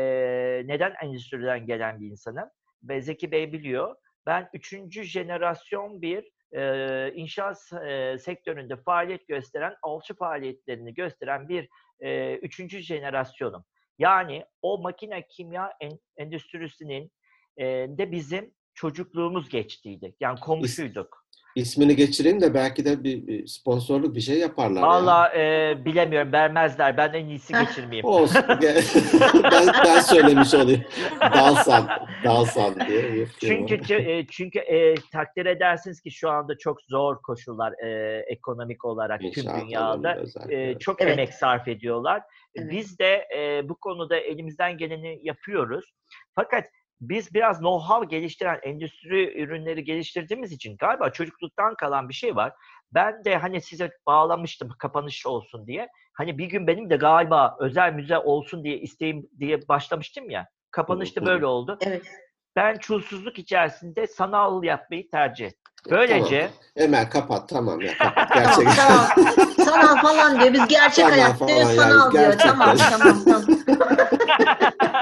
[0.64, 2.48] neden endüstriden gelen bir insanım?
[2.82, 3.96] Ve Zeki Bey biliyor.
[4.26, 11.68] Ben üçüncü jenerasyon bir e, inşaat e, sektöründe faaliyet gösteren, alçı faaliyetlerini gösteren bir
[12.00, 13.64] e, üçüncü jenerasyonum.
[13.98, 17.12] Yani o makine kimya en, endüstrisinin
[17.56, 17.64] e,
[17.98, 20.14] de bizim çocukluğumuz geçtiydi.
[20.20, 21.22] Yani komşuyduk.
[21.56, 24.80] İsmini geçireyim de belki de bir, sponsorluk bir şey yaparlar.
[24.80, 24.86] ya.
[24.86, 26.96] Valla e, bilemiyorum vermezler.
[26.96, 28.06] Ben en iyisi geçirmeyeyim.
[28.06, 28.42] Olsun.
[29.52, 30.82] ben, ben söylemiş olayım.
[31.20, 31.88] Dalsan,
[32.24, 33.26] Dalsan diye.
[33.40, 39.20] Çünkü e, çünkü e, takdir edersiniz ki şu anda çok zor koşullar e, ekonomik olarak
[39.20, 39.84] tüm İnşaat dünyada.
[39.84, 41.12] alanında özellikle, E, çok Evet.
[41.12, 42.22] emek sarf ediyorlar.
[42.54, 42.70] Evet.
[42.72, 45.92] Biz de e, bu konuda elimizden geleni yapıyoruz.
[46.34, 46.64] Fakat
[47.02, 52.52] biz biraz know-how geliştiren endüstri ürünleri geliştirdiğimiz için galiba çocukluktan kalan bir şey var.
[52.94, 55.88] Ben de hani size bağlamıştım kapanış olsun diye.
[56.14, 60.46] Hani bir gün benim de galiba özel müze olsun diye isteğim diye başlamıştım ya.
[60.70, 61.78] Kapanışta böyle oldu.
[61.86, 62.02] Evet.
[62.56, 65.58] Ben çulsuzluk içerisinde sanal yapmayı tercih ettim.
[65.90, 67.98] Böylece Emel kapat tamam ya.
[67.98, 68.28] Kapat.
[68.34, 68.88] Tamam, Gerçekten.
[68.88, 69.06] tamam.
[69.58, 70.52] Sanal falan diyor.
[70.52, 72.22] Biz gerçek Sanal hayat diyor, yani, sanal diyor.
[72.24, 72.58] gerçekten.
[72.58, 72.76] Tamam,
[73.24, 73.42] tamam, tamam.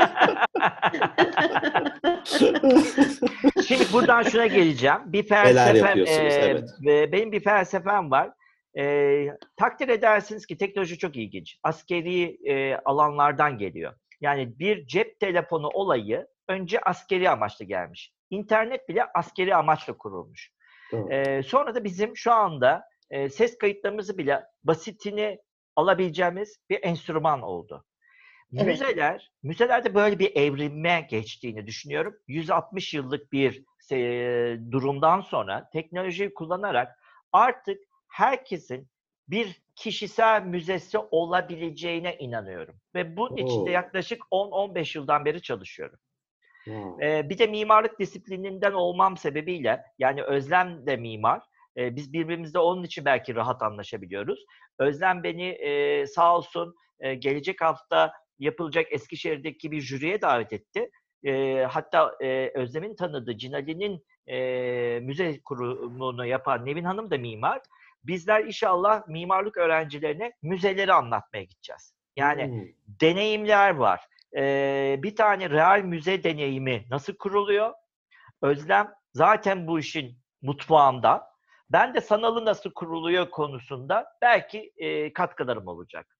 [3.66, 4.98] Şimdi buradan şuna geleceğim.
[5.06, 6.70] Bir felsefem, e, evet.
[6.86, 8.30] ve benim bir felsefem var.
[8.78, 11.58] E, takdir edersiniz ki teknoloji çok ilginç.
[11.62, 13.94] Askeri e, alanlardan geliyor.
[14.20, 18.12] Yani bir cep telefonu olayı önce askeri amaçla gelmiş.
[18.30, 20.50] İnternet bile askeri amaçla kurulmuş.
[21.10, 25.38] E, sonra da bizim şu anda e, ses kayıtlarımızı bile basitini
[25.76, 27.84] alabileceğimiz bir enstrüman oldu.
[28.54, 28.66] Evet.
[28.66, 32.16] Müzeler, müzelerde böyle bir evrime geçtiğini düşünüyorum.
[32.28, 33.96] 160 yıllık bir e,
[34.70, 36.98] durumdan sonra teknolojiyi kullanarak
[37.32, 38.88] artık herkesin
[39.28, 42.74] bir kişisel müzesi olabileceğine inanıyorum.
[42.94, 43.72] Ve bunun için de Oo.
[43.72, 45.98] yaklaşık 10-15 yıldan beri çalışıyorum.
[47.02, 51.42] Ee, bir de mimarlık disiplininden olmam sebebiyle, yani Özlem de mimar,
[51.76, 54.44] Ee, biz birbirimizle onun için belki rahat anlaşabiliyoruz.
[54.78, 60.90] Özlem beni e, sağ olsun e, gelecek hafta yapılacak Eskişehir'deki bir jüriye davet etti.
[61.24, 67.60] E, hatta e, Özlem'in tanıdığı Cinali'nin e, müze kurumunu yapan Nevin Hanım da mimar.
[68.04, 71.94] Bizler inşallah mimarlık öğrencilerine müzeleri anlatmaya gideceğiz.
[72.16, 72.66] Yani Hmm.
[73.00, 74.00] deneyimler var.
[74.36, 77.74] Ee, bir tane real müze deneyimi nasıl kuruluyor?
[78.42, 81.30] Özlem zaten bu işin mutfağında.
[81.70, 86.16] Ben de sanalı nasıl kuruluyor konusunda belki e, katkılarım olacak.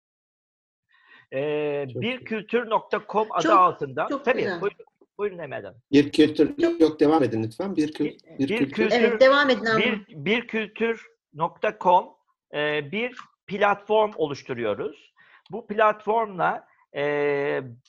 [1.35, 4.07] Ee, birkültür.com adı Çok- altında.
[4.11, 4.61] çok Tabii güzel.
[4.61, 4.85] buyurun,
[5.19, 5.79] buyurun Emel Hanım.
[5.93, 7.77] Bir kültür Çok- yok devam edin lütfen.
[7.77, 8.71] Bir, kül, bir, bir kültür.
[8.73, 9.83] kültür- Evet, devam edin abi.
[9.83, 12.09] bir birkültür.com
[12.55, 13.17] e, bir
[13.47, 15.13] platform oluşturuyoruz.
[15.51, 16.67] Bu platformla
[16.97, 17.03] e,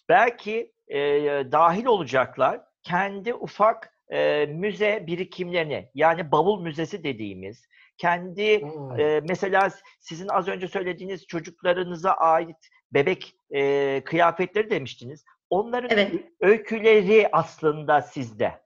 [0.10, 1.00] belki e,
[1.52, 7.66] dahil olacaklar kendi ufak e, müze birikimlerini yani bavul müzesi dediğimiz
[7.98, 9.70] kendi Aa, e, mesela
[10.00, 12.58] sizin az önce söylediğiniz çocuklarınıza ait
[12.94, 15.26] bebek e, kıyafetleri demiştiniz.
[15.50, 16.12] Onların Evet.
[16.40, 18.62] öyküleri aslında sizde.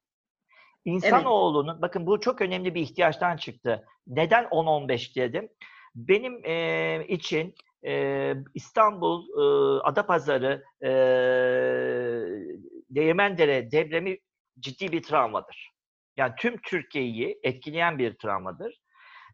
[0.85, 3.85] İnsanoğlunun, bakın bu çok önemli bir ihtiyaçtan çıktı.
[4.07, 5.49] Neden 10-15 dedim?
[5.95, 10.89] Benim e, için e, İstanbul, e, Adapazarı, e,
[12.89, 14.18] Değirmendere depremi
[14.60, 15.72] ciddi bir travmadır.
[16.18, 18.81] Yani tüm Türkiye'yi etkileyen bir travmadır.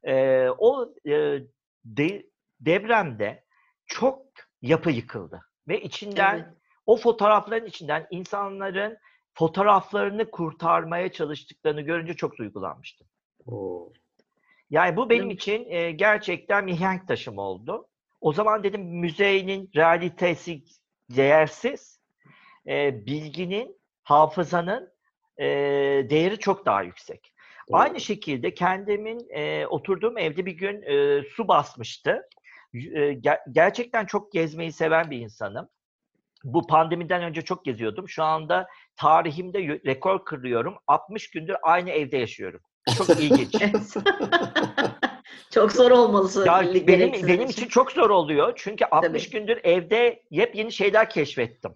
[0.03, 1.39] E, o e,
[1.85, 2.25] de-
[2.59, 3.43] depremde
[3.85, 4.25] çok
[4.61, 6.45] yapı yıkıldı ve içinden Evet.
[6.85, 8.97] o fotoğrafların içinden insanların
[9.33, 13.07] fotoğraflarını kurtarmaya çalıştıklarını görünce çok duygulanmıştım.
[13.45, 13.91] oo.
[14.69, 17.87] Yani bu benim için e, gerçekten mihenk taşım oldu.
[18.21, 20.63] O zaman dedim müzenin realitesi
[21.09, 21.99] değersiz,
[22.67, 24.93] e, bilginin, hafızanın
[25.37, 25.45] e,
[26.09, 27.33] değeri çok daha yüksek.
[27.71, 32.29] Aynı şekilde kendimin e, oturduğum evde bir gün e, su basmıştı.
[32.73, 32.77] E,
[33.13, 35.69] ger- gerçekten çok gezmeyi seven bir insanım.
[36.43, 38.09] Bu pandemiden önce çok geziyordum.
[38.09, 40.75] Şu anda tarihimde rekor kırıyorum.
[40.87, 42.59] 60 gündür aynı evde yaşıyorum.
[42.97, 43.55] Çok ilginç.
[45.51, 48.53] Çok zor olması Ya benim benim için çok zor oluyor.
[48.55, 49.39] Çünkü 60 Tabii.
[49.39, 51.71] gündür evde yepyeni şeyler keşfettim.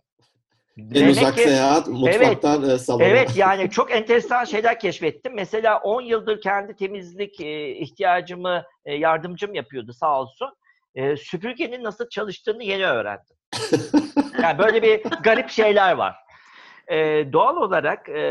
[0.78, 3.04] En Demek uzak ki- seyahat mutfaktan e, salona.
[3.04, 5.34] Evet yani çok enteresan şeyler keşfettim.
[5.36, 10.50] Mesela 10 yıldır kendi temizlik e, ihtiyacımı e, yardımcım yapıyordu sağ olsun.
[10.96, 13.36] E, süpürgenin nasıl çalıştığını yeni öğrendim.
[14.42, 16.16] Yani böyle bir garip şeyler var.
[16.88, 16.98] e,
[17.34, 18.22] doğal olarak e,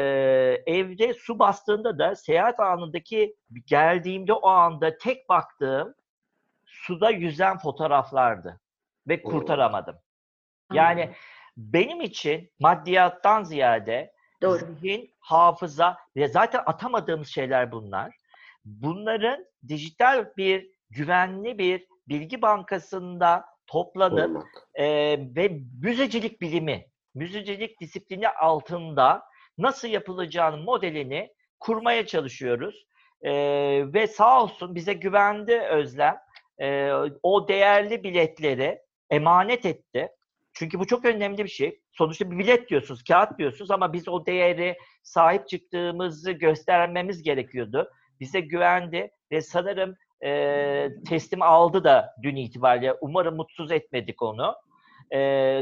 [0.66, 3.36] evde su bastığında da seyahat anındaki
[3.66, 5.94] geldiğimde o anda tek baktığım
[6.66, 8.60] suda yüzen fotoğraflardı
[9.08, 9.96] ve kurtaramadım.
[10.72, 11.10] Yani
[11.56, 14.12] benim için maddiyattan ziyade
[14.42, 14.58] Doğru.
[14.58, 18.16] zihin, hafıza ve zaten atamadığımız şeyler bunlar.
[18.64, 24.44] Bunların dijital bir güvenli bir bilgi bankasında toplanıp
[24.74, 24.86] e,
[25.36, 29.22] ve müzecilik bilimi, müzecilik disiplini altında
[29.58, 32.84] nasıl yapılacağının modelini kurmaya çalışıyoruz.
[33.22, 33.32] E,
[33.94, 36.16] ve sağ olsun bize güvendi Özlem.
[36.58, 38.78] E, o değerli biletleri
[39.10, 40.08] emanet etti.
[40.52, 41.80] Çünkü bu çok önemli bir şey.
[41.92, 47.90] Sonuçta bir bilet diyorsunuz, kağıt diyorsunuz ama biz o değeri sahip çıktığımızı göstermemiz gerekiyordu.
[48.20, 52.94] Bize güvendi ve sanırım e, teslim aldı da dün itibariyle.
[53.00, 54.54] Umarım mutsuz etmedik onu.
[55.10, 55.18] E,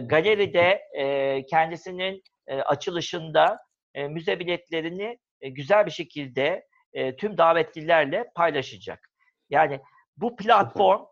[0.06, 3.58] galeride e, kendisinin e, açılışında
[3.94, 9.10] e, müze biletlerini e, güzel bir şekilde e, tüm davetlilerle paylaşacak.
[9.50, 9.80] Yani
[10.16, 11.04] bu platform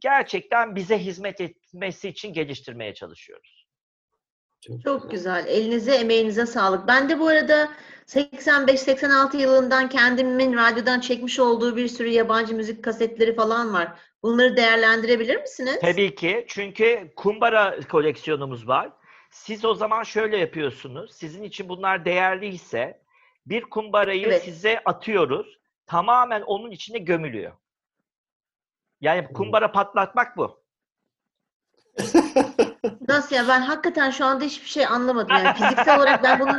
[0.00, 3.59] gerçekten bize hizmet etmesi için geliştirmeye çalışıyoruz.
[4.84, 5.46] Çok güzel.
[5.46, 6.88] Elinize, emeğinize sağlık.
[6.88, 7.68] Ben de bu arada
[8.06, 13.98] 85-86 yılından kendimin radyodan çekmiş olduğu bir sürü yabancı müzik kasetleri falan var.
[14.22, 15.78] Bunları değerlendirebilir misiniz?
[15.80, 16.44] Tabii ki.
[16.48, 18.92] Çünkü kumbara koleksiyonumuz var.
[19.30, 21.14] Siz o zaman şöyle yapıyorsunuz.
[21.14, 23.00] Sizin için bunlar değerliyse
[23.46, 24.42] bir kumbarayı Evet.
[24.44, 25.58] size atıyoruz.
[25.86, 27.52] Tamamen onun içine gömülüyor.
[29.00, 30.60] Yani kumbara patlatmak bu.
[33.08, 33.48] Nasıl ya?
[33.48, 35.36] Ben hakikaten şu anda hiçbir şey anlamadım.
[35.36, 36.52] Yani fiziksel olarak ben bunu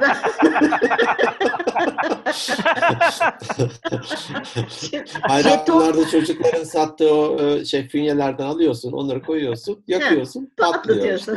[0.00, 0.16] ben...
[5.22, 11.20] Hayranlarda çocukların sattığı o e, şey fünyelerden alıyorsun, onları koyuyorsun, yakıyorsun, patlıyor.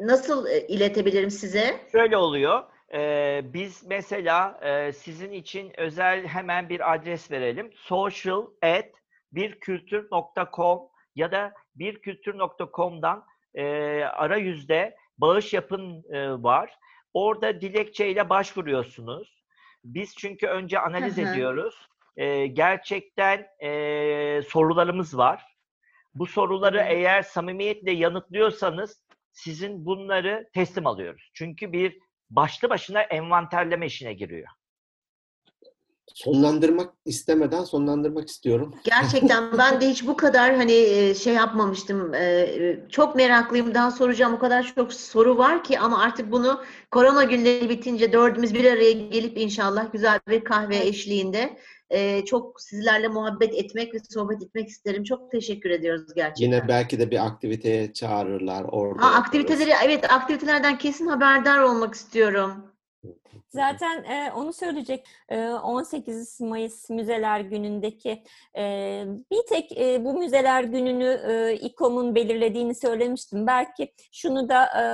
[0.00, 1.76] Nasıl e, iletebilirim size?
[1.92, 2.62] Şöyle oluyor.
[2.94, 7.70] Ee, biz mesela e, sizin için özel hemen bir adres verelim.
[7.74, 9.01] Social at
[9.32, 10.80] birkültür.com
[11.16, 13.64] ya da birkültür.com'dan e,
[14.04, 16.78] arayüzde bağış yapın e, var.
[17.14, 19.42] Orada dilekçeyle başvuruyorsunuz.
[19.84, 21.88] Biz çünkü önce analiz ediyoruz.
[22.16, 25.44] E, gerçekten e, sorularımız var.
[26.14, 31.30] Bu soruları eğer samimiyetle yanıtlıyorsanız sizin bunları teslim alıyoruz.
[31.34, 31.98] Çünkü bir
[32.30, 34.48] başlı başına envanterleme işine giriyor.
[36.14, 38.74] Sonlandırmak istemeden sonlandırmak istiyorum.
[38.84, 42.14] Gerçekten ben de hiç bu kadar hani e, şey yapmamıştım.
[42.14, 42.48] E,
[42.90, 43.74] Çok meraklıyım.
[43.74, 46.60] Daha soracağım o kadar çok soru var ki ama artık bunu
[46.90, 51.56] korona günleri bitince dördümüz bir araya gelip inşallah güzel bir kahve eşliğinde
[51.90, 55.04] e, çok sizlerle muhabbet etmek ve sohbet etmek isterim.
[55.04, 56.44] Çok teşekkür ediyoruz gerçekten.
[56.44, 59.02] Yine belki de bir aktiviteye çağırırlar orada.
[59.02, 59.24] Ha, yaparız.
[59.26, 62.71] aktiviteleri evet aktivitelerden kesin haberdar olmak istiyorum.
[63.50, 65.06] Zaten e, onu söyleyecek.
[65.28, 68.22] E, 18 Mayıs Müzeler Günü'ndeki
[68.56, 73.46] e, bir tek e, bu Müzeler Günü'nü e, İKOM'un belirlediğini söylemiştim.
[73.46, 74.84] Belki şunu da e,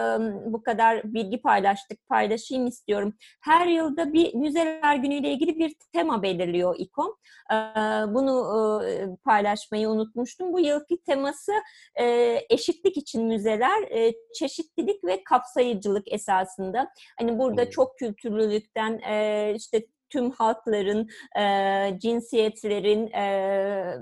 [0.52, 3.14] bu kadar bilgi paylaştık, paylaşayım istiyorum.
[3.40, 7.16] Her yılda bir Müzeler Günü ile ilgili bir tema belirliyor İKOM.
[7.52, 7.54] E,
[8.14, 10.52] bunu e, paylaşmayı unutmuştum.
[10.52, 11.52] Bu yılki teması
[11.94, 16.92] e, eşitlik için müzeler, e, çeşitlilik ve kapsayıcılık esasında.
[17.18, 17.70] Hani burada Hmm.
[17.98, 21.08] Kültürlülükten e, işte tüm halkların,
[21.38, 23.24] e, cinsiyetlerin e,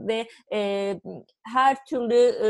[0.08, 1.00] ve e,
[1.46, 2.48] her türlü e,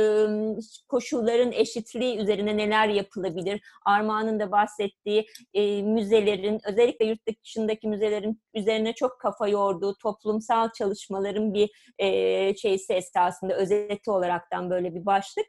[0.89, 3.61] koşulların eşitliği üzerine neler yapılabilir?
[3.85, 11.55] Armağan'ın da bahsettiği e, müzelerin, özellikle yurt dışındaki müzelerin üzerine çok kafa yorduğu toplumsal çalışmaların
[11.55, 15.47] bir e, şeysi esasında özeti olaraktan böyle bir başlık.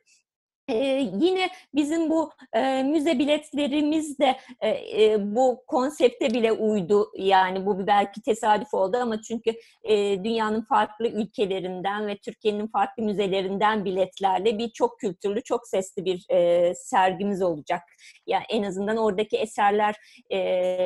[0.69, 4.69] Ee, yine bizim bu e, müze biletlerimiz de e,
[5.03, 7.11] e, bu konsepte bile uydu.
[7.17, 9.53] Yani bu belki tesadüf oldu ama çünkü
[9.83, 16.25] e, dünyanın farklı ülkelerinden ve Türkiye'nin farklı müzelerinden biletlerle bir çok kültürlü, çok sesli bir
[16.31, 17.81] e, sergimiz olacak.
[18.27, 19.95] Yani en azından oradaki eserler
[20.29, 20.37] e,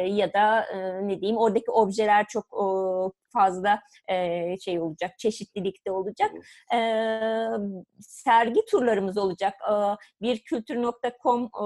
[0.07, 2.65] ya da e, ne diyeyim oradaki objeler çok e,
[3.33, 6.31] fazla e, şey olacak, çeşitlilikte olacak.
[6.73, 6.79] E,
[7.99, 9.53] sergi turlarımız olacak.
[9.71, 9.73] E,
[10.21, 11.65] birkültür.com e,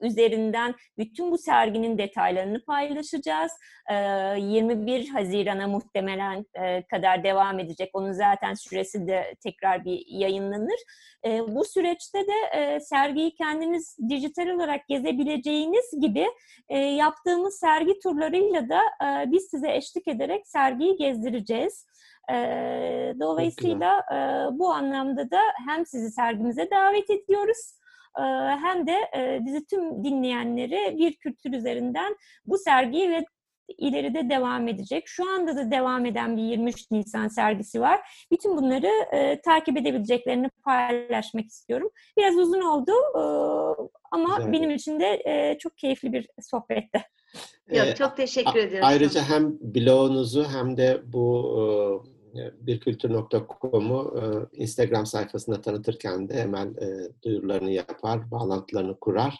[0.00, 3.52] üzerinden bütün bu serginin detaylarını paylaşacağız.
[3.90, 3.94] E,
[4.40, 6.44] 21 Haziran'a muhtemelen
[6.90, 7.90] kadar devam edecek.
[7.92, 10.80] Onun zaten süresi de tekrar bir yayınlanır.
[11.48, 16.26] Bu süreçte de sergiyi kendiniz dijital olarak gezebileceğiniz gibi
[16.96, 18.80] yaptığımız sergi turlarıyla da
[19.26, 21.86] biz size eşlik ederek sergiyi gezdireceğiz.
[23.20, 24.04] Dolayısıyla
[24.52, 27.76] bu anlamda da hem sizi sergimize davet ediyoruz
[28.62, 32.16] hem de e, bizi tüm dinleyenleri bir kültür üzerinden
[32.46, 33.24] bu sergiyi ve
[33.78, 35.04] ileride devam edecek.
[35.06, 38.26] Şu anda da devam eden bir 23 Nisan sergisi var.
[38.32, 41.90] Bütün bunları e, takip edebileceklerini paylaşmak istiyorum.
[42.18, 43.20] Biraz uzun oldu e,
[44.10, 44.52] ama Güzel.
[44.52, 47.02] benim için de e, çok keyifli bir sohbetti.
[47.70, 48.88] Yok, Ee, çok teşekkür A- ediyorum.
[48.88, 51.62] Ayrıca hem blogunuzu hem de bu e,
[52.60, 56.86] birkültür.com'u e, Instagram sayfasında tanıtırken de hemen e,
[57.24, 59.38] duyurularını yapar, bağlantılarını kurar.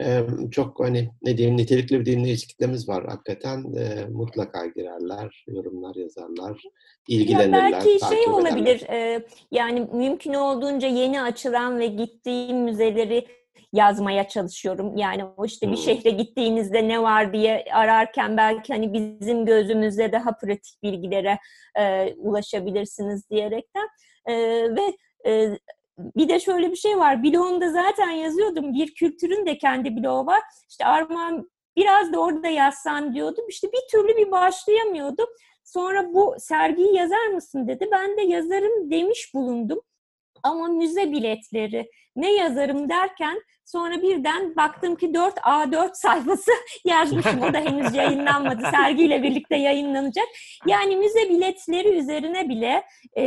[0.00, 3.74] E, Çok hani ne diyeyim nitelikli bir dinleyici kitlemiz var hakikaten.
[3.74, 6.62] E, Mutlaka girerler, yorumlar yazarlar,
[7.08, 13.26] Ya ilgilenirler, belki şey olabilir, e, yani mümkün olduğunca yeni açılan ve gittiğim müzeleri
[13.72, 14.96] yazmaya çalışıyorum.
[14.96, 15.82] Yani o işte bir Hmm.
[15.82, 21.38] şehre gittiğinizde ne var diye ararken belki hani bizim gözümüzde daha pratik bilgilere
[21.78, 23.88] e, ulaşabilirsiniz diyerekten.
[24.26, 24.34] E,
[24.76, 24.96] ve
[25.26, 25.58] e,
[25.98, 27.22] bir de şöyle bir şey var.
[27.22, 28.74] Blogumda zaten yazıyordum.
[28.74, 30.40] Bir kültürün de kendi blogu var.
[30.70, 33.44] İşte Armağan biraz da orada yazsan diyordum.
[33.48, 35.26] İşte bir türlü bir başlayamıyordum.
[35.64, 37.88] Sonra bu sergiyi yazar mısın dedi.
[37.92, 39.80] Ben de yazarım demiş bulundum.
[40.42, 46.50] Ama müze biletleri ne yazarım derken sonra birden baktım ki 4 A4 sayfası
[46.84, 47.42] yazmışım.
[47.42, 48.62] O da henüz yayınlanmadı.
[48.70, 50.26] Sergiyle birlikte yayınlanacak.
[50.66, 52.84] Yani müze biletleri üzerine bile
[53.18, 53.22] e,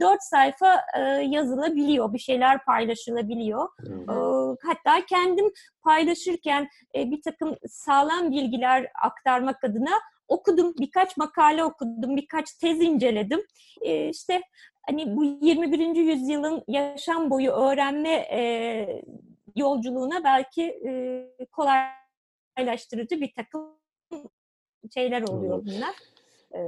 [0.00, 2.12] 4 sayfa e, yazılabiliyor.
[2.12, 3.68] Bir şeyler paylaşılabiliyor.
[3.88, 5.52] Ee, Hatta kendim
[5.84, 9.90] paylaşırken e, bir takım sağlam bilgiler aktarmak adına
[10.28, 13.40] okudum, birkaç makale okudum, birkaç tez inceledim.
[13.82, 14.40] Ee, İşte
[14.86, 15.96] hani bu 21.
[15.96, 19.02] yüzyılın yaşam boyu öğrenme e,
[19.56, 23.78] yolculuğuna belki e, kolaylaştırıcı bir takım
[24.94, 25.94] şeyler oluyor bunlar.
[26.54, 26.58] Ee,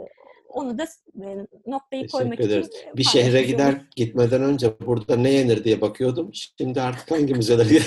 [0.49, 0.83] Onu da
[1.23, 1.27] e,
[1.67, 2.69] noktayı Teşekkür koymak ederiz.
[2.69, 6.31] için e, Bir şehre gider gitmeden önce burada ne yenir diye bakıyordum.
[6.35, 7.69] Şimdi artık hangi müzelere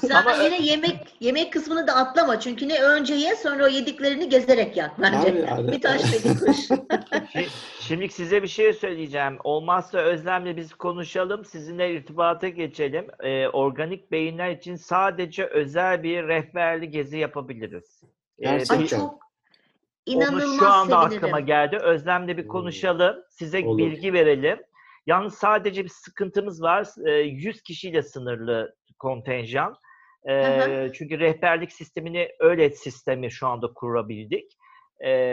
[0.00, 2.40] Sen Ama- yine yemek yemek kısmını da atlama.
[2.40, 5.28] Çünkü ne önce ye sonra o yediklerini gezerek yak bence.
[5.28, 5.72] Tabii yani.
[5.72, 6.56] Bir taşla bir kuş.
[7.34, 7.48] Şi-
[7.80, 9.38] Şimdi size bir şey söyleyeceğim.
[9.44, 13.06] Olmazsa Özlem'le biz konuşalım, sizinle irtibata geçelim.
[13.20, 18.00] Ee, organik beyinler için sadece özel bir rehberli gezi yapabiliriz.
[18.38, 18.76] Ee, Gerçekten.
[18.76, 19.18] Ay bir- çok Onu
[20.06, 21.16] inanılmaz şu anda sevinirim.
[21.24, 21.76] aklıma geldi.
[21.76, 23.78] Özlem'le bir konuşalım, size Olur.
[23.78, 24.58] bilgi verelim.
[25.06, 26.88] Yalnız sadece bir sıkıntımız var.
[27.06, 29.76] Ee, 100 kişiyle sınırlı kontenjan.
[30.28, 34.56] Ee, Hı çünkü rehberlik sistemini öyle sistemi şu anda kurabildik.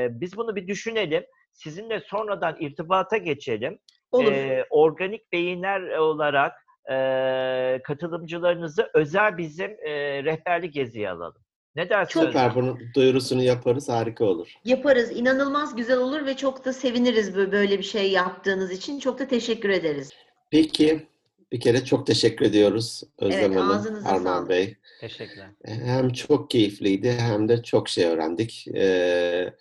[0.10, 1.24] Biz bunu bir düşünelim.
[1.54, 3.80] Sizinle sonradan irtibata geçelim.
[4.12, 4.32] Olur.
[4.32, 6.54] Ee, organik beyinler olarak
[6.92, 11.41] e, katılımcılarınızı özel bizim e, rehberlik geziye alalım.
[11.76, 12.26] Ne dersiniz?
[12.26, 14.54] Süper bunun duyurusunu yaparız harika olur.
[14.66, 15.12] Yaparız.
[15.12, 19.00] İnanılmaz güzel olur ve çok da seviniriz bö- böyle bir şey yaptığınız için.
[19.00, 20.10] Çok da teşekkür ederiz.
[20.52, 21.08] Peki
[21.52, 24.50] bir kere çok teşekkür ediyoruz Özlem Evet, Hanım, Armağan sağlık.
[24.50, 24.76] Bey.
[25.02, 25.50] Teşekkürler.
[25.66, 28.66] Hem çok keyifliydi hem de çok şey öğrendik.
[28.76, 29.54] Ee,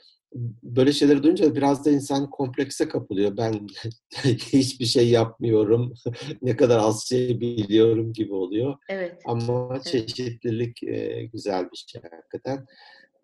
[0.63, 3.37] böyle şeyleri duyunca biraz da insan komplekse kapılıyor.
[3.37, 3.67] Ben
[4.25, 5.95] hiçbir şey yapmıyorum,
[6.43, 8.77] ne kadar az şey biliyorum gibi oluyor.
[8.89, 9.23] Evet.
[9.25, 9.85] Ama Evet.
[9.85, 12.67] çeşitlilik e, güzel bir şey hakikaten.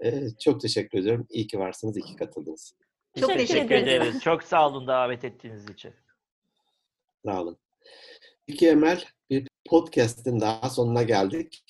[0.04, 1.26] E, çok teşekkür ediyorum.
[1.30, 2.74] İyi ki varsınız, iyi ki katıldınız.
[3.20, 4.20] Çok Teşekkür teşekkür ederiz.
[4.20, 5.92] Çok sağ olun davet ettiğiniz için.
[7.24, 7.58] Sağ olun.
[8.46, 11.64] Peki Emel, bir podcast'in daha sonuna geldik.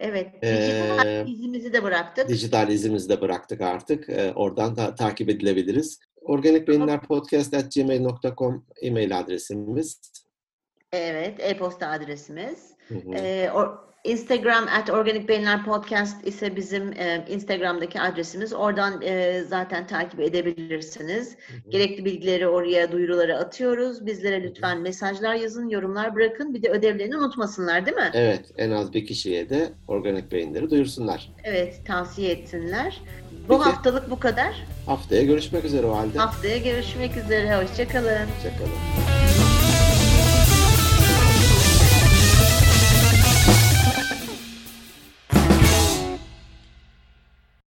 [0.00, 0.34] Evet.
[0.42, 2.28] Ee, Dijital izimizi de bıraktık.
[2.28, 4.08] Dijital izimizi de bıraktık artık.
[4.08, 5.98] Ee, oradan da takip edilebiliriz.
[6.22, 10.00] Organik Beyinler Podcast@gmail.com e-mail adresimiz.
[10.92, 11.40] Evet.
[11.40, 12.70] E-posta adresimiz.
[12.88, 13.14] Hı hı.
[13.14, 18.52] Ee, or- Instagram at Organik Beyinler Podcast ise bizim e, Instagram'daki adresimiz.
[18.52, 21.36] Oradan e, zaten takip edebilirsiniz.
[21.48, 21.70] Hı hı.
[21.70, 24.06] Gerekli bilgileri oraya, duyuruları atıyoruz.
[24.06, 26.54] Bizlere lütfen mesajlar yazın, yorumlar bırakın.
[26.54, 28.10] Bir de ödevlerini unutmasınlar değil mi?
[28.14, 31.32] Evet, en az bir kişiye de organik beyinleri duyursunlar.
[31.44, 33.00] Evet, tavsiye etsinler.
[33.48, 33.70] Bu Peki.
[33.70, 34.66] haftalık bu kadar.
[34.86, 36.18] Haftaya görüşmek üzere o halde.
[36.18, 37.56] Haftaya görüşmek üzere.
[37.56, 38.26] Hoşçakalın.
[38.36, 39.49] Hoşçakalın.